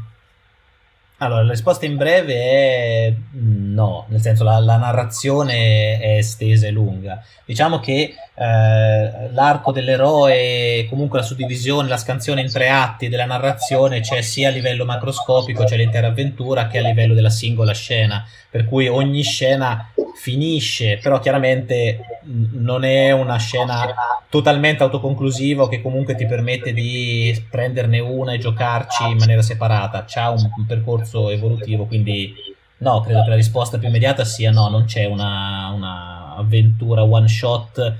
allora, 1.19 1.43
la 1.43 1.51
risposta 1.51 1.85
in 1.85 1.95
breve 1.95 2.33
è 2.33 3.13
no, 3.31 4.05
nel 4.09 4.19
senso 4.19 4.43
la, 4.43 4.59
la 4.59 4.75
narrazione 4.75 5.97
è 5.97 6.17
estesa 6.17 6.67
e 6.67 6.71
lunga. 6.71 7.23
Diciamo 7.45 7.79
che 7.79 8.15
eh, 8.33 9.29
l'arco 9.31 9.71
dell'eroe, 9.71 10.85
comunque 10.89 11.19
la 11.19 11.25
suddivisione, 11.25 11.87
la 11.87 11.95
scansione 11.95 12.41
in 12.41 12.51
tre 12.51 12.69
atti 12.69 13.07
della 13.07 13.25
narrazione 13.25 14.01
c'è 14.01 14.21
sia 14.21 14.49
a 14.49 14.51
livello 14.51 14.83
macroscopico, 14.83 15.63
c'è 15.63 15.77
l'intera 15.77 16.07
avventura, 16.07 16.67
che 16.67 16.79
a 16.79 16.81
livello 16.81 17.13
della 17.13 17.29
singola 17.29 17.73
scena, 17.73 18.25
per 18.55 18.69
cui 18.69 18.87
ogni 18.87 19.21
scena 19.21 19.91
finisce, 20.15 20.97
però 21.03 21.19
chiaramente 21.19 22.21
non 22.53 22.85
è 22.85 23.11
una 23.11 23.35
scena 23.35 23.93
totalmente 24.29 24.81
autoconclusiva 24.81 25.67
che 25.67 25.81
comunque 25.81 26.15
ti 26.15 26.25
permette 26.25 26.71
di 26.71 27.37
prenderne 27.49 27.99
una 27.99 28.31
e 28.31 28.37
giocarci 28.37 29.09
in 29.09 29.17
maniera 29.17 29.41
separata, 29.41 30.05
c'ha 30.07 30.29
un, 30.29 30.49
un 30.55 30.65
percorso 30.65 31.29
evolutivo, 31.31 31.83
quindi 31.83 32.33
no, 32.77 33.01
credo 33.01 33.23
che 33.23 33.29
la 33.29 33.35
risposta 33.35 33.77
più 33.77 33.89
immediata 33.89 34.23
sia 34.23 34.51
no, 34.51 34.69
non 34.69 34.85
c'è 34.85 35.03
una, 35.03 35.73
una 35.75 36.35
avventura 36.37 37.03
one 37.03 37.27
shot 37.27 37.93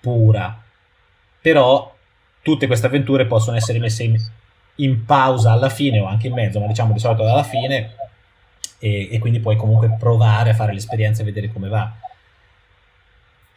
pura, 0.00 0.58
però 1.38 1.94
tutte 2.40 2.66
queste 2.66 2.86
avventure 2.86 3.26
possono 3.26 3.58
essere 3.58 3.78
messe 3.78 4.04
in, 4.04 4.16
in 4.76 5.04
pausa 5.04 5.52
alla 5.52 5.68
fine 5.68 6.00
o 6.00 6.06
anche 6.06 6.28
in 6.28 6.32
mezzo, 6.32 6.60
ma 6.60 6.66
diciamo 6.66 6.94
di 6.94 6.98
solito 6.98 7.28
alla 7.28 7.42
fine 7.42 7.97
e, 8.78 9.08
e, 9.10 9.18
quindi 9.18 9.40
puoi 9.40 9.56
comunque 9.56 9.96
provare 9.98 10.50
a 10.50 10.54
fare 10.54 10.72
l'esperienza 10.72 11.22
e 11.22 11.24
vedere 11.24 11.52
come 11.52 11.68
va. 11.68 11.92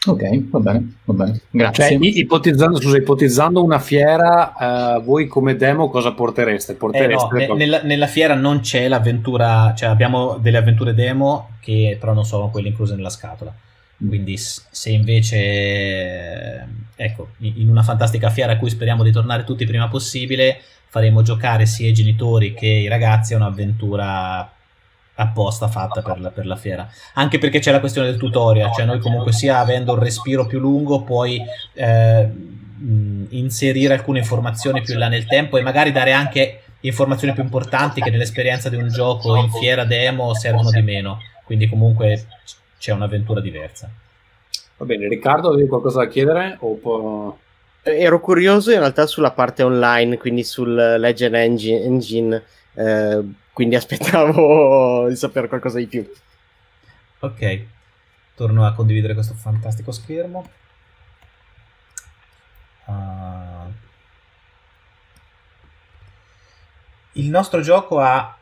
Ok, 0.04 0.50
va 0.50 0.60
bene, 0.60 0.96
va 1.04 1.14
bene. 1.14 1.42
Grazie. 1.52 1.90
Cioè, 1.90 1.98
ipotizzando, 2.02 2.82
scusa, 2.82 2.98
ipotizzando 2.98 3.64
una 3.64 3.78
fiera, 3.78 4.96
uh, 4.98 5.04
voi 5.04 5.28
come 5.28 5.56
demo 5.56 5.90
cosa 5.90 6.14
portereste? 6.14 6.74
portereste 6.74 7.44
eh 7.44 7.48
no, 7.48 7.54
nella, 7.54 7.84
nella, 7.84 8.08
fiera 8.08 8.34
non 8.34 8.62
c'è 8.62 8.88
l'avventura, 8.88 9.76
cioè 9.76 9.90
abbiamo 9.90 10.38
delle 10.38 10.58
avventure 10.58 10.96
demo 10.96 11.52
che 11.60 11.98
però 12.00 12.14
non 12.14 12.26
sono 12.26 12.50
quelle 12.50 12.70
incluse 12.70 12.96
nella 12.96 13.12
scatola. 13.12 13.54
Quindi 13.96 14.36
se 14.38 14.90
invece, 14.90 16.68
ecco, 16.96 17.28
in 17.38 17.70
una 17.70 17.84
fantastica 17.84 18.32
fiera 18.32 18.54
a 18.54 18.58
cui 18.58 18.72
speriamo 18.72 19.04
di 19.04 19.12
tornare 19.12 19.44
tutti 19.44 19.68
prima 19.68 19.88
possibile, 19.88 20.60
faremo 20.88 21.22
giocare 21.22 21.68
sia 21.68 21.88
i 21.88 21.94
genitori 21.94 22.56
che 22.56 22.66
i 22.66 22.88
ragazzi 22.88 23.34
a 23.34 23.38
un'avventura 23.38 24.52
apposta 25.22 25.68
fatta 25.68 26.02
per 26.02 26.20
la, 26.20 26.30
per 26.30 26.46
la, 26.46 26.56
fiera. 26.56 26.88
Anche 27.14 27.38
perché 27.38 27.60
c'è 27.60 27.72
la 27.72 27.80
questione 27.80 28.10
del 28.10 28.20
tutorial, 28.20 28.74
cioè 28.74 28.86
noi 28.86 29.00
comunque 29.00 29.32
sia 29.32 29.60
avendo 29.60 29.94
un 29.94 30.00
respiro 30.00 30.46
più 30.46 30.60
lungo 30.60 31.04
puoi 31.04 31.42
eh, 31.74 32.30
inserire 33.30 33.94
alcune 33.94 34.20
informazioni 34.20 34.82
più 34.82 34.94
in 34.94 35.00
là 35.00 35.08
nel 35.08 35.26
tempo 35.26 35.58
e 35.58 35.62
magari 35.62 35.92
dare 35.92 36.12
anche 36.12 36.62
informazioni 36.82 37.34
più 37.34 37.44
importanti 37.44 38.02
che 38.02 38.10
nell'esperienza 38.10 38.70
di 38.70 38.76
un 38.76 38.88
gioco 38.88 39.36
in 39.36 39.52
fiera 39.52 39.84
demo 39.86 40.34
servono 40.34 40.72
di 40.72 40.82
meno. 40.82 41.20
Quindi 41.44 41.68
comunque 41.68 42.26
c'è 42.78 42.92
un'avventura 42.92 43.40
diversa. 43.40 43.90
Va 44.78 44.86
bene, 44.86 45.08
Riccardo, 45.08 45.50
avevi 45.50 45.68
qualcosa 45.68 46.00
da 46.00 46.08
chiedere? 46.08 46.58
Può... 46.60 47.38
Ero 47.84 48.20
curioso 48.20 48.72
in 48.72 48.80
realtà 48.80 49.06
sulla 49.06 49.32
parte 49.32 49.64
online, 49.64 50.18
quindi 50.18 50.44
sul 50.44 50.74
Legend 50.74 51.36
Engine, 51.36 51.84
engine 51.84 52.44
eh, 52.74 53.24
quindi 53.62 53.76
aspettavo 53.78 55.08
di 55.08 55.16
sapere 55.16 55.48
qualcosa 55.48 55.78
di 55.78 55.86
più. 55.86 56.10
Ok, 57.20 57.66
torno 58.36 58.66
a 58.66 58.74
condividere 58.74 59.14
questo 59.14 59.36
fantastico 59.36 59.92
schermo. 59.92 60.50
Uh, 62.86 63.72
il 67.14 67.30
nostro 67.30 67.62
gioco 67.62 68.00
ha 68.00 68.36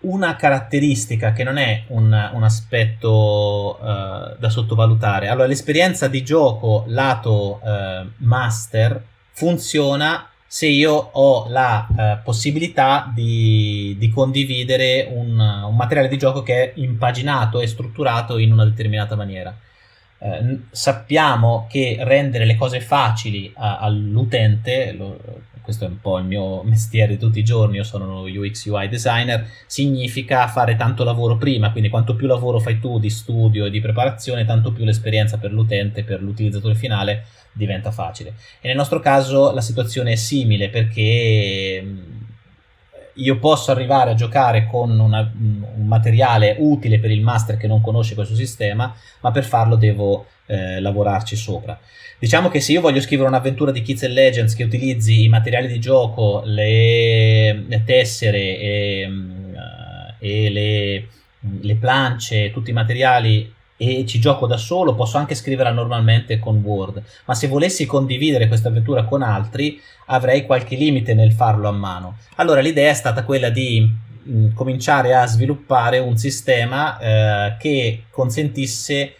una 0.00 0.36
caratteristica 0.36 1.32
che 1.32 1.42
non 1.42 1.56
è 1.56 1.84
un, 1.88 2.30
un 2.34 2.42
aspetto 2.44 3.78
uh, 3.80 4.38
da 4.38 4.48
sottovalutare. 4.48 5.26
Allora, 5.26 5.48
l'esperienza 5.48 6.06
di 6.06 6.22
gioco 6.22 6.84
lato 6.86 7.58
uh, 7.60 8.08
master 8.18 9.02
funziona 9.32 10.28
se 10.54 10.68
io 10.68 10.92
ho 10.92 11.48
la 11.48 11.84
uh, 11.90 12.22
possibilità 12.22 13.10
di, 13.12 13.96
di 13.98 14.08
condividere 14.08 15.08
un, 15.10 15.36
un, 15.36 15.74
materiale 15.74 16.06
di 16.06 16.16
gioco 16.16 16.44
che 16.44 16.54
è 16.54 16.72
impaginato 16.76 17.60
e 17.60 17.66
strutturato 17.66 18.38
in 18.38 18.52
una 18.52 18.64
determinata 18.64 19.16
maniera. 19.16 19.52
sappiamo 20.70 21.66
che 21.68 21.96
rendere 21.98 22.44
le 22.44 22.54
cose 22.54 22.80
facili 22.80 23.52
a, 23.56 23.78
all'utente, 23.78 24.92
lo, 24.92 25.18
questo 25.64 25.86
è 25.86 25.88
un 25.88 25.98
po' 25.98 26.18
il 26.18 26.26
mio 26.26 26.62
mestiere 26.68 27.16
tutti 27.16 27.38
i 27.38 27.44
giorni, 27.44 27.76
io 27.76 27.84
sono 27.84 28.22
UX 28.22 28.66
UI 28.66 28.88
designer, 28.88 29.48
significa 29.66 30.46
fare 30.46 30.76
tanto 30.76 31.02
lavoro 31.02 31.36
prima, 31.36 31.72
quindi 31.72 31.88
quanto 31.88 32.14
più 32.14 32.26
lavoro 32.26 32.60
fai 32.60 32.78
tu 32.78 32.98
di 32.98 33.08
studio 33.10 33.64
e 33.64 33.70
di 33.70 33.80
preparazione, 33.80 34.44
tanto 34.44 34.72
più 34.72 34.84
l'esperienza 34.84 35.38
per 35.38 35.52
l'utente, 35.52 36.04
per 36.04 36.22
l'utilizzatore 36.22 36.74
finale 36.74 37.24
diventa 37.52 37.90
facile. 37.90 38.34
E 38.60 38.68
nel 38.68 38.76
nostro 38.76 39.00
caso 39.00 39.52
la 39.52 39.62
situazione 39.62 40.12
è 40.12 40.16
simile 40.16 40.68
perché 40.68 41.82
mm, 41.82 42.23
io 43.14 43.38
posso 43.38 43.70
arrivare 43.70 44.10
a 44.10 44.14
giocare 44.14 44.66
con 44.66 44.98
una, 44.98 45.30
un 45.36 45.86
materiale 45.86 46.56
utile 46.58 46.98
per 46.98 47.10
il 47.10 47.22
master 47.22 47.56
che 47.56 47.66
non 47.66 47.80
conosce 47.80 48.14
questo 48.14 48.34
sistema, 48.34 48.94
ma 49.20 49.30
per 49.30 49.44
farlo 49.44 49.76
devo 49.76 50.26
eh, 50.46 50.80
lavorarci 50.80 51.36
sopra. 51.36 51.78
Diciamo 52.18 52.48
che 52.48 52.60
se 52.60 52.72
io 52.72 52.80
voglio 52.80 53.00
scrivere 53.00 53.28
un'avventura 53.28 53.70
di 53.70 53.82
Kids 53.82 54.04
and 54.04 54.14
Legends 54.14 54.54
che 54.54 54.64
utilizzi 54.64 55.24
i 55.24 55.28
materiali 55.28 55.68
di 55.68 55.78
gioco, 55.78 56.42
le, 56.44 57.64
le 57.66 57.82
tessere 57.84 58.58
e, 58.58 59.06
mm, 59.08 59.54
e 60.18 60.50
le, 60.50 61.08
le 61.60 61.74
plance, 61.76 62.50
tutti 62.50 62.70
i 62.70 62.74
materiali 62.74 63.52
e 63.76 64.06
ci 64.06 64.20
gioco 64.20 64.46
da 64.46 64.56
solo, 64.56 64.94
posso 64.94 65.18
anche 65.18 65.34
scriverla 65.34 65.72
normalmente 65.72 66.38
con 66.38 66.60
Word, 66.62 67.02
ma 67.24 67.34
se 67.34 67.48
volessi 67.48 67.86
condividere 67.86 68.46
questa 68.46 68.68
avventura 68.68 69.04
con 69.04 69.22
altri 69.22 69.80
avrei 70.06 70.46
qualche 70.46 70.76
limite 70.76 71.14
nel 71.14 71.32
farlo 71.32 71.68
a 71.68 71.72
mano. 71.72 72.18
Allora 72.36 72.60
l'idea 72.60 72.90
è 72.90 72.94
stata 72.94 73.24
quella 73.24 73.50
di 73.50 73.80
mh, 73.80 74.36
mm, 74.36 74.54
cominciare 74.54 75.14
a 75.14 75.26
sviluppare 75.26 75.98
un 75.98 76.16
sistema 76.16 76.98
eh, 76.98 77.56
che 77.58 78.04
consentisse 78.10 79.14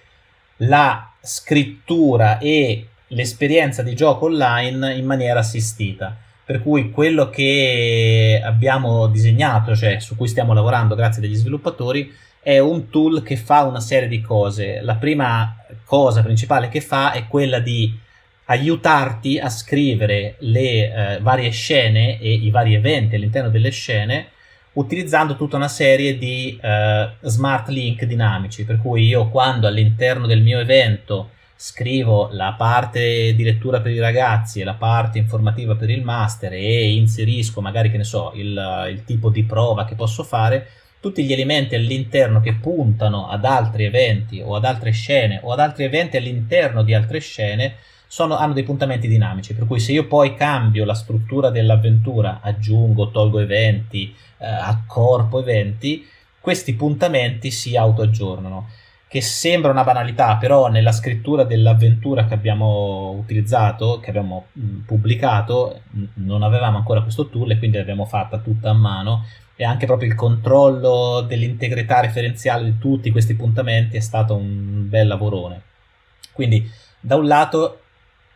la 0.59 1.11
scrittura 1.21 2.39
e 2.39 2.89
l'esperienza 3.09 3.83
di 3.83 3.95
gioco 3.95 4.27
online 4.27 4.95
in 4.95 5.05
maniera 5.05 5.41
assistita. 5.41 6.17
Per 6.47 6.61
cui 6.61 6.91
quello 6.91 7.31
che 7.31 8.41
abbiamo 8.45 9.07
disegnato, 9.07 9.75
cioè 9.75 9.99
su 10.01 10.15
cui 10.15 10.29
stiamo 10.29 10.53
lavorando 10.53 10.95
grazie 10.95 11.25
agli 11.25 11.35
sviluppatori, 11.35 12.13
è 12.45 12.59
un 12.59 12.91
tool 12.91 13.23
che 13.23 13.37
fa 13.37 13.63
una 13.63 13.81
serie 13.81 14.07
di 14.07 14.21
cose. 14.21 14.83
La 14.83 14.97
prima 14.97 15.57
cosa 15.85 16.23
principale 16.23 16.69
che 16.69 16.83
fa 16.83 17.13
è 17.13 17.27
quella 17.27 17.59
di 17.59 17.99
aiutarti 18.45 19.39
a 19.39 19.49
scrivere 19.49 20.37
le 20.41 20.61
eh, 20.61 21.19
varie 21.21 21.51
scene 21.51 22.21
e 22.21 22.31
i 22.31 22.51
vari 22.51 22.75
eventi 22.75 23.15
all'interno 23.15 23.49
delle 23.49 23.71
scene 23.71 24.29
utilizzando 24.75 25.37
tutta 25.37 25.57
una 25.57 25.69
serie 25.69 26.19
di 26.19 26.59
eh, 26.61 27.11
smart 27.23 27.69
link 27.69 28.05
dinamici, 28.05 28.65
per 28.65 28.79
cui 28.79 29.07
io 29.07 29.29
quando 29.29 29.67
all'interno 29.67 30.27
del 30.27 30.43
mio 30.43 30.59
evento 30.59 31.31
scrivo 31.57 32.29
la 32.33 32.55
parte 32.59 33.35
di 33.35 33.43
lettura 33.43 33.81
per 33.81 33.93
i 33.93 34.01
ragazzi 34.01 34.61
e 34.61 34.65
la 34.65 34.75
parte 34.75 35.19
informativa 35.19 35.77
per 35.77 35.89
il 35.89 36.03
master 36.03 36.53
e 36.53 36.93
inserisco 36.93 37.61
magari 37.61 37.91
che 37.91 37.97
ne 37.97 38.05
so 38.05 38.33
il, 38.35 38.89
il 38.91 39.05
tipo 39.05 39.31
di 39.31 39.45
prova 39.45 39.85
che 39.85 39.95
posso 39.95 40.25
fare, 40.25 40.67
tutti 41.05 41.23
gli 41.23 41.35
elementi 41.35 41.75
all'interno 41.75 42.41
che 42.41 42.55
puntano 42.55 43.29
ad 43.29 43.45
altri 43.45 43.85
eventi 43.85 44.41
o 44.41 44.55
ad 44.55 44.65
altre 44.65 44.91
scene 44.93 45.39
o 45.43 45.53
ad 45.53 45.61
altri 45.61 45.85
eventi 45.85 46.17
all'interno 46.17 46.83
di 46.83 46.95
altre 46.95 47.19
scene 47.19 47.75
sono, 48.07 48.39
hanno 48.39 48.55
dei 48.55 48.63
puntamenti 48.63 49.07
dinamici, 49.07 49.55
per 49.55 49.67
cui 49.67 49.81
se 49.81 49.93
io 49.93 50.07
poi 50.07 50.35
cambio 50.35 50.87
la 50.87 50.95
struttura 50.95 51.51
dell'avventura, 51.51 52.41
aggiungo, 52.41 53.11
tolgo 53.11 53.39
eventi, 53.39 54.15
eh, 54.39 54.47
accorpo 54.47 55.41
eventi, 55.41 56.09
questi 56.41 56.73
puntamenti 56.73 57.51
si 57.51 57.77
autoaggiornano. 57.77 58.71
Che 59.07 59.21
sembra 59.21 59.71
una 59.71 59.85
banalità, 59.85 60.37
però 60.37 60.69
nella 60.69 60.91
scrittura 60.91 61.45
dell'avventura 61.45 62.25
che 62.25 62.35
abbiamo 62.35 63.11
utilizzato, 63.11 64.01
che 64.01 64.09
abbiamo 64.09 64.47
mh, 64.53 64.79
pubblicato, 64.87 65.83
mh, 65.91 66.05
non 66.15 66.43
avevamo 66.43 66.79
ancora 66.79 67.03
questo 67.03 67.29
tool 67.29 67.51
e 67.51 67.59
quindi 67.59 67.77
l'abbiamo 67.77 68.07
fatta 68.07 68.39
tutta 68.39 68.71
a 68.71 68.75
mano 68.75 69.25
e 69.57 69.65
anche 69.65 69.87
proprio 69.87 70.09
il 70.09 70.15
controllo 70.15 71.21
dell'integrità 71.21 72.01
referenziale 72.01 72.65
di 72.65 72.79
tutti 72.79 73.11
questi 73.11 73.35
puntamenti 73.35 73.97
è 73.97 74.01
stato 74.01 74.35
un 74.35 74.89
bel 74.89 75.07
lavorone. 75.07 75.63
Quindi 76.33 76.69
da 77.01 77.17
un 77.17 77.27
lato 77.27 77.81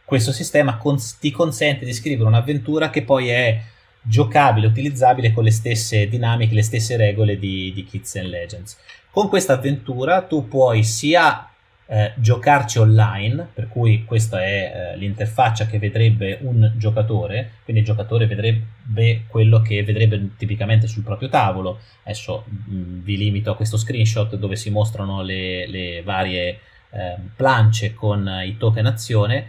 questo 0.05 0.33
sistema 0.33 0.77
cons- 0.77 1.19
ti 1.19 1.31
consente 1.31 1.85
di 1.85 1.93
scrivere 1.93 2.29
un'avventura 2.29 2.91
che 2.91 3.03
poi 3.03 3.29
è 3.29 3.61
giocabile, 4.01 4.67
utilizzabile 4.67 5.33
con 5.33 5.45
le 5.45 5.51
stesse 5.51 6.09
dinamiche, 6.09 6.55
le 6.55 6.63
stesse 6.63 6.97
regole 6.97 7.39
di, 7.39 7.73
di 7.75 7.85
Kids 7.85 8.17
and 8.17 8.29
Legends. 8.29 8.79
Con 9.11 9.29
questa 9.29 9.55
avventura 9.55 10.23
tu 10.23 10.49
puoi 10.49 10.83
sia 10.85 11.48
eh, 11.91 12.13
giocarci 12.17 12.79
online, 12.79 13.49
per 13.55 13.69
cui 13.69 14.05
questa 14.05 14.43
è 14.45 14.93
eh, 14.93 14.97
l'interfaccia 14.99 15.65
che 15.67 15.79
vedrebbe 15.79 16.39
un 16.43 16.73
giocatore, 16.77 17.53
quindi 17.65 17.81
il 17.83 17.89
giocatore 17.89 18.27
vedrebbe 18.27 19.23
quello 19.27 19.63
che 19.63 19.83
vedrebbe 19.83 20.33
tipicamente 20.37 20.87
sul 20.87 21.03
proprio 21.03 21.31
tavolo. 21.31 21.79
Adesso 22.03 22.45
mh, 22.47 22.75
mm, 22.75 23.03
vi 23.03 23.17
limito 23.17 23.51
a 23.51 23.57
questo 23.57 23.79
screenshot 23.79 24.37
dove 24.37 24.57
si 24.57 24.69
mostrano 24.69 25.23
le, 25.23 25.67
le 25.67 26.03
varie 26.03 26.61
eh, 26.91 27.17
plance 27.35 27.95
con 27.95 28.29
i 28.45 28.59
token 28.59 28.85
azione, 28.85 29.47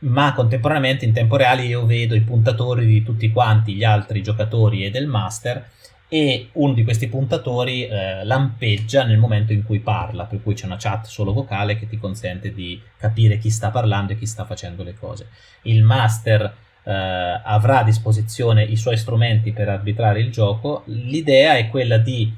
ma 0.00 0.32
contemporaneamente 0.34 1.04
in 1.04 1.12
tempo 1.12 1.36
reale 1.36 1.62
io 1.62 1.86
vedo 1.86 2.16
i 2.16 2.20
puntatori 2.20 2.84
di 2.84 3.04
tutti 3.04 3.30
quanti 3.30 3.74
gli 3.74 3.84
altri 3.84 4.24
giocatori 4.24 4.84
e 4.84 4.90
del 4.90 5.06
master 5.06 5.70
e 6.08 6.50
uno 6.52 6.72
di 6.72 6.84
questi 6.84 7.08
puntatori 7.08 7.86
eh, 7.86 8.24
lampeggia 8.24 9.04
nel 9.04 9.18
momento 9.18 9.52
in 9.52 9.64
cui 9.64 9.80
parla, 9.80 10.24
per 10.24 10.42
cui 10.42 10.54
c'è 10.54 10.66
una 10.66 10.76
chat 10.78 11.06
solo 11.06 11.32
vocale 11.32 11.76
che 11.76 11.88
ti 11.88 11.98
consente 11.98 12.52
di 12.52 12.80
capire 12.96 13.38
chi 13.38 13.50
sta 13.50 13.70
parlando 13.70 14.12
e 14.12 14.18
chi 14.18 14.26
sta 14.26 14.44
facendo 14.44 14.84
le 14.84 14.94
cose. 14.94 15.28
Il 15.62 15.82
master 15.82 16.42
eh, 16.84 16.92
avrà 16.92 17.80
a 17.80 17.84
disposizione 17.84 18.62
i 18.62 18.76
suoi 18.76 18.96
strumenti 18.96 19.52
per 19.52 19.68
arbitrare 19.68 20.20
il 20.20 20.30
gioco, 20.30 20.82
l'idea 20.86 21.56
è 21.56 21.68
quella 21.68 21.98
di 21.98 22.32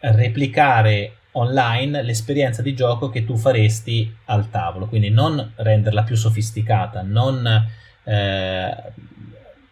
replicare 0.00 1.16
online 1.32 2.02
l'esperienza 2.02 2.62
di 2.62 2.74
gioco 2.74 3.10
che 3.10 3.24
tu 3.24 3.36
faresti 3.36 4.12
al 4.26 4.48
tavolo, 4.50 4.86
quindi 4.86 5.10
non 5.10 5.52
renderla 5.56 6.02
più 6.02 6.16
sofisticata, 6.16 7.02
non 7.02 7.46
eh, 8.04 8.76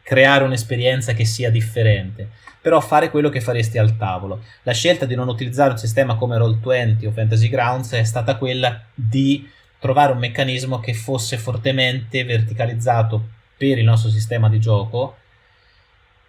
creare 0.09 0.43
un'esperienza 0.43 1.13
che 1.13 1.27
sia 1.27 1.51
differente, 1.51 2.31
però 2.63 2.81
fare 2.81 3.11
quello 3.11 3.29
che 3.29 3.43
faresti 3.43 3.77
al 3.77 3.99
tavolo. 3.99 4.43
La 4.63 4.73
scelta 4.73 5.05
di 5.05 5.15
non 5.15 5.29
utilizzare 5.29 5.73
un 5.73 5.77
sistema 5.77 6.15
come 6.15 6.39
Roll20 6.39 7.09
o 7.09 7.11
Fantasy 7.11 7.51
Grounds 7.51 7.93
è 7.93 8.05
stata 8.05 8.37
quella 8.37 8.85
di 8.95 9.47
trovare 9.79 10.13
un 10.13 10.19
meccanismo 10.19 10.81
che 10.81 10.95
fosse 10.95 11.37
fortemente 11.37 12.25
verticalizzato 12.25 13.23
per 13.55 13.77
il 13.77 13.85
nostro 13.85 14.09
sistema 14.09 14.49
di 14.49 14.59
gioco 14.59 15.17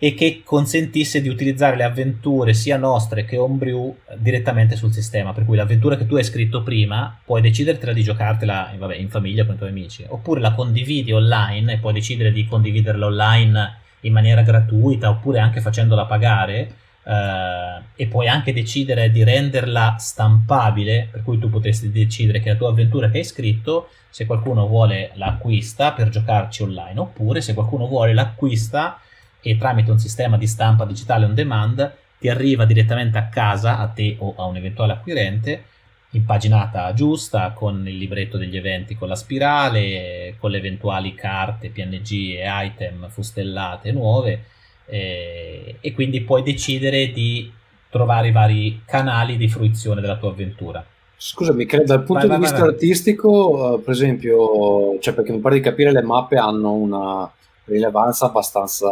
e 0.02 0.14
che 0.14 0.44
consentisse 0.46 1.22
di 1.22 1.28
utilizzare 1.28 1.76
le 1.76 1.84
avventure 1.84 2.54
sia 2.54 2.78
nostre 2.78 3.26
che 3.26 3.38
Homebrew 3.38 3.98
direttamente 4.18 4.78
sul 4.78 4.94
sistema, 4.94 5.34
per 5.34 5.44
cui 5.44 5.58
l'avventura 5.58 5.98
che 5.98 6.06
tu 6.06 6.16
hai 6.16 6.24
scritto 6.24 6.64
prima 6.64 7.20
puoi 7.24 7.42
decidertela 7.42 7.92
di 7.92 8.02
giocartela 8.02 8.74
vabbè, 8.78 8.96
in 8.96 9.10
famiglia 9.10 9.46
con 9.46 9.56
i 9.56 9.58
tuoi 9.58 9.70
amici, 9.70 10.06
oppure 10.08 10.40
la 10.40 10.54
condividi 10.54 11.12
online 11.12 11.74
e 11.74 11.78
puoi 11.80 11.92
decidere 11.92 12.32
di 12.32 12.46
condividerla 12.46 13.08
online 13.08 13.78
in 14.02 14.14
maniera 14.14 14.42
gratuita 14.42 15.10
oppure 15.10 15.40
anche 15.40 15.60
facendola 15.60 16.06
pagare 16.06 16.74
eh, 17.04 17.82
e 17.94 18.08
puoi 18.08 18.30
anche 18.30 18.54
decidere 18.54 19.12
di 19.12 19.26
renderla 19.26 19.98
stampabile, 20.00 21.10
per 21.12 21.24
cui 21.24 21.38
tu 21.40 21.50
potresti 21.50 21.92
decidere 21.92 22.40
che 22.40 22.50
la 22.50 22.56
tua 22.56 22.70
avventura 22.70 23.10
che 23.10 23.18
hai 23.18 23.26
scritto, 23.26 23.90
se 24.10 24.26
qualcuno 24.26 24.66
vuole 24.66 25.12
l'acquista 25.16 25.92
per 25.92 26.08
giocarci 26.08 26.64
online, 26.64 26.98
oppure 27.02 27.42
se 27.42 27.54
qualcuno 27.54 27.86
vuole 27.86 28.14
l'acquista 28.14 28.98
e 29.42 29.58
tramite 29.58 29.92
un 29.92 30.00
sistema 30.00 30.38
di 30.38 30.48
stampa 30.48 30.86
digitale 30.86 31.26
on 31.26 31.34
demand 31.34 31.94
ti 32.20 32.28
arriva 32.28 32.66
direttamente 32.66 33.18
a 33.18 33.28
casa, 33.28 33.80
a 33.80 33.88
te 33.88 34.16
o 34.20 34.34
a 34.38 34.46
un 34.46 34.58
eventuale 34.58 34.94
acquirente, 34.94 35.64
impaginata 36.12 36.94
giusta, 36.94 37.52
con 37.52 37.88
il 37.88 37.98
libretto 37.98 38.38
degli 38.38 38.58
eventi 38.58 38.96
con 38.96 39.08
la 39.08 39.16
spirale, 39.16 40.36
con 40.38 40.52
le 40.52 40.58
eventuali 40.58 41.16
carte, 41.16 41.70
PNG 41.70 42.36
e 42.36 42.66
item 42.66 43.10
fustellate 43.10 43.92
nuove 43.92 44.44
eh, 44.86 45.76
e 45.80 45.94
quindi 45.94 46.22
puoi 46.22 46.44
decidere 46.44 47.12
di 47.12 47.52
trovare 47.90 48.28
i 48.28 48.32
vari 48.32 48.82
canali 48.86 49.38
di 49.38 49.48
fruizione 49.48 50.02
della 50.02 50.18
tua 50.18 50.30
avventura. 50.30 50.86
Scusami, 51.16 51.66
credo 51.66 51.86
dal 51.86 52.04
punto 52.04 52.28
vai, 52.28 52.38
di 52.38 52.44
vai, 52.44 52.52
vista 52.52 52.60
vai. 52.60 52.70
artistico, 52.70 53.30
uh, 53.30 53.84
per 53.84 53.94
esempio, 53.94 54.98
cioè 55.00 55.14
perché 55.14 55.32
mi 55.32 55.40
pare 55.40 55.56
di 55.56 55.62
capire 55.62 55.92
le 55.92 56.02
mappe 56.02 56.38
hanno 56.38 56.74
una 56.74 57.30
rilevanza 57.70 58.26
abbastanza 58.26 58.88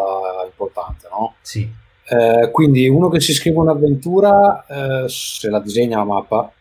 importante, 0.45 1.07
no? 1.11 1.35
Sì. 1.41 1.69
Eh, 2.09 2.51
quindi 2.51 2.87
uno 2.87 3.09
che 3.09 3.19
si 3.19 3.33
scrive 3.33 3.57
un'avventura, 3.57 4.65
eh, 4.65 5.09
se 5.09 5.49
la 5.49 5.59
disegna 5.59 5.97
la 5.97 6.05
mappa, 6.05 6.51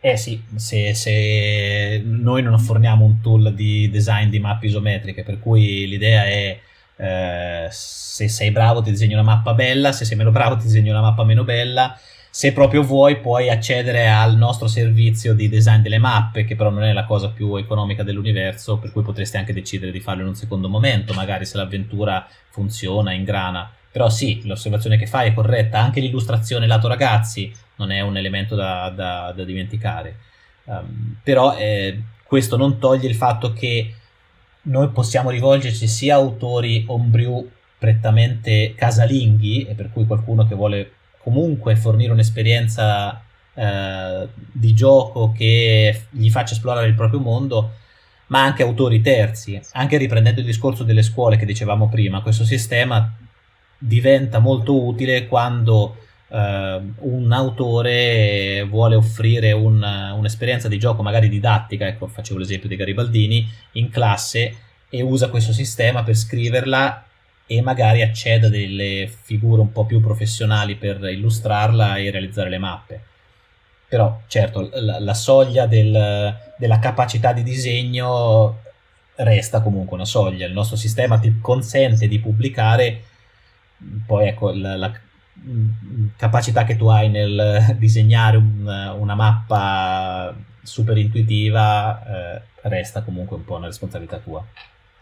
eh 0.00 0.18
sì, 0.18 0.38
se, 0.56 0.92
se, 0.92 2.02
noi 2.04 2.42
non 2.42 2.58
forniamo 2.58 3.06
un 3.06 3.20
tool 3.22 3.54
di 3.54 3.88
design 3.88 4.28
di 4.28 4.38
mappe 4.38 4.66
isometriche, 4.66 5.22
per 5.22 5.40
cui 5.40 5.86
l'idea 5.88 6.26
è 6.26 6.58
eh, 6.96 7.68
se 7.70 8.28
sei 8.28 8.50
bravo 8.50 8.82
ti 8.82 8.90
disegno 8.90 9.14
una 9.14 9.22
mappa 9.22 9.54
bella, 9.54 9.92
se 9.92 10.04
sei 10.04 10.16
meno 10.16 10.30
bravo 10.30 10.56
ti 10.56 10.64
disegno 10.64 10.90
una 10.90 11.00
mappa 11.00 11.24
meno 11.24 11.42
bella, 11.42 11.98
se 12.34 12.52
proprio 12.52 12.82
vuoi 12.82 13.20
puoi 13.20 13.48
accedere 13.48 14.08
al 14.08 14.36
nostro 14.36 14.66
servizio 14.66 15.34
di 15.34 15.48
design 15.48 15.82
delle 15.82 15.98
mappe, 15.98 16.44
che 16.44 16.56
però 16.56 16.68
non 16.68 16.82
è 16.82 16.92
la 16.92 17.04
cosa 17.04 17.28
più 17.28 17.54
economica 17.54 18.02
dell'universo, 18.02 18.78
per 18.78 18.90
cui 18.90 19.04
potresti 19.04 19.36
anche 19.36 19.52
decidere 19.52 19.92
di 19.92 20.00
farlo 20.00 20.22
in 20.22 20.28
un 20.30 20.34
secondo 20.34 20.68
momento, 20.68 21.14
magari 21.14 21.44
se 21.44 21.56
l'avventura 21.58 22.26
funziona, 22.48 23.12
ingrana. 23.12 23.70
Però 23.88 24.08
sì, 24.08 24.42
l'osservazione 24.46 24.98
che 24.98 25.06
fai 25.06 25.28
è 25.28 25.32
corretta, 25.32 25.78
anche 25.78 26.00
l'illustrazione 26.00 26.66
lato 26.66 26.88
ragazzi 26.88 27.52
non 27.76 27.92
è 27.92 28.00
un 28.00 28.16
elemento 28.16 28.56
da, 28.56 28.90
da, 28.90 29.32
da 29.32 29.44
dimenticare. 29.44 30.16
Um, 30.64 31.18
però 31.22 31.56
eh, 31.56 32.02
questo 32.24 32.56
non 32.56 32.80
toglie 32.80 33.08
il 33.08 33.14
fatto 33.14 33.52
che 33.52 33.94
noi 34.62 34.88
possiamo 34.88 35.30
rivolgerci 35.30 35.86
sia 35.86 36.16
a 36.16 36.18
autori 36.18 36.82
homebrew 36.88 37.48
prettamente 37.78 38.74
casalinghi, 38.74 39.66
e 39.66 39.74
per 39.74 39.92
cui 39.92 40.04
qualcuno 40.04 40.48
che 40.48 40.56
vuole 40.56 40.90
comunque 41.24 41.74
fornire 41.74 42.12
un'esperienza 42.12 43.22
eh, 43.54 44.28
di 44.52 44.74
gioco 44.74 45.32
che 45.32 46.04
gli 46.10 46.30
faccia 46.30 46.52
esplorare 46.52 46.86
il 46.86 46.94
proprio 46.94 47.18
mondo, 47.18 47.72
ma 48.26 48.42
anche 48.42 48.62
autori 48.62 49.00
terzi. 49.00 49.58
Anche 49.72 49.96
riprendendo 49.96 50.40
il 50.40 50.46
discorso 50.46 50.84
delle 50.84 51.02
scuole 51.02 51.38
che 51.38 51.46
dicevamo 51.46 51.88
prima, 51.88 52.20
questo 52.20 52.44
sistema 52.44 53.10
diventa 53.78 54.38
molto 54.38 54.84
utile 54.84 55.26
quando 55.26 55.96
uh, 56.28 56.36
un 56.36 57.32
autore 57.32 58.66
vuole 58.68 58.94
offrire 58.94 59.52
un, 59.52 59.82
un'esperienza 60.16 60.68
di 60.68 60.78
gioco 60.78 61.02
magari 61.02 61.30
didattica, 61.30 61.86
ecco 61.86 62.06
facevo 62.06 62.38
l'esempio 62.38 62.68
di 62.68 62.76
Garibaldini, 62.76 63.48
in 63.72 63.88
classe 63.88 64.56
e 64.90 65.02
usa 65.02 65.30
questo 65.30 65.52
sistema 65.52 66.02
per 66.02 66.16
scriverla 66.16 67.04
e 67.46 67.60
magari 67.60 68.02
acceda 68.02 68.46
a 68.46 68.50
delle 68.50 69.10
figure 69.22 69.60
un 69.60 69.72
po' 69.72 69.84
più 69.84 70.00
professionali 70.00 70.76
per 70.76 71.02
illustrarla 71.02 71.96
e 71.96 72.10
realizzare 72.10 72.48
le 72.48 72.58
mappe. 72.58 73.02
Però 73.88 74.22
certo 74.26 74.70
la, 74.72 74.98
la 74.98 75.14
soglia 75.14 75.66
del, 75.66 76.34
della 76.58 76.78
capacità 76.78 77.32
di 77.32 77.42
disegno 77.42 78.62
resta 79.16 79.60
comunque 79.60 79.94
una 79.94 80.04
soglia, 80.04 80.46
il 80.46 80.52
nostro 80.52 80.76
sistema 80.76 81.18
ti 81.18 81.38
consente 81.40 82.08
di 82.08 82.18
pubblicare, 82.18 83.02
poi 84.06 84.28
ecco 84.28 84.50
la, 84.52 84.76
la, 84.76 84.92
capacità 86.16 86.64
che 86.64 86.76
tu 86.76 86.86
hai 86.86 87.10
nel 87.10 87.74
disegnare 87.76 88.36
un, 88.36 88.94
una 88.98 89.14
mappa 89.14 90.34
super 90.62 90.96
intuitiva 90.96 92.36
eh, 92.36 92.42
resta 92.62 93.02
comunque 93.02 93.36
un 93.36 93.44
po' 93.44 93.56
una 93.56 93.66
responsabilità 93.66 94.18
tua. 94.18 94.44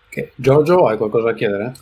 Okay. 0.09 0.33
Giorgio, 0.35 0.87
hai 0.87 0.97
qualcosa 0.97 1.27
da 1.27 1.35
chiedere? 1.35 1.73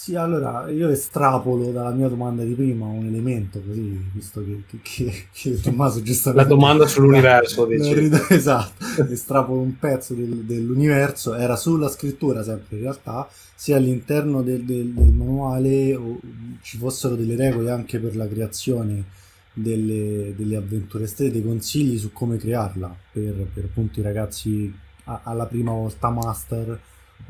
Sì, 0.00 0.14
allora 0.14 0.70
io 0.70 0.88
estrapolo 0.88 1.72
dalla 1.72 1.90
mia 1.90 2.08
domanda 2.08 2.42
di 2.42 2.54
prima 2.54 2.86
un 2.86 3.04
elemento 3.04 3.60
così, 3.60 4.02
visto 4.14 4.42
che, 4.42 4.62
che, 4.80 5.26
che, 5.30 5.60
Tommaso 5.60 6.00
giustamente... 6.00 6.48
La 6.48 6.48
domanda 6.48 6.86
sull'universo, 6.86 7.66
dici. 7.68 8.08
Esatto, 8.30 8.82
estrapolo 9.10 9.60
un 9.60 9.78
pezzo 9.78 10.14
del, 10.14 10.36
dell'universo, 10.36 11.34
era 11.34 11.54
sulla 11.54 11.90
scrittura 11.90 12.42
sempre 12.42 12.76
in 12.76 12.82
realtà, 12.84 13.28
se 13.54 13.74
all'interno 13.74 14.40
del, 14.40 14.64
del, 14.64 14.88
del 14.88 15.12
manuale 15.12 15.94
o, 15.94 16.18
ci 16.62 16.78
fossero 16.78 17.14
delle 17.14 17.36
regole 17.36 17.70
anche 17.70 17.98
per 17.98 18.16
la 18.16 18.26
creazione 18.26 19.04
delle, 19.52 20.32
delle 20.34 20.56
avventure 20.56 21.06
stesse, 21.06 21.30
dei 21.30 21.44
consigli 21.44 21.98
su 21.98 22.10
come 22.10 22.38
crearla 22.38 22.96
per, 23.12 23.34
per 23.52 23.64
appunto 23.64 24.00
i 24.00 24.02
ragazzi 24.02 24.74
a, 25.04 25.20
alla 25.24 25.44
prima 25.44 25.72
volta 25.72 26.08
master 26.08 26.80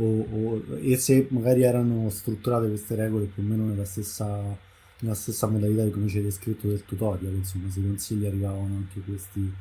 o, 0.01 0.27
o, 0.31 0.79
e 0.81 0.97
se 0.97 1.27
magari 1.31 1.63
erano 1.63 2.09
strutturate 2.09 2.69
queste 2.69 2.95
regole 2.95 3.27
più 3.27 3.43
o 3.43 3.47
meno 3.47 3.67
nella 3.67 3.85
stessa, 3.85 4.57
nella 5.01 5.15
stessa 5.15 5.47
modalità 5.47 5.85
di 5.85 5.91
come 5.91 6.07
hai 6.07 6.23
descritto 6.23 6.67
del 6.67 6.85
tutorial, 6.85 7.35
insomma, 7.35 7.71
se 7.71 7.81
i 7.81 7.83
consigli 7.83 8.27
arrivavano 8.27 8.77
anche 8.77 9.01
questi 9.01 9.53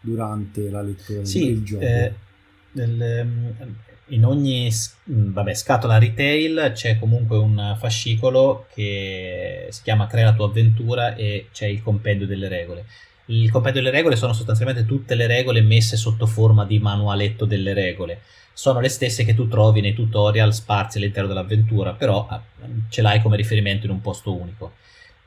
durante 0.00 0.70
la 0.70 0.82
lettura 0.82 1.24
sì, 1.24 1.46
del 1.46 1.62
gioco. 1.64 1.84
Eh, 1.84 2.12
del, 2.72 3.26
in 4.06 4.24
ogni 4.24 4.70
vabbè, 5.04 5.54
scatola 5.54 5.98
retail 5.98 6.72
c'è 6.74 6.98
comunque 6.98 7.38
un 7.38 7.76
fascicolo 7.78 8.66
che 8.72 9.68
si 9.70 9.82
chiama 9.82 10.06
Crea 10.06 10.26
la 10.26 10.34
tua 10.34 10.46
avventura 10.46 11.14
e 11.14 11.48
c'è 11.52 11.66
il 11.66 11.82
compendio 11.82 12.26
delle 12.26 12.48
regole. 12.48 12.84
Il 13.26 13.50
compendio 13.50 13.80
delle 13.80 13.94
regole 13.94 14.16
sono 14.16 14.32
sostanzialmente 14.32 14.84
tutte 14.84 15.14
le 15.14 15.26
regole 15.26 15.60
messe 15.62 15.96
sotto 15.96 16.26
forma 16.26 16.64
di 16.64 16.78
manualetto 16.78 17.44
delle 17.44 17.72
regole 17.72 18.20
sono 18.52 18.80
le 18.80 18.88
stesse 18.88 19.24
che 19.24 19.34
tu 19.34 19.48
trovi 19.48 19.80
nei 19.80 19.94
tutorial 19.94 20.52
sparsi 20.52 20.98
all'interno 20.98 21.28
dell'avventura, 21.28 21.92
però 21.92 22.26
ah, 22.28 22.42
ce 22.88 23.02
l'hai 23.02 23.20
come 23.20 23.36
riferimento 23.36 23.86
in 23.86 23.92
un 23.92 24.00
posto 24.00 24.34
unico. 24.34 24.72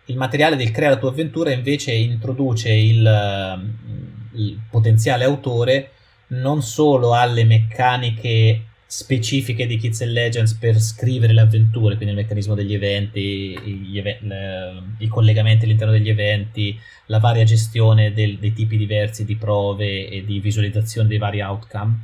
Il 0.05 0.17
materiale 0.17 0.55
del 0.55 0.71
Crea 0.71 0.89
la 0.89 0.97
tua 0.97 1.09
avventura 1.09 1.51
invece 1.51 1.91
introduce 1.91 2.71
il, 2.71 3.57
mm, 3.57 4.39
il 4.39 4.59
potenziale 4.69 5.23
autore 5.23 5.91
non 6.27 6.61
solo 6.61 7.13
alle 7.13 7.43
meccaniche 7.43 8.63
specifiche 8.87 9.65
di 9.65 9.77
Kids 9.77 10.01
and 10.01 10.11
Legends 10.11 10.53
per 10.53 10.79
scrivere 10.79 11.33
le 11.33 11.41
avventure, 11.41 11.95
quindi 11.95 12.13
il 12.13 12.21
meccanismo 12.21 12.53
degli 12.53 12.73
eventi, 12.73 13.57
gli 13.59 13.97
eve- 13.97 14.19
le, 14.21 14.83
i 14.99 15.07
collegamenti 15.07 15.65
all'interno 15.65 15.91
degli 15.93 16.09
eventi, 16.09 16.79
la 17.07 17.19
varia 17.19 17.43
gestione 17.43 18.13
del, 18.13 18.37
dei 18.37 18.53
tipi 18.53 18.77
diversi 18.77 19.25
di 19.25 19.35
prove 19.35 20.07
e 20.09 20.23
di 20.23 20.39
visualizzazione 20.39 21.07
dei 21.07 21.17
vari 21.17 21.41
outcome, 21.41 21.99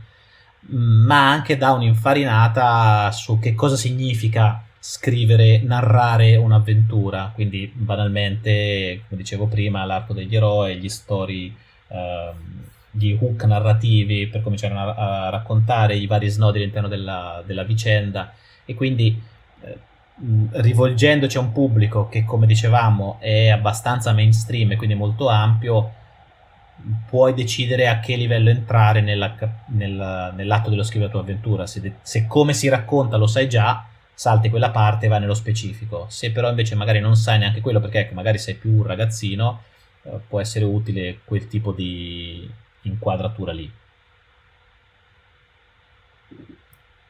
ma 0.70 1.30
anche 1.32 1.58
dà 1.58 1.72
un'infarinata 1.72 3.12
su 3.12 3.40
che 3.40 3.54
cosa 3.54 3.76
significa 3.76 4.64
scrivere, 4.80 5.62
narrare 5.62 6.36
un'avventura, 6.38 7.32
quindi 7.36 7.72
banalmente, 7.74 9.04
come 9.08 9.22
dicevo 9.22 9.46
prima, 9.46 9.86
l'arco 9.86 10.14
degli 10.14 10.36
eroi, 10.36 10.78
gli 10.78 10.90
story, 10.90 11.56
eh, 11.88 12.32
gli 12.92 13.18
hook 13.20 13.44
narrativi 13.46 14.28
per 14.28 14.42
cominciare 14.42 14.74
a, 14.74 15.26
a, 15.26 15.30
raccontare 15.30 15.96
i 15.96 16.08
vari 16.08 16.28
snodi 16.30 16.58
all'interno 16.60 16.88
della, 16.88 17.42
della 17.46 17.64
vicenda 17.64 18.34
e 18.66 18.76
quindi 18.76 19.20
eh, 19.62 19.78
rivolgendoci 20.52 21.38
a 21.38 21.42
un 21.42 21.52
pubblico 21.52 22.10
che 22.10 22.26
come 22.26 22.46
dicevamo 22.46 23.18
è 23.20 23.50
abbastanza 23.50 24.12
mainstream 24.12 24.72
e 24.72 24.76
quindi 24.76 24.96
molto 24.96 25.30
ampio 25.30 25.94
puoi 27.08 27.34
decidere 27.34 27.88
a 27.88 28.00
che 28.00 28.16
livello 28.16 28.50
entrare 28.50 29.02
nella, 29.02 29.36
nella, 29.68 30.32
nell'atto 30.32 30.70
dello 30.70 30.84
scrivere 30.84 31.12
la 31.12 31.12
tua 31.12 31.22
avventura 31.22 31.68
se, 31.68 31.94
se 32.02 32.28
come 32.28 32.54
si 32.54 32.68
racconta 32.70 33.18
lo 33.18 33.28
sai 33.28 33.48
già 33.48 33.86
salti 34.22 34.52
quella 34.52 34.70
parte 34.70 35.08
e 35.08 35.10
vai 35.10 35.20
nello 35.20 35.34
specifico. 35.34 36.06
Se 36.10 36.32
però 36.32 36.48
invece 36.48 36.76
magari 36.76 37.00
non 37.00 37.16
sai 37.16 37.40
neanche 37.40 37.60
quello, 37.60 37.80
perché 37.80 38.02
ecco, 38.02 38.14
magari 38.14 38.38
sei 38.38 38.54
più 38.54 38.72
un 38.72 38.84
ragazzino, 38.84 39.64
eh, 40.04 40.20
può 40.28 40.40
essere 40.40 40.64
utile 40.64 41.22
quel 41.24 41.48
tipo 41.48 41.72
di 41.72 42.48
inquadratura 42.84 43.52
lì. 43.52 43.72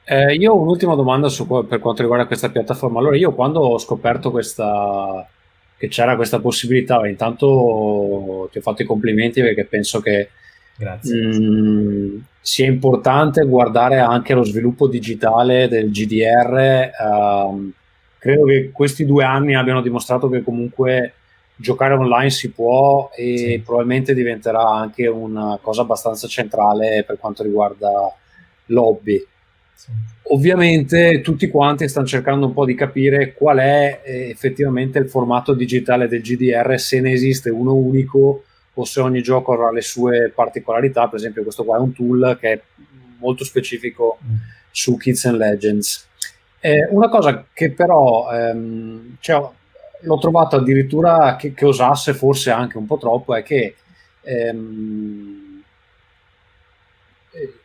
Eh, 0.03 0.33
io 0.35 0.51
ho 0.51 0.61
un'ultima 0.61 0.95
domanda 0.95 1.29
su, 1.29 1.47
per 1.47 1.79
quanto 1.79 2.01
riguarda 2.01 2.25
questa 2.25 2.49
piattaforma. 2.49 2.99
Allora, 2.99 3.15
io 3.15 3.33
quando 3.33 3.61
ho 3.61 3.77
scoperto 3.77 4.29
questa, 4.31 5.25
che 5.77 5.87
c'era 5.87 6.15
questa 6.15 6.39
possibilità, 6.39 7.07
intanto 7.07 8.49
ti 8.51 8.57
ho 8.57 8.61
fatto 8.61 8.81
i 8.81 8.85
complimenti 8.85 9.41
perché 9.41 9.65
penso 9.65 10.01
che 10.01 10.29
mh, 10.77 11.37
mm, 11.37 12.17
sia 12.41 12.65
importante 12.65 13.45
guardare 13.45 13.99
anche 13.99 14.33
lo 14.33 14.43
sviluppo 14.43 14.87
digitale 14.87 15.67
del 15.69 15.91
GDR. 15.91 16.89
Um, 16.99 17.55
ehm, 17.55 17.73
credo 18.17 18.45
che 18.45 18.71
questi 18.73 19.05
due 19.05 19.23
anni 19.23 19.55
abbiano 19.55 19.81
dimostrato 19.81 20.27
che 20.29 20.43
comunque 20.43 21.13
giocare 21.61 21.93
online 21.93 22.29
si 22.31 22.51
può 22.51 23.09
e 23.15 23.37
sì. 23.37 23.61
probabilmente 23.63 24.13
diventerà 24.13 24.67
anche 24.67 25.07
una 25.07 25.57
cosa 25.61 25.81
abbastanza 25.81 26.27
centrale 26.27 27.03
per 27.05 27.17
quanto 27.19 27.43
riguarda 27.43 27.89
l'hobby. 28.65 29.23
Sì. 29.73 29.89
Ovviamente 30.33 31.21
tutti 31.21 31.49
quanti 31.49 31.87
stanno 31.87 32.07
cercando 32.07 32.47
un 32.47 32.53
po' 32.53 32.65
di 32.65 32.73
capire 32.73 33.33
qual 33.33 33.57
è 33.57 34.01
eh, 34.03 34.29
effettivamente 34.29 34.97
il 34.99 35.09
formato 35.09 35.53
digitale 35.53 36.07
del 36.07 36.21
GDR, 36.21 36.79
se 36.79 36.99
ne 37.01 37.11
esiste 37.11 37.49
uno 37.49 37.73
unico 37.73 38.43
o 38.73 38.85
se 38.85 39.01
ogni 39.01 39.21
gioco 39.21 39.53
avrà 39.53 39.71
le 39.71 39.81
sue 39.81 40.31
particolarità. 40.33 41.07
Per 41.07 41.19
esempio, 41.19 41.43
questo 41.43 41.63
qua 41.63 41.77
è 41.77 41.79
un 41.79 41.93
tool 41.93 42.37
che 42.39 42.51
è 42.51 42.61
molto 43.19 43.43
specifico 43.43 44.19
mm. 44.23 44.35
su 44.71 44.97
Kids 44.97 45.25
and 45.25 45.37
Legends. 45.37 46.07
Eh, 46.59 46.87
una 46.91 47.09
cosa 47.09 47.45
che 47.51 47.71
però 47.71 48.31
ehm, 48.31 49.17
cioè, 49.19 49.49
l'ho 50.01 50.17
trovato 50.17 50.55
addirittura 50.55 51.35
che, 51.35 51.53
che, 51.53 51.65
osasse 51.65 52.13
forse 52.13 52.51
anche 52.51 52.77
un 52.77 52.85
po' 52.85 52.97
troppo 52.97 53.35
è 53.35 53.43
che 53.43 53.75
ehm, 54.21 55.61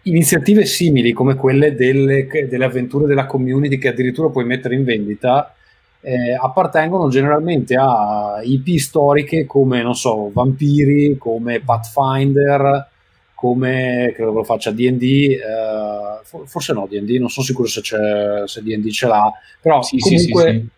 iniziative 0.03 0.65
simili 0.65 1.13
come 1.13 1.35
quelle 1.35 1.75
delle, 1.75 2.27
delle, 2.27 2.65
avventure 2.65 3.07
della 3.07 3.27
community 3.27 3.79
che 3.79 3.89
addirittura 3.89 4.29
puoi 4.29 4.45
mettere 4.45 4.75
in 4.75 4.85
vendita 4.85 5.55
eh, 6.01 6.35
appartengono 6.41 7.09
generalmente 7.09 7.75
a 7.77 8.41
IP 8.41 8.79
storiche 8.79 9.45
come, 9.45 9.83
non 9.83 9.97
so, 9.97 10.31
Vampiri, 10.33 11.17
come 11.19 11.61
Pathfinder, 11.61 12.89
come 13.35 14.13
credo 14.15 14.31
che 14.31 14.37
lo 14.37 14.45
faccia 14.45 14.71
D&D, 14.71 15.03
eh, 15.03 16.47
forse 16.47 16.73
no 16.73 16.87
D&D, 16.89 17.19
non 17.19 17.29
sono 17.29 17.45
sicuro 17.45 17.67
se, 17.67 17.81
se 17.83 18.63
D&D 18.63 18.89
ce 18.91 19.07
l'ha, 19.09 19.33
però 19.61 19.83
sì, 19.83 19.99
comunque, 19.99 20.43
sì, 20.43 20.59
sì, 20.59 20.69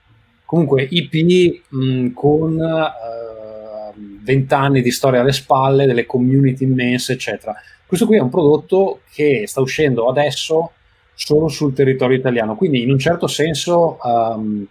comunque 0.49 0.89
IP 0.91 1.61
mh, 1.69 2.13
con 2.13 2.59
eh, 2.59 3.93
vent'anni 4.23 4.81
di 4.81 4.91
storia 4.91 5.21
alle 5.21 5.33
spalle, 5.33 5.85
delle 5.85 6.07
community 6.07 6.65
immense, 6.65 7.13
eccetera. 7.13 7.55
Questo 7.85 8.07
qui 8.07 8.17
è 8.17 8.21
un 8.21 8.31
prodotto 8.31 9.01
che 9.13 9.45
sta 9.47 9.61
uscendo 9.61 10.09
adesso 10.09 10.73
solo 11.13 11.49
sul 11.49 11.75
territorio 11.75 12.17
italiano, 12.17 12.57
quindi 12.57 12.81
in 12.81 12.91
un 12.91 12.99
certo 12.99 13.27
senso 13.27 13.99
um, 14.03 14.67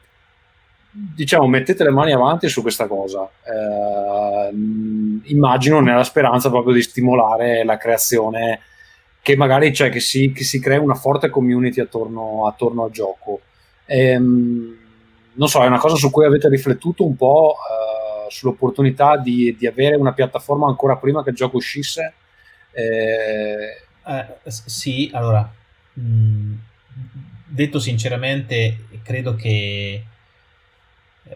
diciamo, 0.90 1.46
mettete 1.46 1.84
le 1.84 1.92
mani 1.92 2.12
avanti 2.12 2.50
su 2.50 2.64
questa 2.64 2.88
cosa. 2.88 3.30
Eh, 3.44 4.50
immagino 4.50 5.80
nella 5.80 6.04
speranza 6.04 6.50
proprio 6.50 6.74
di 6.74 6.82
stimolare 6.82 7.64
la 7.64 7.78
creazione, 7.78 8.62
che 9.22 9.36
magari 9.36 9.72
cioè, 9.76 9.92
che 9.92 10.00
si, 10.00 10.32
che 10.32 10.44
si 10.44 10.60
crea 10.60 10.82
una 10.82 10.96
forte 10.96 11.30
community 11.30 11.82
attorno, 11.82 12.48
attorno 12.48 12.86
al 12.86 12.90
gioco. 12.90 13.42
Eh, 13.86 14.20
non 15.38 15.48
so, 15.48 15.64
è 15.64 15.68
una 15.68 15.80
cosa 15.80 15.96
su 15.96 16.12
cui 16.12 16.26
avete 16.26 16.50
riflettuto 16.50 17.06
un 17.06 17.16
po' 17.16 17.56
eh, 17.56 18.30
sull'opportunità 18.32 19.18
di, 19.18 19.56
di, 19.58 19.68
avere 19.68 19.96
una 19.96 20.14
piattaforma 20.14 20.68
ancora 20.68 20.98
prima 20.98 21.24
che 21.24 21.30
il 21.30 21.36
gioco 21.36 21.58
uscisse? 21.58 22.14
Eh, 22.72 23.82
eh, 24.06 24.26
sì, 24.46 25.10
allora, 25.14 25.50
mh, 25.94 26.02
mm, 26.02 26.54
detto 27.46 27.80
sinceramente, 27.80 28.86
credo 29.04 29.36
che 29.36 30.04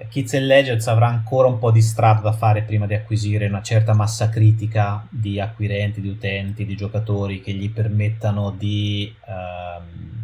Kids 0.10 0.34
and 0.34 0.46
Legends 0.46 0.88
avrà 0.88 1.08
ancora 1.08 1.48
un 1.48 1.60
po' 1.60 1.72
di 1.72 1.82
strada 1.82 2.22
da 2.22 2.32
fare 2.32 2.64
prima 2.64 2.86
di 2.86 2.94
acquisire 2.94 3.48
una 3.48 3.62
certa 3.62 3.94
massa 3.94 4.30
critica 4.30 5.06
di 5.10 5.40
acquirenti, 5.40 6.02
di 6.02 6.10
utenti, 6.10 6.66
di 6.66 6.76
giocatori 6.76 7.42
che 7.42 7.52
gli 7.54 7.70
permettano 7.70 8.52
di, 8.52 9.14
um, 9.28 10.21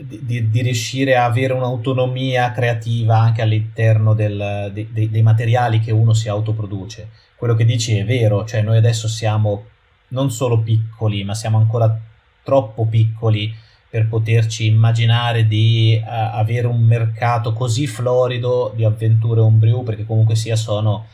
di, 0.00 0.50
di, 0.50 0.62
riuscire 0.62 1.16
a 1.16 1.24
avere 1.24 1.52
un'autonomia 1.52 2.52
creativa 2.52 3.18
anche 3.18 3.42
all'interno 3.42 4.14
del, 4.14 4.70
de, 4.72 4.88
de, 4.90 5.10
dei 5.10 5.22
materiali 5.22 5.80
che 5.80 5.92
uno 5.92 6.12
si 6.12 6.28
autoproduce. 6.28 7.08
Quello 7.36 7.54
che 7.54 7.64
dici 7.64 7.96
è 7.96 8.04
vero, 8.04 8.44
cioè 8.44 8.62
noi 8.62 8.76
adesso 8.76 9.08
siamo 9.08 9.66
non 10.08 10.30
solo 10.30 10.60
piccoli, 10.60 11.24
ma 11.24 11.34
siamo 11.34 11.58
ancora 11.58 11.98
troppo 12.42 12.86
piccoli 12.86 13.54
per 13.88 14.08
poterci 14.08 14.66
immaginare 14.66 15.46
di 15.46 16.00
uh, 16.00 16.06
avere 16.06 16.66
un 16.66 16.82
mercato 16.82 17.52
così 17.52 17.86
florido 17.86 18.72
di 18.74 18.84
avventure 18.84 19.40
homebrew, 19.40 19.82
perché 19.82 20.04
comunque 20.04 20.36
sia 20.36 20.56
sono 20.56 21.06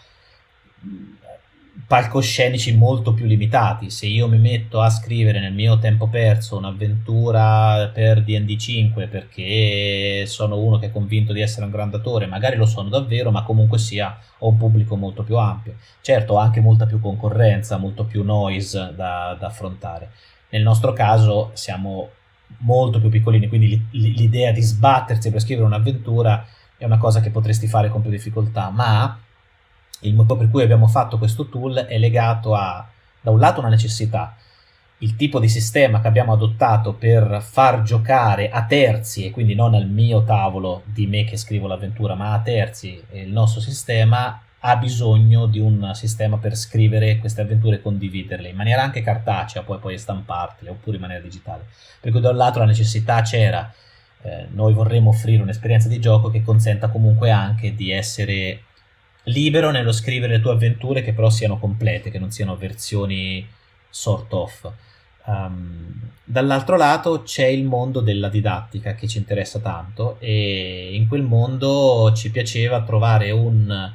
palcoscenici 1.86 2.76
molto 2.76 3.12
più 3.14 3.26
limitati. 3.26 3.90
Se 3.90 4.06
io 4.06 4.28
mi 4.28 4.38
metto 4.38 4.80
a 4.80 4.90
scrivere 4.90 5.40
nel 5.40 5.52
mio 5.52 5.78
tempo 5.78 6.08
perso 6.08 6.56
un'avventura 6.56 7.90
per 7.92 8.22
DD 8.22 8.56
5 8.56 9.06
perché 9.08 10.24
sono 10.26 10.58
uno 10.58 10.78
che 10.78 10.86
è 10.86 10.92
convinto 10.92 11.32
di 11.32 11.40
essere 11.40 11.64
un 11.64 11.70
grandatore, 11.70 12.26
magari 12.26 12.56
lo 12.56 12.66
sono 12.66 12.88
davvero, 12.88 13.30
ma 13.30 13.42
comunque 13.42 13.78
sia 13.78 14.18
ho 14.38 14.48
un 14.48 14.56
pubblico 14.56 14.96
molto 14.96 15.22
più 15.22 15.36
ampio. 15.36 15.76
Certo, 16.00 16.34
ho 16.34 16.38
anche 16.38 16.60
molta 16.60 16.86
più 16.86 17.00
concorrenza, 17.00 17.78
molto 17.78 18.04
più 18.04 18.22
noise 18.22 18.92
da, 18.94 19.36
da 19.38 19.46
affrontare. 19.46 20.10
Nel 20.50 20.62
nostro 20.62 20.92
caso 20.92 21.50
siamo 21.54 22.10
molto 22.58 23.00
più 23.00 23.08
piccolini, 23.08 23.48
quindi 23.48 23.88
l'idea 23.92 24.52
di 24.52 24.60
sbattersi 24.60 25.30
per 25.30 25.40
scrivere 25.40 25.66
un'avventura 25.66 26.46
è 26.76 26.84
una 26.84 26.98
cosa 26.98 27.20
che 27.20 27.30
potresti 27.30 27.66
fare 27.66 27.88
con 27.88 28.02
più 28.02 28.10
difficoltà, 28.10 28.70
ma 28.70 29.18
il 30.02 30.14
motivo 30.14 30.36
per 30.36 30.50
cui 30.50 30.62
abbiamo 30.62 30.86
fatto 30.86 31.18
questo 31.18 31.48
tool 31.48 31.74
è 31.74 31.98
legato 31.98 32.54
a, 32.54 32.86
da 33.20 33.30
un 33.30 33.38
lato, 33.38 33.60
una 33.60 33.68
necessità, 33.68 34.36
il 34.98 35.16
tipo 35.16 35.40
di 35.40 35.48
sistema 35.48 36.00
che 36.00 36.06
abbiamo 36.06 36.32
adottato 36.32 36.92
per 36.92 37.40
far 37.42 37.82
giocare 37.82 38.50
a 38.50 38.64
terzi, 38.64 39.26
e 39.26 39.30
quindi 39.30 39.54
non 39.54 39.74
al 39.74 39.88
mio 39.88 40.22
tavolo 40.22 40.82
di 40.84 41.06
me 41.06 41.24
che 41.24 41.36
scrivo 41.36 41.66
l'avventura, 41.66 42.14
ma 42.14 42.32
a 42.32 42.40
terzi 42.40 43.02
il 43.12 43.32
nostro 43.32 43.60
sistema 43.60 44.40
ha 44.64 44.76
bisogno 44.76 45.46
di 45.46 45.58
un 45.58 45.90
sistema 45.94 46.38
per 46.38 46.54
scrivere 46.54 47.18
queste 47.18 47.40
avventure 47.40 47.76
e 47.76 47.82
condividerle 47.82 48.48
in 48.48 48.54
maniera 48.54 48.82
anche 48.82 49.02
cartacea, 49.02 49.62
poi 49.62 49.78
poi 49.78 49.98
stampartele 49.98 50.70
oppure 50.70 50.96
in 50.96 51.02
maniera 51.02 51.22
digitale. 51.22 51.66
Per 52.00 52.12
cui 52.12 52.20
da 52.20 52.30
un 52.30 52.36
lato 52.36 52.60
la 52.60 52.64
necessità 52.64 53.22
c'era, 53.22 53.72
eh, 54.22 54.46
noi 54.52 54.72
vorremmo 54.72 55.10
offrire 55.10 55.42
un'esperienza 55.42 55.88
di 55.88 55.98
gioco 55.98 56.30
che 56.30 56.42
consenta 56.42 56.88
comunque 56.88 57.30
anche 57.30 57.74
di 57.74 57.90
essere 57.90 58.62
libero 59.24 59.70
nello 59.70 59.92
scrivere 59.92 60.36
le 60.36 60.42
tue 60.42 60.52
avventure 60.52 61.02
che 61.02 61.12
però 61.12 61.30
siano 61.30 61.58
complete, 61.58 62.10
che 62.10 62.18
non 62.18 62.30
siano 62.30 62.56
versioni 62.56 63.46
sort 63.88 64.32
of. 64.32 64.72
Um, 65.24 66.10
dall'altro 66.24 66.76
lato 66.76 67.22
c'è 67.22 67.46
il 67.46 67.64
mondo 67.64 68.00
della 68.00 68.28
didattica 68.28 68.94
che 68.94 69.06
ci 69.06 69.18
interessa 69.18 69.60
tanto 69.60 70.16
e 70.18 70.94
in 70.94 71.06
quel 71.06 71.22
mondo 71.22 72.12
ci 72.12 72.32
piaceva 72.32 72.82
trovare 72.82 73.30
un 73.30 73.92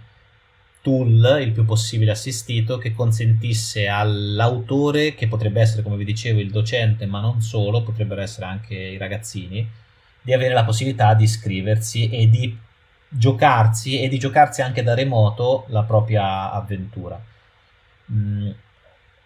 tool 0.81 1.39
il 1.41 1.51
più 1.51 1.65
possibile 1.65 2.11
assistito 2.11 2.77
che 2.77 2.93
consentisse 2.93 3.89
all'autore, 3.89 5.15
che 5.15 5.27
potrebbe 5.27 5.59
essere 5.59 5.83
come 5.83 5.97
vi 5.97 6.05
dicevo 6.05 6.39
il 6.39 6.49
docente, 6.49 7.05
ma 7.05 7.19
non 7.19 7.41
solo, 7.41 7.83
potrebbero 7.83 8.21
essere 8.21 8.45
anche 8.45 8.73
i 8.73 8.97
ragazzini, 8.97 9.67
di 10.21 10.31
avere 10.31 10.53
la 10.53 10.63
possibilità 10.63 11.13
di 11.13 11.25
iscriversi 11.25 12.09
e 12.09 12.29
di 12.29 12.57
giocarsi 13.09 14.01
e 14.01 14.07
di 14.07 14.19
giocarsi 14.19 14.61
anche 14.61 14.83
da 14.83 14.93
remoto 14.93 15.65
la 15.69 15.83
propria 15.83 16.51
avventura. 16.51 17.19
Mm, 18.11 18.49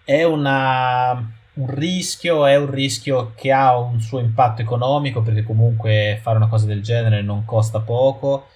è 0.03 0.23
una 0.23 1.39
un 1.53 1.67
rischio, 1.67 2.45
è 2.45 2.55
un 2.55 2.71
rischio 2.71 3.33
che 3.35 3.51
ha 3.51 3.77
un 3.77 3.99
suo 3.99 4.19
impatto 4.19 4.61
economico 4.61 5.21
perché 5.21 5.43
comunque 5.43 6.19
fare 6.21 6.37
una 6.37 6.47
cosa 6.47 6.65
del 6.65 6.81
genere 6.81 7.21
non 7.21 7.43
costa 7.45 7.79
poco. 7.79 8.47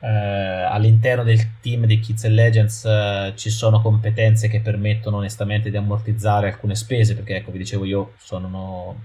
Eh, 0.00 0.08
all'interno 0.08 1.22
del 1.22 1.60
team 1.60 1.86
di 1.86 2.00
Kids 2.00 2.24
and 2.24 2.34
Legends 2.34 2.84
eh, 2.84 3.32
ci 3.36 3.50
sono 3.50 3.80
competenze 3.80 4.48
che 4.48 4.60
permettono 4.60 5.18
onestamente 5.18 5.70
di 5.70 5.76
ammortizzare 5.76 6.48
alcune 6.48 6.74
spese 6.74 7.14
perché 7.14 7.36
ecco 7.36 7.52
vi 7.52 7.58
dicevo 7.58 7.84
io 7.84 8.14
sono 8.18 8.96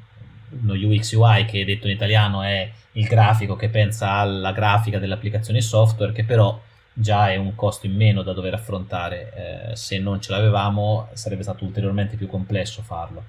uno 0.62 0.74
UX 0.74 1.14
UI 1.14 1.46
che 1.46 1.66
detto 1.66 1.88
in 1.88 1.94
italiano 1.94 2.42
è 2.42 2.70
il 2.94 3.06
grafico 3.06 3.56
che 3.56 3.70
pensa 3.70 4.12
alla 4.14 4.52
grafica 4.52 5.00
delle 5.00 5.14
applicazioni 5.14 5.62
software 5.62 6.14
che 6.14 6.24
però 6.24 6.60
già 6.94 7.32
è 7.32 7.36
un 7.36 7.54
costo 7.54 7.86
in 7.86 7.96
meno 7.96 8.24
da 8.24 8.34
dover 8.34 8.56
affrontare. 8.56 9.70
Eh, 9.72 9.76
se 9.76 10.00
non 10.00 10.20
ce 10.22 10.32
l'avevamo 10.32 11.10
sarebbe 11.14 11.44
stato 11.44 11.64
ulteriormente 11.64 12.16
più 12.18 12.28
complesso 12.28 12.82
farlo. 12.82 13.24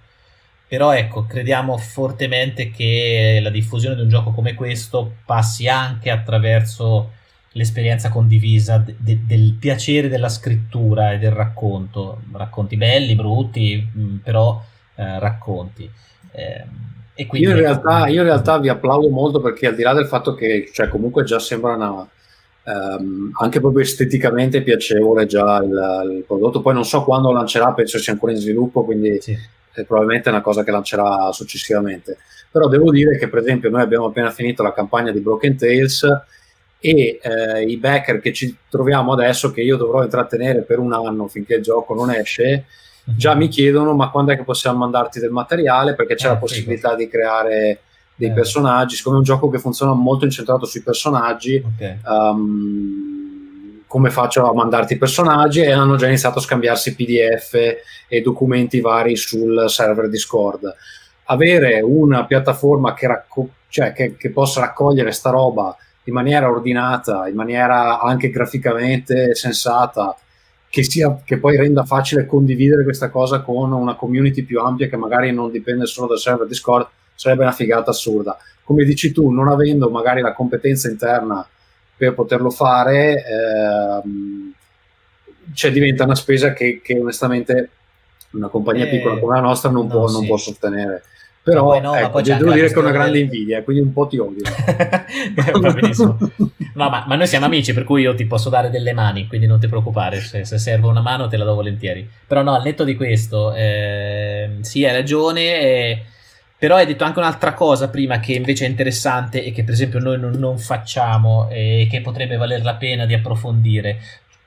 Però 0.67 0.93
ecco, 0.95 1.27
crediamo 1.27 1.77
fortemente 1.79 2.71
che 2.71 3.39
la 3.43 3.51
diffusione 3.51 3.95
di 3.95 4.03
un 4.03 4.09
gioco 4.09 4.33
come 4.33 4.55
questo 4.55 5.17
passi 5.25 5.67
anche 5.67 6.11
attraverso 6.11 7.13
l'esperienza 7.53 8.11
condivisa 8.11 8.77
de- 8.79 8.95
de- 8.99 9.25
del 9.25 9.57
piacere 9.59 10.09
della 10.09 10.29
scrittura 10.29 11.13
e 11.13 11.19
del 11.19 11.31
racconto. 11.31 12.23
Racconti 12.33 12.77
belli, 12.77 13.15
brutti, 13.15 13.91
mm, 13.97 14.17
però 14.19 14.63
eh, 14.97 15.19
racconti. 15.19 15.91
Eh, 16.33 16.65
quindi... 17.27 17.49
io, 17.49 17.55
in 17.55 17.61
realtà, 17.61 18.07
io, 18.09 18.21
in 18.21 18.27
realtà, 18.27 18.59
vi 18.59 18.69
applaudo 18.69 19.09
molto 19.09 19.41
perché 19.41 19.67
al 19.67 19.75
di 19.75 19.83
là 19.83 19.93
del 19.93 20.07
fatto 20.07 20.35
che 20.35 20.71
cioè, 20.73 20.89
comunque 20.89 21.25
già 21.25 21.39
sembra 21.39 21.75
una, 21.75 22.09
Um, 22.69 23.31
anche 23.41 23.61
proprio 23.61 23.83
esteticamente 23.83 24.63
piacevole 24.63 25.25
già 25.25 25.57
il, 25.63 26.17
il, 26.17 26.25
prodotto. 26.27 26.61
Poi 26.61 26.75
non 26.75 26.85
so 26.85 27.03
quando 27.03 27.33
lancerà, 27.33 27.73
penso 27.73 27.99
sia 27.99 28.13
ancora 28.13 28.33
in 28.33 28.39
sviluppo, 28.39 28.85
quindi 28.85 29.19
sì. 29.23 29.35
è 29.73 29.85
probabilmente 29.85 30.29
una 30.29 30.43
cosa 30.43 30.63
che 30.65 30.71
lancerà 30.71 31.33
successivamente. 31.33 32.19
Però 32.51 32.69
devo 32.69 32.91
dire 32.91 33.17
che, 33.17 33.29
per 33.29 33.41
esempio, 33.41 33.71
noi 33.71 33.81
abbiamo 33.81 34.07
appena 34.07 34.31
finito 34.31 34.63
la 34.63 34.75
campagna 34.75 35.11
di 35.13 35.21
Broken 35.21 35.57
Tales 35.57 36.05
e 36.79 37.19
eh, 37.23 37.63
i 37.63 37.79
backer 37.79 38.21
che 38.21 38.35
ci 38.35 38.55
troviamo 38.69 39.13
adesso, 39.13 39.51
che 39.51 39.63
io 39.63 39.79
dovrò 39.79 40.03
intrattenere 40.03 40.61
per 40.61 40.79
un 40.79 40.93
anno 40.93 41.27
finché 41.27 41.55
il 41.55 41.63
gioco 41.63 41.95
non 41.95 42.11
esce, 42.11 42.67
già 43.17 43.35
mi 43.35 43.49
chiedono 43.49 43.95
ma 43.95 44.11
quando 44.11 44.33
è 44.33 44.37
che 44.37 44.45
possiamo 44.45 44.79
mandarti 44.79 45.19
del 45.21 45.31
materiale 45.31 45.95
perché 45.95 46.15
c'è 46.15 46.27
eh, 46.27 46.31
la 46.31 46.37
possibilità 46.37 46.91
figo. 46.91 47.01
di 47.01 47.09
creare 47.09 47.81
dei 48.19 48.31
eh. 48.31 48.33
personaggi, 48.33 48.97
siccome 48.97 49.15
è 49.15 49.19
un 49.19 49.25
gioco 49.25 49.49
che 49.49 49.59
funziona 49.59 49.93
molto 49.93 50.25
incentrato 50.25 50.67
sui 50.67 50.83
personaggi, 50.83 51.65
okay. 51.65 51.99
um, 52.05 53.83
come 53.87 54.11
faccio 54.11 54.51
a 54.51 54.53
mandarti 54.53 54.95
i 54.95 54.99
personaggi? 54.99 55.61
E 55.61 55.71
hanno 55.71 55.97
già 55.97 56.09
iniziato 56.09 56.41
a 56.41 56.43
scambiarsi 56.43 56.97
PDF 56.97 57.55
e 58.09 58.21
documenti 58.21 58.81
vari 58.81 59.17
sul 59.17 59.65
server 59.69 60.09
Discord. 60.09 60.75
Avere 61.27 61.81
una 61.81 62.25
piattaforma 62.27 62.93
che, 62.93 63.07
racco- 63.07 63.51
cioè, 63.69 63.93
che, 63.93 64.17
che 64.17 64.31
possa 64.31 64.61
raccogliere 64.61 65.13
sta 65.13 65.31
roba 65.31 65.77
in 66.05 66.15
maniera 66.15 66.51
ordinata, 66.51 67.29
in 67.29 67.37
maniera 67.37 68.01
anche 68.01 68.31
graficamente 68.31 69.35
sensata, 69.35 70.17
che, 70.79 70.85
sia, 70.85 71.21
che 71.25 71.39
poi 71.39 71.57
renda 71.57 71.85
facile 71.85 72.25
condividere 72.25 72.85
questa 72.85 73.11
cosa 73.11 73.41
con 73.41 73.73
una 73.73 73.97
community 73.97 74.43
più 74.43 74.61
ampia 74.61 74.89
che 74.89 74.97
magari 74.97 75.33
non 75.33 75.51
dipende 75.51 75.87
solo 75.87 76.07
dal 76.07 76.19
server 76.19 76.47
Discord, 76.47 76.87
sarebbe 77.17 77.43
una 77.43 77.53
figata 77.53 77.91
assurda. 77.91 78.39
Come 78.63 78.85
dici 78.85 79.11
tu, 79.11 79.31
non 79.31 79.49
avendo 79.49 79.91
magari 79.91 80.21
la 80.21 80.33
competenza 80.33 80.89
interna 80.89 81.45
per 81.97 82.15
poterlo 82.15 82.51
fare, 82.51 83.25
ehm, 83.25 84.53
cioè 85.53 85.73
diventa 85.73 86.05
una 86.05 86.15
spesa 86.15 86.53
che, 86.53 86.81
che 86.81 86.97
onestamente 86.97 87.71
una 88.33 88.47
compagnia 88.47 88.85
eh, 88.85 88.89
piccola 88.91 89.19
come 89.19 89.35
la 89.35 89.41
nostra 89.41 89.71
non, 89.71 89.87
no, 89.87 89.93
può, 89.93 90.07
sì. 90.07 90.15
non 90.15 90.27
può 90.27 90.37
sostenere. 90.37 91.03
Però 91.43 91.81
no, 91.81 91.95
ecco, 91.97 92.21
devo 92.21 92.53
dire 92.53 92.69
che 92.69 92.75
è 92.75 92.79
una 92.79 92.93
grande 92.93 93.13
del... 93.13 93.23
invidia, 93.23 93.65
quindi 93.65 93.83
un 93.83 93.93
po' 93.93 94.07
ti 94.07 94.19
odio. 94.19 94.45
Va 95.61 95.73
benissimo. 95.73 96.19
No, 96.79 96.89
ma, 96.91 97.05
ma, 97.09 97.17
noi 97.17 97.27
siamo 97.27 97.47
amici, 97.47 97.75
per 97.75 97.83
cui 97.83 98.03
io 98.03 98.15
ti 98.15 98.25
posso 98.25 98.51
dare 98.51 98.71
delle 98.71 98.93
mani, 98.93 99.27
quindi 99.27 99.49
non 99.49 99.59
ti 99.59 99.67
preoccupare, 99.67 100.21
se, 100.21 100.45
se 100.45 100.59
serve 100.59 100.87
una 100.87 101.01
mano 101.01 101.27
te 101.27 101.37
la 101.37 101.45
do 101.45 101.57
volentieri. 101.57 102.09
Però 102.25 102.41
no, 102.43 102.55
al 102.55 102.63
netto 102.63 102.85
di 102.85 102.95
questo, 102.95 103.53
eh, 103.53 104.59
sì, 104.61 104.85
hai 104.85 104.93
ragione. 104.93 105.41
Eh, 105.41 106.05
però 106.57 106.77
hai 106.77 106.87
detto 106.87 107.03
anche 107.03 107.19
un'altra 107.19 107.53
cosa 107.53 107.89
prima 107.89 108.21
che 108.21 108.33
invece 108.35 108.65
è 108.65 108.69
interessante 108.69 109.43
e 109.45 109.51
che 109.51 109.65
per 109.65 109.75
esempio 109.75 109.99
noi 109.99 110.21
non, 110.21 110.33
non 110.33 110.57
facciamo 110.59 111.49
e 111.51 111.89
che 111.91 112.01
potrebbe 112.01 112.37
valer 112.37 112.63
la 112.63 112.75
pena 112.77 113.07
di 113.07 113.15
approfondire. 113.15 114.01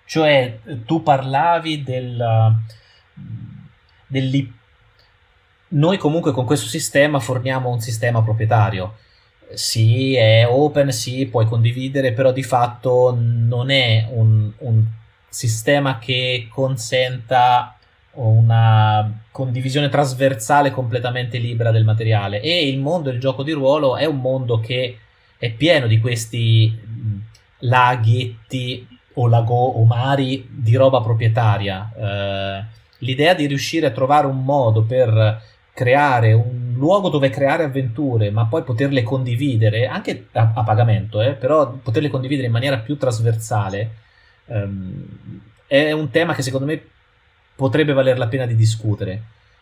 Cioè, 0.05 0.59
tu 0.85 1.03
parlavi 1.03 1.83
del, 1.83 2.55
dell'ip- 4.07 4.53
noi 5.69 5.97
comunque 5.97 6.31
con 6.31 6.45
questo 6.45 6.67
sistema 6.67 7.19
forniamo 7.19 7.69
un 7.69 7.81
sistema 7.81 8.21
proprietario. 8.23 8.95
Sì, 9.53 10.15
è 10.15 10.45
open, 10.47 10.91
sì, 10.91 11.25
puoi 11.25 11.45
condividere, 11.45 12.13
però 12.13 12.31
di 12.31 12.43
fatto 12.43 13.15
non 13.17 13.69
è 13.69 14.07
un, 14.11 14.51
un 14.59 14.83
sistema 15.29 15.97
che 15.99 16.47
consenta 16.49 17.75
una 18.13 19.23
condivisione 19.31 19.87
trasversale 19.89 20.71
completamente 20.71 21.37
libera 21.37 21.71
del 21.71 21.85
materiale. 21.85 22.41
E 22.41 22.67
il 22.67 22.79
mondo 22.79 23.09
del 23.09 23.19
gioco 23.19 23.43
di 23.43 23.51
ruolo 23.51 23.95
è 23.95 24.05
un 24.05 24.19
mondo 24.19 24.59
che 24.59 24.97
è 25.37 25.51
pieno 25.51 25.87
di 25.87 25.99
questi 25.99 26.77
laghetti 27.59 28.87
o 29.13 29.27
lago 29.27 29.55
o 29.55 29.85
mari 29.85 30.47
di 30.49 30.75
roba 30.75 31.01
proprietaria. 31.01 31.91
Eh, 31.95 32.65
l'idea 32.99 33.33
di 33.33 33.45
riuscire 33.47 33.87
a 33.87 33.91
trovare 33.91 34.27
un 34.27 34.43
modo 34.43 34.83
per 34.83 35.41
creare 35.73 36.33
un 36.33 36.60
luogo 36.81 37.09
dove 37.09 37.29
creare 37.29 37.63
avventure 37.63 38.31
ma 38.31 38.45
poi 38.45 38.63
poterle 38.63 39.03
condividere 39.03 39.87
anche 39.87 40.27
a, 40.33 40.51
a 40.55 40.63
pagamento 40.63 41.21
eh, 41.21 41.33
però 41.33 41.71
poterle 41.71 42.09
condividere 42.09 42.47
in 42.47 42.53
maniera 42.53 42.79
più 42.79 42.97
trasversale 42.97 43.91
ehm, 44.47 45.05
è 45.67 45.93
un 45.93 46.09
tema 46.09 46.33
che 46.33 46.41
secondo 46.41 46.65
me 46.65 46.81
potrebbe 47.61 47.93
valer 47.93 48.17
la 48.17 48.27
pena 48.27 48.47
di 48.47 48.55
discutere. 48.55 49.21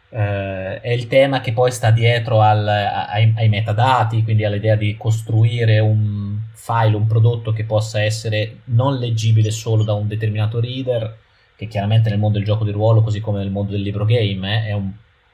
Eh, 0.10 0.82
è 0.82 0.90
il 0.92 1.08
tema 1.08 1.42
che 1.42 1.52
poi 1.52 1.70
sta 1.70 1.92
dietro 1.92 2.42
al, 2.42 2.68
ai, 2.68 3.34
ai, 3.36 3.50
metadati, 3.50 4.24
quindi 4.24 4.46
all'idea 4.46 4.76
di 4.76 4.96
costruire 4.98 5.80
un 5.80 6.40
file, 6.54 6.96
un 6.96 7.06
prodotto 7.08 7.52
che 7.52 7.66
possa 7.66 8.02
essere 8.02 8.62
non 8.66 8.98
leggibile 8.98 9.52
solo 9.52 9.84
da 9.84 9.94
un 9.94 10.08
determinato 10.08 10.60
reader, 10.60 11.16
che 11.56 11.68
chiaramente 11.68 12.10
nel 12.10 12.20
mondo 12.20 12.38
del 12.38 12.48
gioco 12.48 12.64
di 12.64 12.72
ruolo, 12.72 13.04
così 13.04 13.20
come 13.20 13.40
nel 13.40 13.52
mondo 13.52 13.74
del 13.74 13.82
libro 13.82 14.06
game, 14.06 14.64
eh, 14.64 14.70
è 14.70 14.74
un 14.74 14.90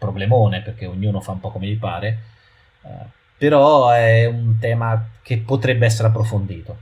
problemone 0.06 0.62
perché 0.62 0.86
ognuno 0.86 1.20
fa 1.20 1.32
un 1.32 1.40
po' 1.40 1.52
come 1.52 1.66
gli 1.66 1.78
pare, 1.78 2.18
eh, 2.84 2.90
però 3.38 3.90
è 3.90 4.26
un 4.26 4.58
tema 4.60 5.08
che 5.22 5.38
potrebbe 5.38 5.86
essere 5.86 6.08
approfondito. 6.08 6.78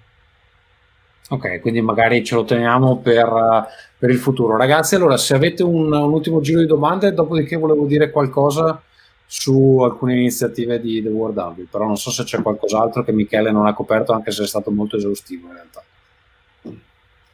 Ok, 1.30 1.62
quindi 1.62 1.82
magari 1.82 2.24
ce 2.24 2.36
lo 2.36 2.44
teniamo 2.44 2.98
per, 2.98 3.68
per 3.98 4.10
il 4.10 4.18
futuro. 4.18 4.58
Ragazzi, 4.58 4.96
allora 4.96 5.18
se 5.18 5.34
avete 5.34 5.64
un, 5.64 5.92
un, 5.92 6.12
ultimo 6.12 6.42
giro 6.42 6.60
di 6.60 6.68
domande, 6.68 7.14
dopodiché 7.14 7.56
volevo 7.56 7.86
dire 7.86 8.12
qualcosa 8.12 8.82
su 9.26 9.80
alcune 9.82 10.16
iniziative 10.16 10.80
di 10.80 11.02
The 11.02 11.10
World 11.10 11.38
Hub, 11.38 11.66
però 11.72 11.86
non 11.86 11.98
so 11.98 12.12
se 12.12 12.24
c'è 12.24 12.42
qualcos'altro 12.42 13.04
che 13.04 13.14
Michele 13.14 13.52
non 13.52 13.66
ha 13.66 13.74
coperto, 13.74 14.12
anche 14.12 14.32
se 14.32 14.44
è 14.44 14.48
stato 14.48 14.70
molto 14.70 14.98
esaustivo 14.98 15.48
in 15.48 15.54
realtà. 15.54 15.84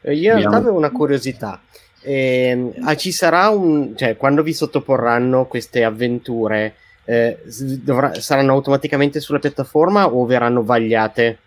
Eh, 0.01 0.13
io 0.13 0.33
in 0.33 0.39
realtà 0.39 0.57
avevo 0.57 0.77
una 0.77 0.91
curiosità. 0.91 1.59
Eh, 2.01 2.73
ci 2.97 3.11
sarà 3.11 3.49
un, 3.49 3.95
cioè, 3.95 4.15
quando 4.17 4.43
vi 4.43 4.53
sottoporranno 4.53 5.45
queste 5.45 5.83
avventure, 5.83 6.75
eh, 7.05 7.39
dovrà, 7.81 8.13
saranno 8.19 8.53
automaticamente 8.53 9.19
sulla 9.19 9.39
piattaforma 9.39 10.07
o 10.07 10.25
verranno 10.25 10.63
vagliate? 10.63 11.37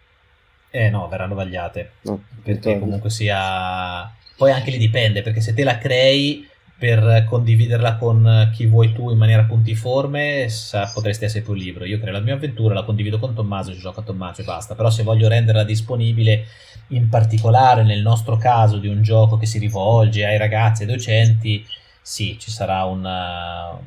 Eh 0.70 0.90
no, 0.90 1.08
verranno 1.08 1.34
vagliate. 1.34 1.90
No, 2.02 2.22
perché 2.42 2.78
comunque 2.78 3.10
sia. 3.10 4.10
Poi 4.36 4.50
anche 4.50 4.70
lì 4.70 4.78
dipende, 4.78 5.22
perché 5.22 5.40
se 5.40 5.54
te 5.54 5.62
la 5.64 5.78
crei 5.78 6.48
per 6.82 7.26
condividerla 7.28 7.94
con 7.94 8.50
chi 8.52 8.66
vuoi 8.66 8.92
tu 8.92 9.08
in 9.08 9.16
maniera 9.16 9.44
puntiforme, 9.44 10.48
sa, 10.48 10.90
potresti 10.92 11.26
essere 11.26 11.44
più 11.44 11.52
libero. 11.54 11.84
Io 11.84 12.00
creo 12.00 12.12
la 12.12 12.18
mia 12.18 12.34
avventura, 12.34 12.74
la 12.74 12.82
condivido 12.82 13.20
con 13.20 13.34
Tommaso, 13.34 13.72
ci 13.72 13.78
gioco 13.78 14.00
a 14.00 14.02
Tommaso 14.02 14.40
e 14.40 14.44
basta. 14.44 14.74
Però 14.74 14.90
se 14.90 15.04
voglio 15.04 15.28
renderla 15.28 15.62
disponibile, 15.62 16.44
in 16.88 17.08
particolare 17.08 17.84
nel 17.84 18.02
nostro 18.02 18.36
caso 18.36 18.78
di 18.78 18.88
un 18.88 19.00
gioco 19.00 19.36
che 19.36 19.46
si 19.46 19.60
rivolge 19.60 20.26
ai 20.26 20.38
ragazzi 20.38 20.82
e 20.82 20.86
ai 20.86 20.92
docenti, 20.92 21.64
sì, 22.00 22.36
ci 22.40 22.50
sarà 22.50 22.82
una, 22.82 23.78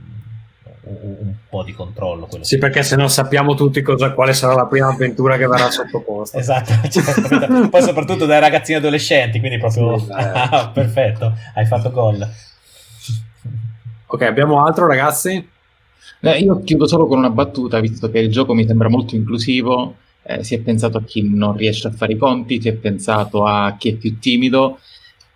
un 0.83 1.33
po' 1.49 1.63
di 1.63 1.73
controllo. 1.73 2.29
Sì, 2.43 2.57
perché 2.57 2.81
se 2.81 2.95
no 2.95 3.09
sappiamo 3.09 3.55
tutti 3.55 3.81
cosa, 3.81 4.13
quale 4.13 4.31
sarà 4.31 4.53
la 4.53 4.67
prima 4.67 4.87
avventura 4.87 5.35
che 5.35 5.47
verrà 5.47 5.69
sottoposta. 5.69 6.39
esatto, 6.39 6.71
certo. 6.87 7.67
poi 7.67 7.81
soprattutto 7.81 8.25
dai 8.25 8.39
ragazzini 8.39 8.77
adolescenti, 8.77 9.39
quindi 9.39 9.57
proprio 9.57 9.97
sì, 9.97 10.07
ah, 10.11 10.71
perfetto, 10.73 11.33
hai 11.55 11.65
fatto 11.65 11.91
gol. 11.91 12.25
Ok, 14.15 14.21
abbiamo 14.21 14.63
altro 14.63 14.87
ragazzi? 14.87 15.45
Eh, 16.21 16.39
io 16.39 16.63
chiudo 16.63 16.87
solo 16.87 17.05
con 17.05 17.17
una 17.17 17.29
battuta, 17.29 17.81
visto 17.81 18.09
che 18.09 18.19
il 18.19 18.31
gioco 18.31 18.53
mi 18.53 18.65
sembra 18.65 18.87
molto 18.87 19.13
inclusivo, 19.15 19.97
eh, 20.23 20.41
si 20.41 20.55
è 20.55 20.59
pensato 20.61 20.97
a 20.97 21.03
chi 21.03 21.21
non 21.29 21.53
riesce 21.57 21.89
a 21.89 21.91
fare 21.91 22.13
i 22.13 22.17
conti, 22.17 22.61
si 22.61 22.69
è 22.69 22.73
pensato 22.75 23.43
a 23.43 23.75
chi 23.77 23.89
è 23.89 23.95
più 23.95 24.17
timido. 24.17 24.79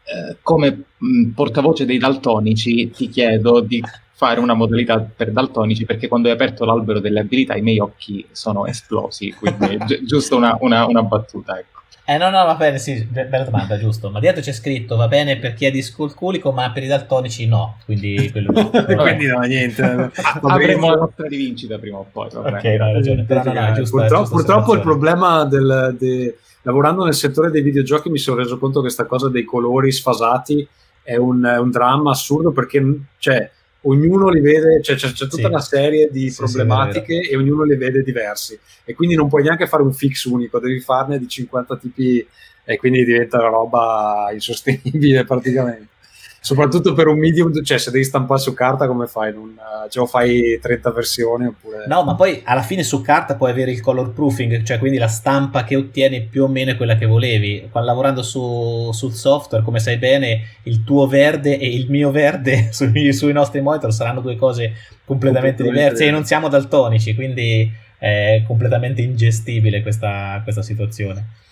Eh, 0.05 0.37
come 0.41 0.83
mh, 0.95 1.31
portavoce 1.31 1.83
dei 1.85 1.97
daltonici 1.97 2.89
ti 2.91 3.09
chiedo 3.09 3.59
di 3.59 3.83
fare 4.13 4.39
una 4.39 4.53
modalità 4.53 4.97
per 5.01 5.31
daltonici 5.31 5.83
perché 5.85 6.07
quando 6.07 6.29
hai 6.29 6.35
aperto 6.35 6.63
l'albero 6.63 6.99
delle 7.01 7.19
abilità 7.19 7.57
i 7.57 7.61
miei 7.61 7.79
occhi 7.79 8.25
sono 8.31 8.65
esplosi, 8.65 9.33
quindi 9.33 9.77
gi- 9.85 10.05
giusto 10.05 10.37
una, 10.37 10.57
una, 10.61 10.85
una 10.85 11.03
battuta, 11.03 11.59
ecco. 11.59 11.81
Eh 12.09 12.17
no, 12.17 12.31
no, 12.31 12.43
va 12.43 12.55
bene, 12.55 12.79
sì, 12.79 13.03
bella 13.03 13.43
domanda, 13.43 13.77
giusto. 13.77 14.09
Ma 14.09 14.19
dietro 14.19 14.41
c'è 14.41 14.51
scritto, 14.51 14.95
va 14.95 15.07
bene 15.07 15.37
per 15.37 15.53
chi 15.53 15.65
è 15.65 15.71
discalculico, 15.71 16.51
ma 16.51 16.71
per 16.71 16.81
i 16.81 16.87
daltonici 16.87 17.45
no. 17.45 17.77
Quindi 17.85 18.31
quello 18.31 18.51
no. 18.51 18.69
quindi 18.97 19.27
no, 19.27 19.39
niente. 19.41 20.09
Avremo 20.41 20.89
la 20.89 20.95
nostra 20.95 21.27
rivincita 21.27 21.77
prima 21.77 21.99
o 21.99 22.07
poi. 22.11 22.29
Vabbè. 22.33 22.57
Ok, 22.57 22.65
hai 22.65 22.77
ragione. 22.77 23.25
Però 23.25 23.43
no, 23.43 23.53
no, 23.53 23.73
giusto, 23.73 23.97
purtroppo, 23.97 24.29
purtroppo 24.29 24.73
il 24.73 24.81
problema 24.81 25.45
del, 25.45 25.95
de, 25.99 26.37
lavorando 26.63 27.03
nel 27.03 27.13
settore 27.13 27.51
dei 27.51 27.61
videogiochi 27.61 28.09
mi 28.09 28.17
sono 28.17 28.37
reso 28.37 28.57
conto 28.57 28.77
che 28.77 28.85
questa 28.85 29.05
cosa 29.05 29.29
dei 29.29 29.43
colori 29.43 29.91
sfasati 29.91 30.67
è 31.03 31.15
un, 31.15 31.43
è 31.43 31.59
un 31.59 31.69
dramma 31.69 32.09
assurdo 32.09 32.51
perché 32.51 33.01
cioè, 33.19 33.51
ognuno 33.81 34.29
li 34.29 34.41
vede, 34.41 34.81
cioè, 34.81 34.95
c'è, 34.95 35.11
c'è 35.11 35.27
tutta 35.27 35.43
sì. 35.43 35.45
una 35.45 35.61
serie 35.61 36.09
di 36.11 36.33
problematiche 36.35 37.23
sì, 37.23 37.29
e 37.29 37.37
ognuno 37.37 37.63
li 37.63 37.75
vede 37.75 38.03
diversi. 38.03 38.59
E 38.83 38.93
quindi 38.93 39.15
non 39.15 39.29
puoi 39.29 39.43
neanche 39.43 39.67
fare 39.67 39.83
un 39.83 39.93
fix 39.93 40.25
unico, 40.25 40.59
devi 40.59 40.79
farne 40.79 41.19
di 41.19 41.27
50 41.27 41.77
tipi 41.77 42.27
e 42.63 42.77
quindi 42.77 43.03
diventa 43.03 43.39
una 43.39 43.49
roba 43.49 44.29
insostenibile 44.31 45.23
praticamente 45.25 45.97
soprattutto 46.39 46.93
per 46.93 47.07
un 47.07 47.17
medium, 47.17 47.63
cioè 47.63 47.77
se 47.77 47.91
devi 47.91 48.03
stampare 48.03 48.39
su 48.39 48.53
carta 48.53 48.87
come 48.87 49.07
fai? 49.07 49.33
Non, 49.33 49.57
cioè, 49.89 50.03
o 50.03 50.05
fai 50.05 50.59
30 50.61 50.91
versioni 50.91 51.45
oppure... 51.45 51.85
No, 51.87 52.03
ma 52.03 52.15
poi 52.15 52.41
alla 52.45 52.61
fine 52.61 52.83
su 52.83 53.01
carta 53.01 53.35
puoi 53.35 53.51
avere 53.51 53.71
il 53.71 53.81
color 53.81 54.11
proofing, 54.13 54.63
cioè 54.63 54.79
quindi 54.79 54.97
la 54.97 55.07
stampa 55.07 55.63
che 55.63 55.75
ottieni 55.75 56.21
più 56.21 56.43
o 56.43 56.47
meno 56.47 56.71
è 56.71 56.77
quella 56.77 56.95
che 56.95 57.05
volevi. 57.05 57.67
Quando 57.71 57.89
lavorando 57.89 58.21
su, 58.21 58.89
sul 58.91 59.13
software, 59.13 59.63
come 59.63 59.79
sai 59.79 59.97
bene, 59.97 60.41
il 60.63 60.83
tuo 60.83 61.07
verde 61.07 61.57
e 61.57 61.67
il 61.67 61.89
mio 61.89 62.11
verde 62.11 62.69
sui, 62.73 63.13
sui 63.13 63.33
nostri 63.33 63.61
monitor 63.61 63.93
saranno 63.93 64.21
due 64.21 64.35
cose 64.35 64.73
completamente, 65.05 65.63
completamente 65.63 65.63
diverse 65.63 66.05
e 66.05 66.11
non 66.11 66.25
siamo 66.25 66.47
daltonici, 66.47 67.15
quindi 67.15 67.71
è 67.97 68.43
completamente 68.47 69.01
ingestibile 69.01 69.81
questa, 69.81 70.39
questa 70.43 70.61
situazione. 70.61 71.47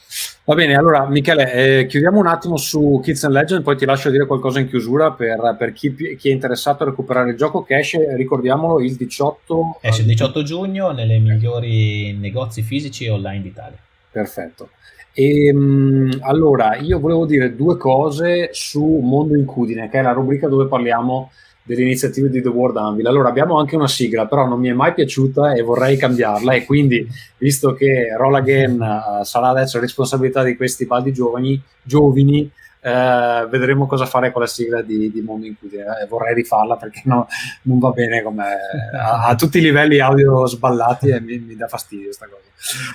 Va 0.47 0.55
bene, 0.55 0.75
allora 0.75 1.05
Michele, 1.09 1.51
eh, 1.51 1.85
chiudiamo 1.87 2.19
un 2.19 2.27
attimo 2.27 2.55
su 2.55 3.01
Kids 3.03 3.25
and 3.25 3.33
Legend, 3.33 3.63
poi 3.63 3.75
ti 3.75 3.83
lascio 3.83 4.09
dire 4.09 4.25
qualcosa 4.25 4.61
in 4.61 4.69
chiusura 4.69 5.11
per, 5.11 5.57
per 5.59 5.73
chi, 5.73 5.93
chi, 6.15 6.29
è 6.29 6.31
interessato 6.31 6.83
a 6.83 6.85
recuperare 6.85 7.31
il 7.31 7.35
gioco 7.35 7.63
che 7.63 7.77
esce, 7.77 8.15
ricordiamolo, 8.15 8.79
il 8.79 8.95
18... 8.95 9.79
Esce 9.81 10.01
il 10.03 10.07
18 10.07 10.43
giugno 10.43 10.91
nelle 10.91 11.19
migliori 11.19 12.13
negozi 12.13 12.61
fisici 12.61 13.03
e 13.03 13.09
online 13.09 13.41
d'Italia. 13.41 13.77
Perfetto. 14.09 14.69
E, 15.11 15.47
ehm, 15.47 16.19
allora, 16.21 16.77
io 16.77 16.97
volevo 16.99 17.25
dire 17.25 17.53
due 17.53 17.75
cose 17.75 18.51
su 18.53 18.85
Mondo 19.03 19.35
Incudine, 19.35 19.89
che 19.89 19.99
è 19.99 20.01
la 20.01 20.13
rubrica 20.13 20.47
dove 20.47 20.67
parliamo 20.67 21.29
delle 21.67 21.81
iniziative 21.81 22.29
di 22.29 22.41
The 22.41 22.47
World 22.47 22.77
Anvil. 22.77 23.05
Allora 23.07 23.27
abbiamo 23.27 23.59
anche 23.59 23.75
una 23.75 23.89
sigla, 23.89 24.25
però 24.25 24.47
non 24.47 24.57
mi 24.57 24.69
è 24.69 24.73
mai 24.73 24.93
piaciuta 24.93 25.53
e 25.53 25.61
vorrei 25.61 25.97
cambiarla 25.97 26.53
e 26.53 26.63
quindi, 26.63 27.05
visto 27.37 27.73
che 27.73 28.15
Roll 28.17 28.35
Again 28.35 28.79
uh, 28.79 29.23
sarà 29.23 29.49
adesso 29.49 29.77
responsabilità 29.77 30.43
di 30.43 30.55
questi 30.55 30.85
baldi 30.85 31.11
giovani, 31.11 31.61
giovani 31.83 32.49
uh, 32.81 33.49
vedremo 33.49 33.85
cosa 33.85 34.05
fare 34.05 34.31
con 34.31 34.41
la 34.41 34.47
sigla 34.47 34.81
di, 34.81 35.11
di 35.11 35.19
Mondo 35.19 35.45
in 35.45 35.55
eh, 35.61 36.07
vorrei 36.07 36.33
rifarla 36.35 36.77
perché 36.77 37.01
no, 37.03 37.27
non 37.63 37.79
va 37.79 37.89
bene 37.91 38.23
come 38.23 38.45
a, 38.93 39.27
a, 39.27 39.35
tutti 39.35 39.57
i 39.57 39.61
livelli 39.61 39.99
audio 39.99 40.47
sballati 40.47 41.09
e 41.09 41.19
mi, 41.19 41.37
mi 41.37 41.55
dà 41.57 41.67
fastidio 41.67 42.05
questa 42.05 42.27
cosa. 42.27 42.45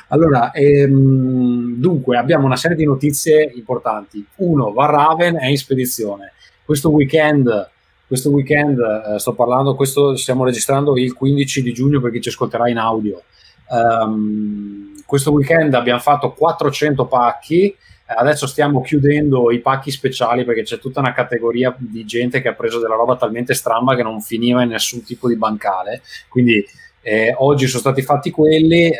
Allora, 0.09 0.51
ehm, 0.51 1.75
dunque 1.77 2.17
abbiamo 2.17 2.47
una 2.47 2.57
serie 2.57 2.77
di 2.77 2.87
notizie 2.87 3.53
importanti. 3.55 4.27
Uno, 4.37 4.73
Varraven 4.73 5.37
è 5.37 5.47
in 5.47 5.59
spedizione. 5.59 6.33
Questo 6.65 6.91
weekend 6.91 7.71
questo 8.13 8.29
weekend, 8.29 8.79
eh, 8.79 9.19
sto 9.19 9.33
parlando, 9.33 9.75
questo 9.75 10.17
stiamo 10.17 10.45
registrando 10.45 10.99
il 10.99 11.15
15 11.15 11.63
di 11.63 11.73
giugno 11.73 11.99
per 11.99 12.11
chi 12.11 12.21
ci 12.21 12.29
ascolterà 12.29 12.69
in 12.69 12.77
audio. 12.77 13.23
Um, 13.71 15.03
questo 15.07 15.33
weekend 15.33 15.73
abbiamo 15.73 15.99
fatto 15.99 16.33
400 16.33 17.07
pacchi, 17.07 17.75
adesso 18.05 18.47
stiamo 18.47 18.83
chiudendo 18.83 19.51
i 19.51 19.61
pacchi 19.61 19.91
speciali 19.91 20.45
perché 20.45 20.63
c'è 20.63 20.79
tutta 20.79 21.01
una 21.01 21.15
categoria 21.15 21.75
di 21.79 22.05
gente 22.05 22.43
che 22.43 22.49
ha 22.49 22.53
preso 22.53 22.79
della 22.81 22.97
roba 22.97 23.17
talmente 23.17 23.55
stramba 23.55 23.97
che 23.97 24.03
non 24.03 24.21
finiva 24.21 24.63
in 24.63 24.69
nessun 24.69 25.03
tipo 25.03 25.27
di 25.27 25.37
bancale. 25.37 26.03
Quindi 26.29 26.63
eh, 27.01 27.35
oggi 27.39 27.67
sono 27.67 27.81
stati 27.81 28.03
fatti 28.03 28.31
quelli, 28.31 28.91
eh, 28.91 28.99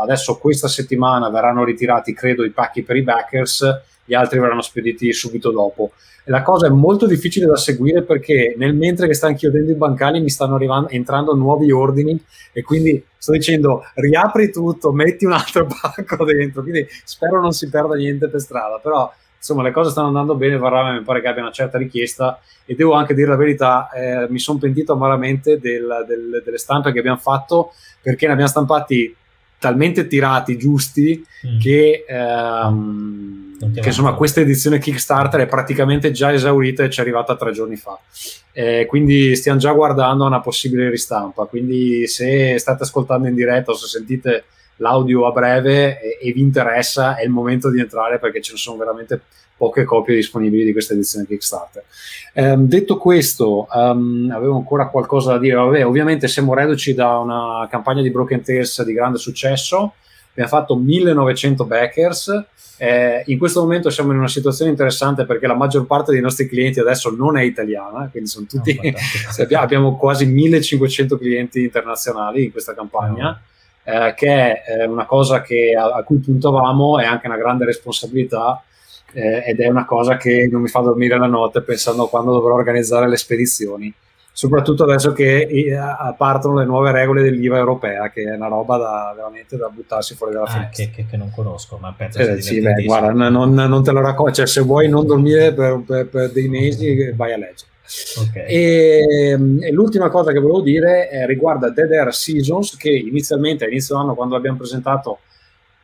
adesso 0.00 0.38
questa 0.38 0.68
settimana 0.68 1.28
verranno 1.28 1.64
ritirati, 1.64 2.14
credo, 2.14 2.44
i 2.44 2.50
pacchi 2.50 2.82
per 2.82 2.96
i 2.96 3.02
backers, 3.02 3.82
gli 4.06 4.14
altri 4.14 4.40
verranno 4.40 4.62
spediti 4.62 5.12
subito 5.12 5.50
dopo 5.50 5.92
la 6.24 6.42
cosa 6.42 6.66
è 6.66 6.70
molto 6.70 7.06
difficile 7.06 7.46
da 7.46 7.56
seguire 7.56 8.02
perché 8.02 8.54
nel 8.56 8.74
mentre 8.74 9.06
che 9.06 9.14
stanno 9.14 9.34
chiudendo 9.34 9.72
i 9.72 9.74
bancali 9.74 10.20
mi 10.20 10.30
stanno 10.30 10.54
arrivando, 10.54 10.88
entrando 10.90 11.34
nuovi 11.34 11.72
ordini 11.72 12.20
e 12.52 12.62
quindi 12.62 13.04
sto 13.16 13.32
dicendo 13.32 13.84
riapri 13.94 14.52
tutto, 14.52 14.92
metti 14.92 15.24
un 15.24 15.32
altro 15.32 15.66
pacco 15.66 16.24
dentro, 16.24 16.62
quindi 16.62 16.86
spero 17.04 17.40
non 17.40 17.52
si 17.52 17.68
perda 17.68 17.94
niente 17.94 18.28
per 18.28 18.40
strada, 18.40 18.78
però 18.78 19.12
insomma 19.36 19.62
le 19.64 19.72
cose 19.72 19.90
stanno 19.90 20.06
andando 20.08 20.36
bene, 20.36 20.56
Varrame 20.56 20.98
mi 20.98 21.04
pare 21.04 21.20
che 21.20 21.26
abbia 21.26 21.42
una 21.42 21.50
certa 21.50 21.76
richiesta 21.76 22.38
e 22.64 22.76
devo 22.76 22.92
anche 22.92 23.14
dire 23.14 23.28
la 23.28 23.36
verità, 23.36 23.88
eh, 23.90 24.26
mi 24.30 24.38
sono 24.38 24.58
pentito 24.58 24.92
amaramente 24.92 25.58
del, 25.58 26.04
del, 26.06 26.42
delle 26.44 26.58
stampe 26.58 26.92
che 26.92 27.00
abbiamo 27.00 27.18
fatto 27.18 27.72
perché 28.00 28.26
ne 28.26 28.32
abbiamo 28.32 28.50
stampati 28.50 29.16
talmente 29.62 30.08
tirati, 30.08 30.58
giusti, 30.58 31.24
mm. 31.46 31.60
che, 31.60 32.04
ehm, 32.04 33.58
che 33.74 33.86
insomma 33.86 34.14
questa 34.14 34.40
edizione 34.40 34.80
Kickstarter 34.80 35.42
è 35.42 35.46
praticamente 35.46 36.10
già 36.10 36.32
esaurita 36.32 36.82
e 36.82 36.90
ci 36.90 36.98
è 36.98 37.02
arrivata 37.02 37.36
tre 37.36 37.52
giorni 37.52 37.76
fa. 37.76 37.96
Eh, 38.50 38.86
quindi 38.86 39.36
stiamo 39.36 39.60
già 39.60 39.70
guardando 39.70 40.24
a 40.24 40.26
una 40.26 40.40
possibile 40.40 40.90
ristampa. 40.90 41.44
Quindi 41.44 42.08
se 42.08 42.58
state 42.58 42.82
ascoltando 42.82 43.28
in 43.28 43.36
diretta 43.36 43.70
o 43.70 43.74
se 43.74 43.86
sentite 43.86 44.44
l'audio 44.76 45.28
a 45.28 45.30
breve 45.30 46.00
e, 46.00 46.18
e 46.20 46.32
vi 46.32 46.40
interessa, 46.40 47.16
è 47.16 47.22
il 47.22 47.30
momento 47.30 47.70
di 47.70 47.78
entrare 47.78 48.18
perché 48.18 48.40
ce 48.40 48.54
ne 48.54 48.58
sono 48.58 48.78
veramente 48.78 49.20
poche 49.56 49.84
copie 49.84 50.14
disponibili 50.14 50.64
di 50.64 50.72
questa 50.72 50.94
edizione 50.94 51.26
Kickstarter. 51.26 51.84
Um, 52.34 52.66
detto 52.66 52.96
questo, 52.96 53.68
um, 53.72 54.32
avevo 54.34 54.56
ancora 54.56 54.88
qualcosa 54.88 55.32
da 55.32 55.38
dire. 55.38 55.54
Vabbè, 55.54 55.86
ovviamente 55.86 56.28
siamo 56.28 56.54
reduci 56.54 56.94
da 56.94 57.18
una 57.18 57.66
campagna 57.70 58.02
di 58.02 58.10
Broken 58.10 58.42
Tales 58.42 58.82
di 58.82 58.92
grande 58.92 59.18
successo. 59.18 59.94
Abbiamo 60.30 60.48
fatto 60.48 60.76
1900 60.76 61.64
backers. 61.64 62.44
Eh, 62.78 63.22
in 63.26 63.38
questo 63.38 63.60
momento 63.60 63.90
siamo 63.90 64.10
in 64.12 64.18
una 64.18 64.28
situazione 64.28 64.70
interessante 64.70 65.24
perché 65.24 65.46
la 65.46 65.54
maggior 65.54 65.86
parte 65.86 66.10
dei 66.10 66.20
nostri 66.20 66.48
clienti 66.48 66.80
adesso 66.80 67.14
non 67.14 67.36
è 67.36 67.42
italiana, 67.42 68.08
quindi 68.10 68.28
sono 68.28 68.46
tutti, 68.48 68.76
no, 68.82 69.58
abbiamo 69.60 69.96
quasi 69.96 70.26
1500 70.26 71.16
clienti 71.18 71.62
internazionali 71.62 72.44
in 72.44 72.50
questa 72.50 72.74
campagna. 72.74 73.28
No. 73.28 73.38
Eh, 73.84 74.14
che 74.14 74.62
è 74.62 74.84
una 74.84 75.06
cosa 75.06 75.42
che, 75.42 75.74
a, 75.76 75.86
a 75.86 76.02
cui 76.04 76.18
puntavamo 76.18 76.98
è 76.98 77.04
anche 77.04 77.26
una 77.26 77.36
grande 77.36 77.64
responsabilità 77.64 78.62
eh, 79.12 79.44
ed 79.46 79.60
è 79.60 79.68
una 79.68 79.84
cosa 79.84 80.16
che 80.16 80.48
non 80.50 80.62
mi 80.62 80.68
fa 80.68 80.80
dormire 80.80 81.18
la 81.18 81.26
notte 81.26 81.62
pensando 81.62 82.06
quando 82.06 82.32
dovrò 82.32 82.54
organizzare 82.54 83.08
le 83.08 83.16
spedizioni 83.16 83.94
soprattutto 84.32 84.84
adesso 84.84 85.12
che 85.12 85.42
eh, 85.42 85.78
partono 86.16 86.58
le 86.58 86.64
nuove 86.64 86.90
regole 86.90 87.22
dell'IVA 87.22 87.58
europea, 87.58 88.10
che 88.10 88.22
è 88.22 88.34
una 88.34 88.48
roba 88.48 88.78
da, 88.78 89.12
veramente 89.14 89.56
da 89.56 89.68
buttarsi 89.68 90.14
fuori 90.14 90.32
dalla 90.32 90.46
ah, 90.46 90.50
finestra. 90.50 90.84
Che, 90.84 90.90
che, 90.90 91.06
che, 91.06 91.16
non 91.16 91.30
conosco, 91.30 91.76
ma 91.76 91.94
penso 91.96 92.18
eh, 92.18 92.40
sì, 92.40 92.60
beh, 92.60 92.82
guarda, 92.84 93.28
non, 93.28 93.52
non, 93.52 93.84
te 93.84 93.92
lo 93.92 94.00
racconto, 94.00 94.32
cioè, 94.32 94.46
se 94.46 94.62
vuoi 94.62 94.88
non 94.88 95.06
dormire 95.06 95.52
per, 95.52 95.82
per, 95.86 96.08
per 96.08 96.32
dei 96.32 96.48
mesi, 96.48 97.12
vai 97.12 97.34
a 97.34 97.36
leggere. 97.36 97.70
Okay. 98.28 98.46
E, 98.46 99.38
e, 99.60 99.70
l'ultima 99.70 100.08
cosa 100.08 100.32
che 100.32 100.38
volevo 100.38 100.62
dire 100.62 101.08
è, 101.08 101.26
riguarda 101.26 101.68
Dead 101.68 101.92
Air 101.92 102.14
Seasons, 102.14 102.76
che 102.76 102.90
inizialmente 102.90 103.66
a 103.66 103.68
inizio 103.68 103.96
anno, 103.96 104.14
quando 104.14 104.34
l'abbiamo 104.34 104.56
presentato, 104.56 105.18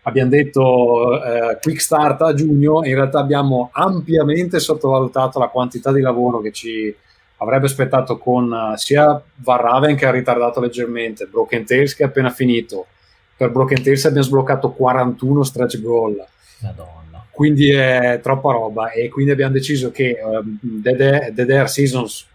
abbiamo 0.08 0.30
detto 0.30 1.22
eh, 1.22 1.58
quick 1.60 1.80
start 1.80 2.22
a 2.22 2.34
giugno, 2.34 2.84
in 2.84 2.94
realtà 2.94 3.18
abbiamo 3.18 3.68
ampiamente 3.72 4.58
sottovalutato 4.58 5.38
la 5.38 5.48
quantità 5.48 5.92
di 5.92 6.00
lavoro 6.00 6.40
che 6.40 6.52
ci 6.52 6.94
avrebbe 7.36 7.66
aspettato 7.66 8.18
con 8.18 8.50
uh, 8.50 8.76
sia 8.76 9.20
Varraven 9.36 9.94
che 9.96 10.06
ha 10.06 10.10
ritardato 10.10 10.60
leggermente, 10.60 11.26
Broken 11.26 11.64
Tales 11.64 11.94
che 11.94 12.02
è 12.02 12.06
appena 12.06 12.30
finito. 12.30 12.86
Per 13.36 13.50
Broken 13.50 13.82
Tales 13.82 14.04
abbiamo 14.06 14.24
sbloccato 14.24 14.72
41 14.72 15.44
stretch 15.44 15.80
goal. 15.80 16.24
Madonna. 16.60 17.24
Quindi 17.30 17.70
è 17.70 18.18
troppa 18.20 18.50
roba 18.50 18.90
e 18.90 19.08
quindi 19.08 19.30
abbiamo 19.30 19.52
deciso 19.52 19.92
che 19.92 20.18
um, 20.20 20.58
Dead, 20.60 21.00
Air, 21.00 21.32
Dead 21.32 21.48
Air 21.48 21.68
Seasons 21.68 22.26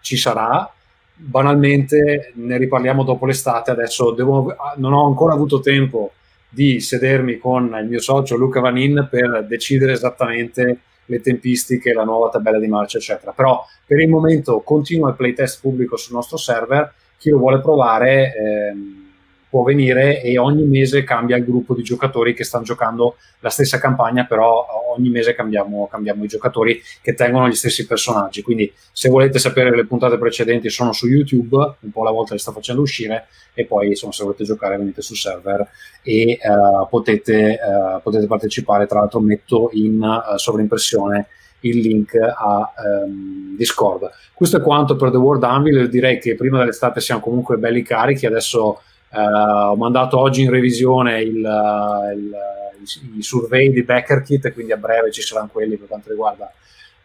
ci 0.00 0.18
sarà. 0.18 0.70
Banalmente 1.14 2.32
ne 2.34 2.58
riparliamo 2.58 3.02
dopo 3.02 3.24
l'estate. 3.24 3.70
Adesso 3.70 4.10
devo, 4.10 4.54
non 4.76 4.92
ho 4.92 5.06
ancora 5.06 5.32
avuto 5.32 5.60
tempo 5.60 6.12
di 6.50 6.80
sedermi 6.80 7.38
con 7.38 7.74
il 7.80 7.88
mio 7.88 8.00
socio 8.00 8.36
Luca 8.36 8.60
Vanin 8.60 9.06
per 9.08 9.46
decidere 9.46 9.92
esattamente 9.92 10.80
le 11.06 11.20
tempistiche, 11.20 11.92
la 11.92 12.04
nuova 12.04 12.28
tabella 12.28 12.58
di 12.58 12.68
marcia, 12.68 12.98
eccetera. 12.98 13.32
Però 13.32 13.64
per 13.86 14.00
il 14.00 14.08
momento 14.08 14.60
continua 14.60 15.10
il 15.10 15.16
playtest 15.16 15.60
pubblico 15.60 15.96
sul 15.96 16.14
nostro 16.14 16.36
server. 16.36 16.92
Chi 17.16 17.30
lo 17.30 17.38
vuole 17.38 17.60
provare, 17.60 18.34
ehm, 18.34 19.09
può 19.50 19.64
venire 19.64 20.22
e 20.22 20.38
ogni 20.38 20.64
mese 20.64 21.02
cambia 21.02 21.36
il 21.36 21.44
gruppo 21.44 21.74
di 21.74 21.82
giocatori 21.82 22.34
che 22.34 22.44
stanno 22.44 22.62
giocando 22.62 23.16
la 23.40 23.50
stessa 23.50 23.78
campagna, 23.78 24.24
però 24.24 24.94
ogni 24.96 25.10
mese 25.10 25.34
cambiamo, 25.34 25.88
cambiamo 25.90 26.22
i 26.22 26.28
giocatori 26.28 26.80
che 27.02 27.14
tengono 27.14 27.48
gli 27.48 27.54
stessi 27.54 27.84
personaggi. 27.84 28.42
Quindi 28.42 28.72
se 28.92 29.08
volete 29.08 29.40
sapere 29.40 29.74
le 29.74 29.86
puntate 29.86 30.18
precedenti 30.18 30.70
sono 30.70 30.92
su 30.92 31.08
YouTube, 31.08 31.56
un 31.80 31.90
po' 31.90 32.02
alla 32.02 32.12
volta 32.12 32.32
le 32.32 32.38
sto 32.38 32.52
facendo 32.52 32.82
uscire 32.82 33.26
e 33.52 33.66
poi 33.66 33.88
insomma 33.88 34.12
se 34.12 34.22
volete 34.22 34.44
giocare 34.44 34.76
venite 34.76 35.02
sul 35.02 35.16
server 35.16 35.68
e 36.02 36.38
uh, 36.40 36.88
potete, 36.88 37.58
uh, 37.60 38.00
potete, 38.00 38.26
partecipare. 38.26 38.86
Tra 38.86 39.00
l'altro 39.00 39.18
metto 39.18 39.70
in 39.72 40.00
uh, 40.00 40.36
sovraimpressione 40.36 41.26
il 41.60 41.78
link 41.78 42.14
a 42.14 42.72
um, 43.04 43.56
Discord. 43.56 44.08
Questo 44.32 44.58
è 44.58 44.62
quanto 44.62 44.96
per 44.96 45.10
The 45.10 45.16
World 45.16 45.42
Anvil. 45.42 45.88
Direi 45.88 46.18
che 46.18 46.34
prima 46.34 46.58
dell'estate 46.58 47.00
siamo 47.00 47.20
comunque 47.20 47.56
belli 47.56 47.82
carichi. 47.82 48.26
Adesso 48.26 48.80
ho 49.12 49.76
mandato 49.76 50.18
oggi 50.18 50.42
in 50.42 50.50
revisione 50.50 51.20
il, 51.20 51.36
il, 51.36 52.36
il, 52.80 53.18
i 53.18 53.22
survey 53.22 53.70
di 53.70 53.82
BackerKit, 53.82 54.52
quindi 54.52 54.72
a 54.72 54.76
breve 54.76 55.10
ci 55.10 55.22
saranno 55.22 55.48
quelli 55.52 55.76
per 55.76 55.88
quanto 55.88 56.10
riguarda 56.10 56.52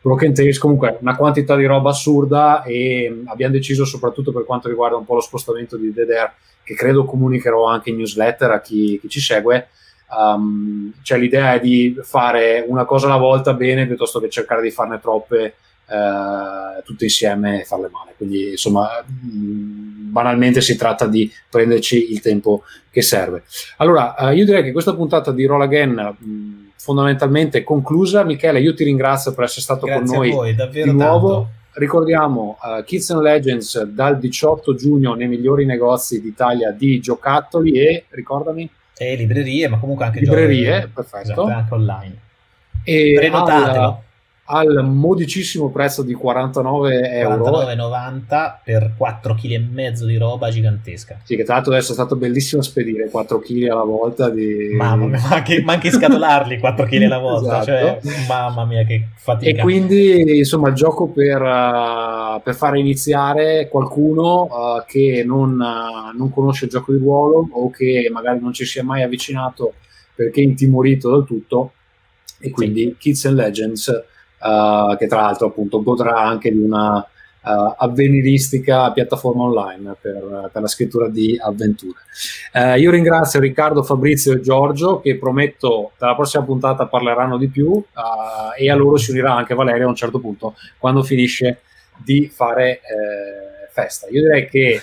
Broken 0.01 0.33
Tales. 0.33 0.57
Comunque, 0.57 0.97
una 1.01 1.15
quantità 1.15 1.55
di 1.55 1.65
roba 1.65 1.89
assurda. 1.89 2.63
E 2.63 3.23
abbiamo 3.25 3.53
deciso, 3.53 3.85
soprattutto 3.85 4.31
per 4.31 4.45
quanto 4.45 4.69
riguarda 4.69 4.97
un 4.97 5.05
po' 5.05 5.15
lo 5.15 5.21
spostamento 5.21 5.77
di 5.77 5.91
Dead 5.91 6.09
Air, 6.09 6.33
che 6.63 6.75
credo 6.75 7.05
comunicherò 7.05 7.65
anche 7.65 7.89
in 7.89 7.97
newsletter 7.97 8.51
a 8.51 8.61
chi, 8.61 8.99
chi 8.99 9.09
ci 9.09 9.19
segue 9.19 9.67
Um, 10.07 10.93
cioè 11.01 11.17
l'idea 11.17 11.55
è 11.55 11.59
di 11.59 11.97
fare 12.03 12.63
una 12.67 12.85
cosa 12.85 13.07
alla 13.07 13.17
volta 13.17 13.53
bene 13.53 13.87
piuttosto 13.87 14.19
che 14.19 14.29
cercare 14.29 14.61
di 14.61 14.69
farne 14.69 14.99
troppe 14.99 15.55
uh, 15.87 16.81
tutte 16.83 17.05
insieme 17.05 17.61
e 17.61 17.63
farle 17.65 17.89
male. 17.89 18.13
Quindi 18.17 18.51
insomma, 18.51 19.03
mh, 19.05 20.11
banalmente 20.11 20.61
si 20.61 20.75
tratta 20.75 21.07
di 21.07 21.31
prenderci 21.49 22.11
il 22.11 22.21
tempo 22.21 22.63
che 22.89 23.01
serve. 23.01 23.43
Allora, 23.77 24.15
uh, 24.17 24.29
io 24.31 24.45
direi 24.45 24.63
che 24.63 24.71
questa 24.71 24.93
puntata 24.93 25.31
di 25.31 25.45
Roll 25.45 25.61
Again 25.61 26.15
mh, 26.17 26.71
fondamentalmente 26.77 27.63
conclusa. 27.63 28.23
Michele, 28.23 28.59
io 28.59 28.73
ti 28.73 28.83
ringrazio 28.83 29.33
per 29.33 29.45
essere 29.45 29.61
stato 29.61 29.85
Grazie 29.85 30.05
con 30.05 30.15
noi 30.15 30.31
voi, 30.31 30.55
di 30.71 30.91
nuovo. 30.91 31.31
Tanto. 31.33 31.49
Ricordiamo 31.77 32.57
uh, 32.61 32.83
Kids 32.85 33.09
and 33.09 33.21
Legends 33.21 33.83
dal 33.83 34.17
18 34.17 34.75
giugno 34.75 35.13
nei 35.13 35.27
migliori 35.27 35.65
negozi 35.65 36.21
d'Italia 36.21 36.71
di 36.71 37.01
giocattoli 37.01 37.73
e 37.73 38.05
ricordami 38.09 38.69
e 38.97 39.15
librerie, 39.15 39.67
ma 39.67 39.77
comunque 39.77 40.05
anche 40.05 40.21
librerie, 40.21 40.79
giochi, 40.79 40.93
perfetto. 40.93 41.31
Esatto, 41.31 41.43
anche 41.43 41.73
online. 41.73 42.17
E 42.83 43.13
Prenotatelo. 43.17 43.83
Al, 43.83 43.97
al 44.47 44.85
modicissimo 44.85 45.71
prezzo 45.71 46.03
di 46.03 46.13
49 46.13 47.09
euro 47.13 47.63
49,90 47.73 48.55
per 48.63 48.93
4 48.95 49.33
kg 49.33 49.51
e 49.51 49.59
mezzo 49.59 50.05
di 50.05 50.17
roba 50.17 50.49
gigantesca. 50.51 51.19
Sì, 51.23 51.35
che 51.35 51.43
tra 51.43 51.55
l'altro 51.55 51.73
adesso 51.73 51.91
è 51.91 51.95
stato 51.95 52.15
bellissimo 52.15 52.61
spedire 52.61 53.09
4 53.09 53.39
kg 53.39 53.69
alla 53.69 53.83
volta 53.83 54.29
di... 54.29 54.69
Mamma 54.71 55.07
mia, 55.07 55.19
ma 55.19 55.35
anche, 55.35 55.61
ma 55.63 55.73
anche 55.73 55.89
scatolarli 55.89 56.59
4 56.59 56.85
kg 56.85 57.01
alla 57.03 57.17
volta, 57.17 57.61
Esatto. 57.65 57.65
cioè, 57.65 57.99
mamma 58.27 58.65
mia 58.65 58.83
che 58.83 59.07
fatica. 59.15 59.49
E 59.59 59.61
quindi, 59.63 60.37
insomma, 60.37 60.69
il 60.69 60.75
gioco 60.75 61.07
per, 61.07 61.41
uh, 61.41 62.39
per 62.43 62.53
fare 62.53 62.79
iniziare 62.79 63.67
qualcuno 63.67 64.43
uh, 64.43 64.83
che 64.85 65.23
non, 65.25 65.53
uh, 65.59 66.15
non 66.15 66.29
conosce 66.31 66.65
il 66.65 66.71
gioco 66.71 66.91
di 66.91 66.99
ruolo 66.99 67.47
o 67.51 67.71
che 67.71 68.09
magari 68.13 68.39
non 68.39 68.53
ci 68.53 68.65
sia 68.65 68.83
mai 68.83 69.01
avvicinato 69.01 69.73
perché 70.13 70.41
intimorito 70.41 71.09
dal 71.09 71.25
tutto. 71.25 71.71
E 72.37 72.51
quindi 72.51 72.81
Sì. 72.83 72.95
Kids 72.99 73.25
and 73.25 73.37
Legends, 73.37 74.03
uh, 74.39 74.95
che 74.97 75.07
tra 75.07 75.21
l'altro 75.21 75.47
appunto 75.47 75.81
godrà 75.83 76.17
anche 76.17 76.51
di 76.51 76.61
una 76.61 76.97
uh, 76.97 77.73
avveniristica 77.77 78.91
piattaforma 78.91 79.43
online 79.43 79.95
per, 79.99 80.49
per 80.51 80.61
la 80.61 80.67
scrittura 80.67 81.07
di 81.07 81.37
avventure. 81.41 81.99
Eh, 82.51 82.79
io 82.79 82.91
ringrazio 82.91 83.39
Riccardo, 83.39 83.83
Fabrizio 83.83 84.33
e 84.33 84.41
Giorgio 84.41 84.99
che 85.01 85.17
prometto 85.17 85.91
dalla 85.97 86.15
prossima 86.15 86.43
puntata 86.43 86.87
parleranno 86.87 87.37
di 87.37 87.47
più 87.47 87.75
eh, 87.77 88.63
e 88.63 88.71
a 88.71 88.75
loro 88.75 88.97
si 88.97 89.11
unirà 89.11 89.35
anche 89.35 89.53
Valerio 89.53 89.85
a 89.85 89.89
un 89.89 89.95
certo 89.95 90.19
punto 90.19 90.55
quando 90.77 91.03
finisce 91.03 91.61
di 91.97 92.29
fare 92.33 92.79
eh, 92.79 93.69
festa. 93.71 94.07
Io 94.09 94.21
direi 94.21 94.47
che 94.47 94.73
eh, 94.73 94.81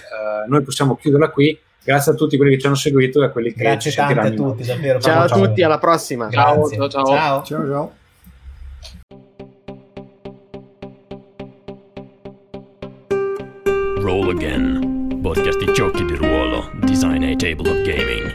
noi 0.48 0.62
possiamo 0.62 0.96
chiuderla 0.96 1.30
qui. 1.30 1.59
Grazie 1.84 2.12
a 2.12 2.14
tutti 2.14 2.36
quelli 2.36 2.53
che 2.53 2.61
ci 2.61 2.66
hanno 2.66 2.76
seguito 2.76 3.22
e 3.22 3.26
a 3.26 3.30
quelli 3.30 3.53
che 3.53 3.64
Grazie 3.64 3.90
ci 3.90 3.96
tante 3.96 4.12
a 4.12 4.22
sentiranno. 4.22 4.50
tutti, 4.53 4.66
davvero. 4.66 5.00
Ciao 5.00 5.22
a 5.22 5.26
proprio 5.26 5.48
tutti, 5.48 5.62
alla 5.62 5.78
prossima. 5.78 6.30
Ciao, 6.30 6.55
Grazie. 6.55 6.76
ciao, 6.76 6.88
ciao. 6.88 7.05
ciao. 7.07 7.42
Ciao 7.42 7.66
ciao. 7.66 7.92
Again, 14.43 15.20
podcast 15.22 15.62
di 15.62 15.70
giochi 15.70 16.05
di 16.05 16.16
ruolo, 16.16 16.68
design 16.82 17.22
a 17.22 17.36
table 17.36 17.70
of 17.70 17.80
gaming. 17.86 18.31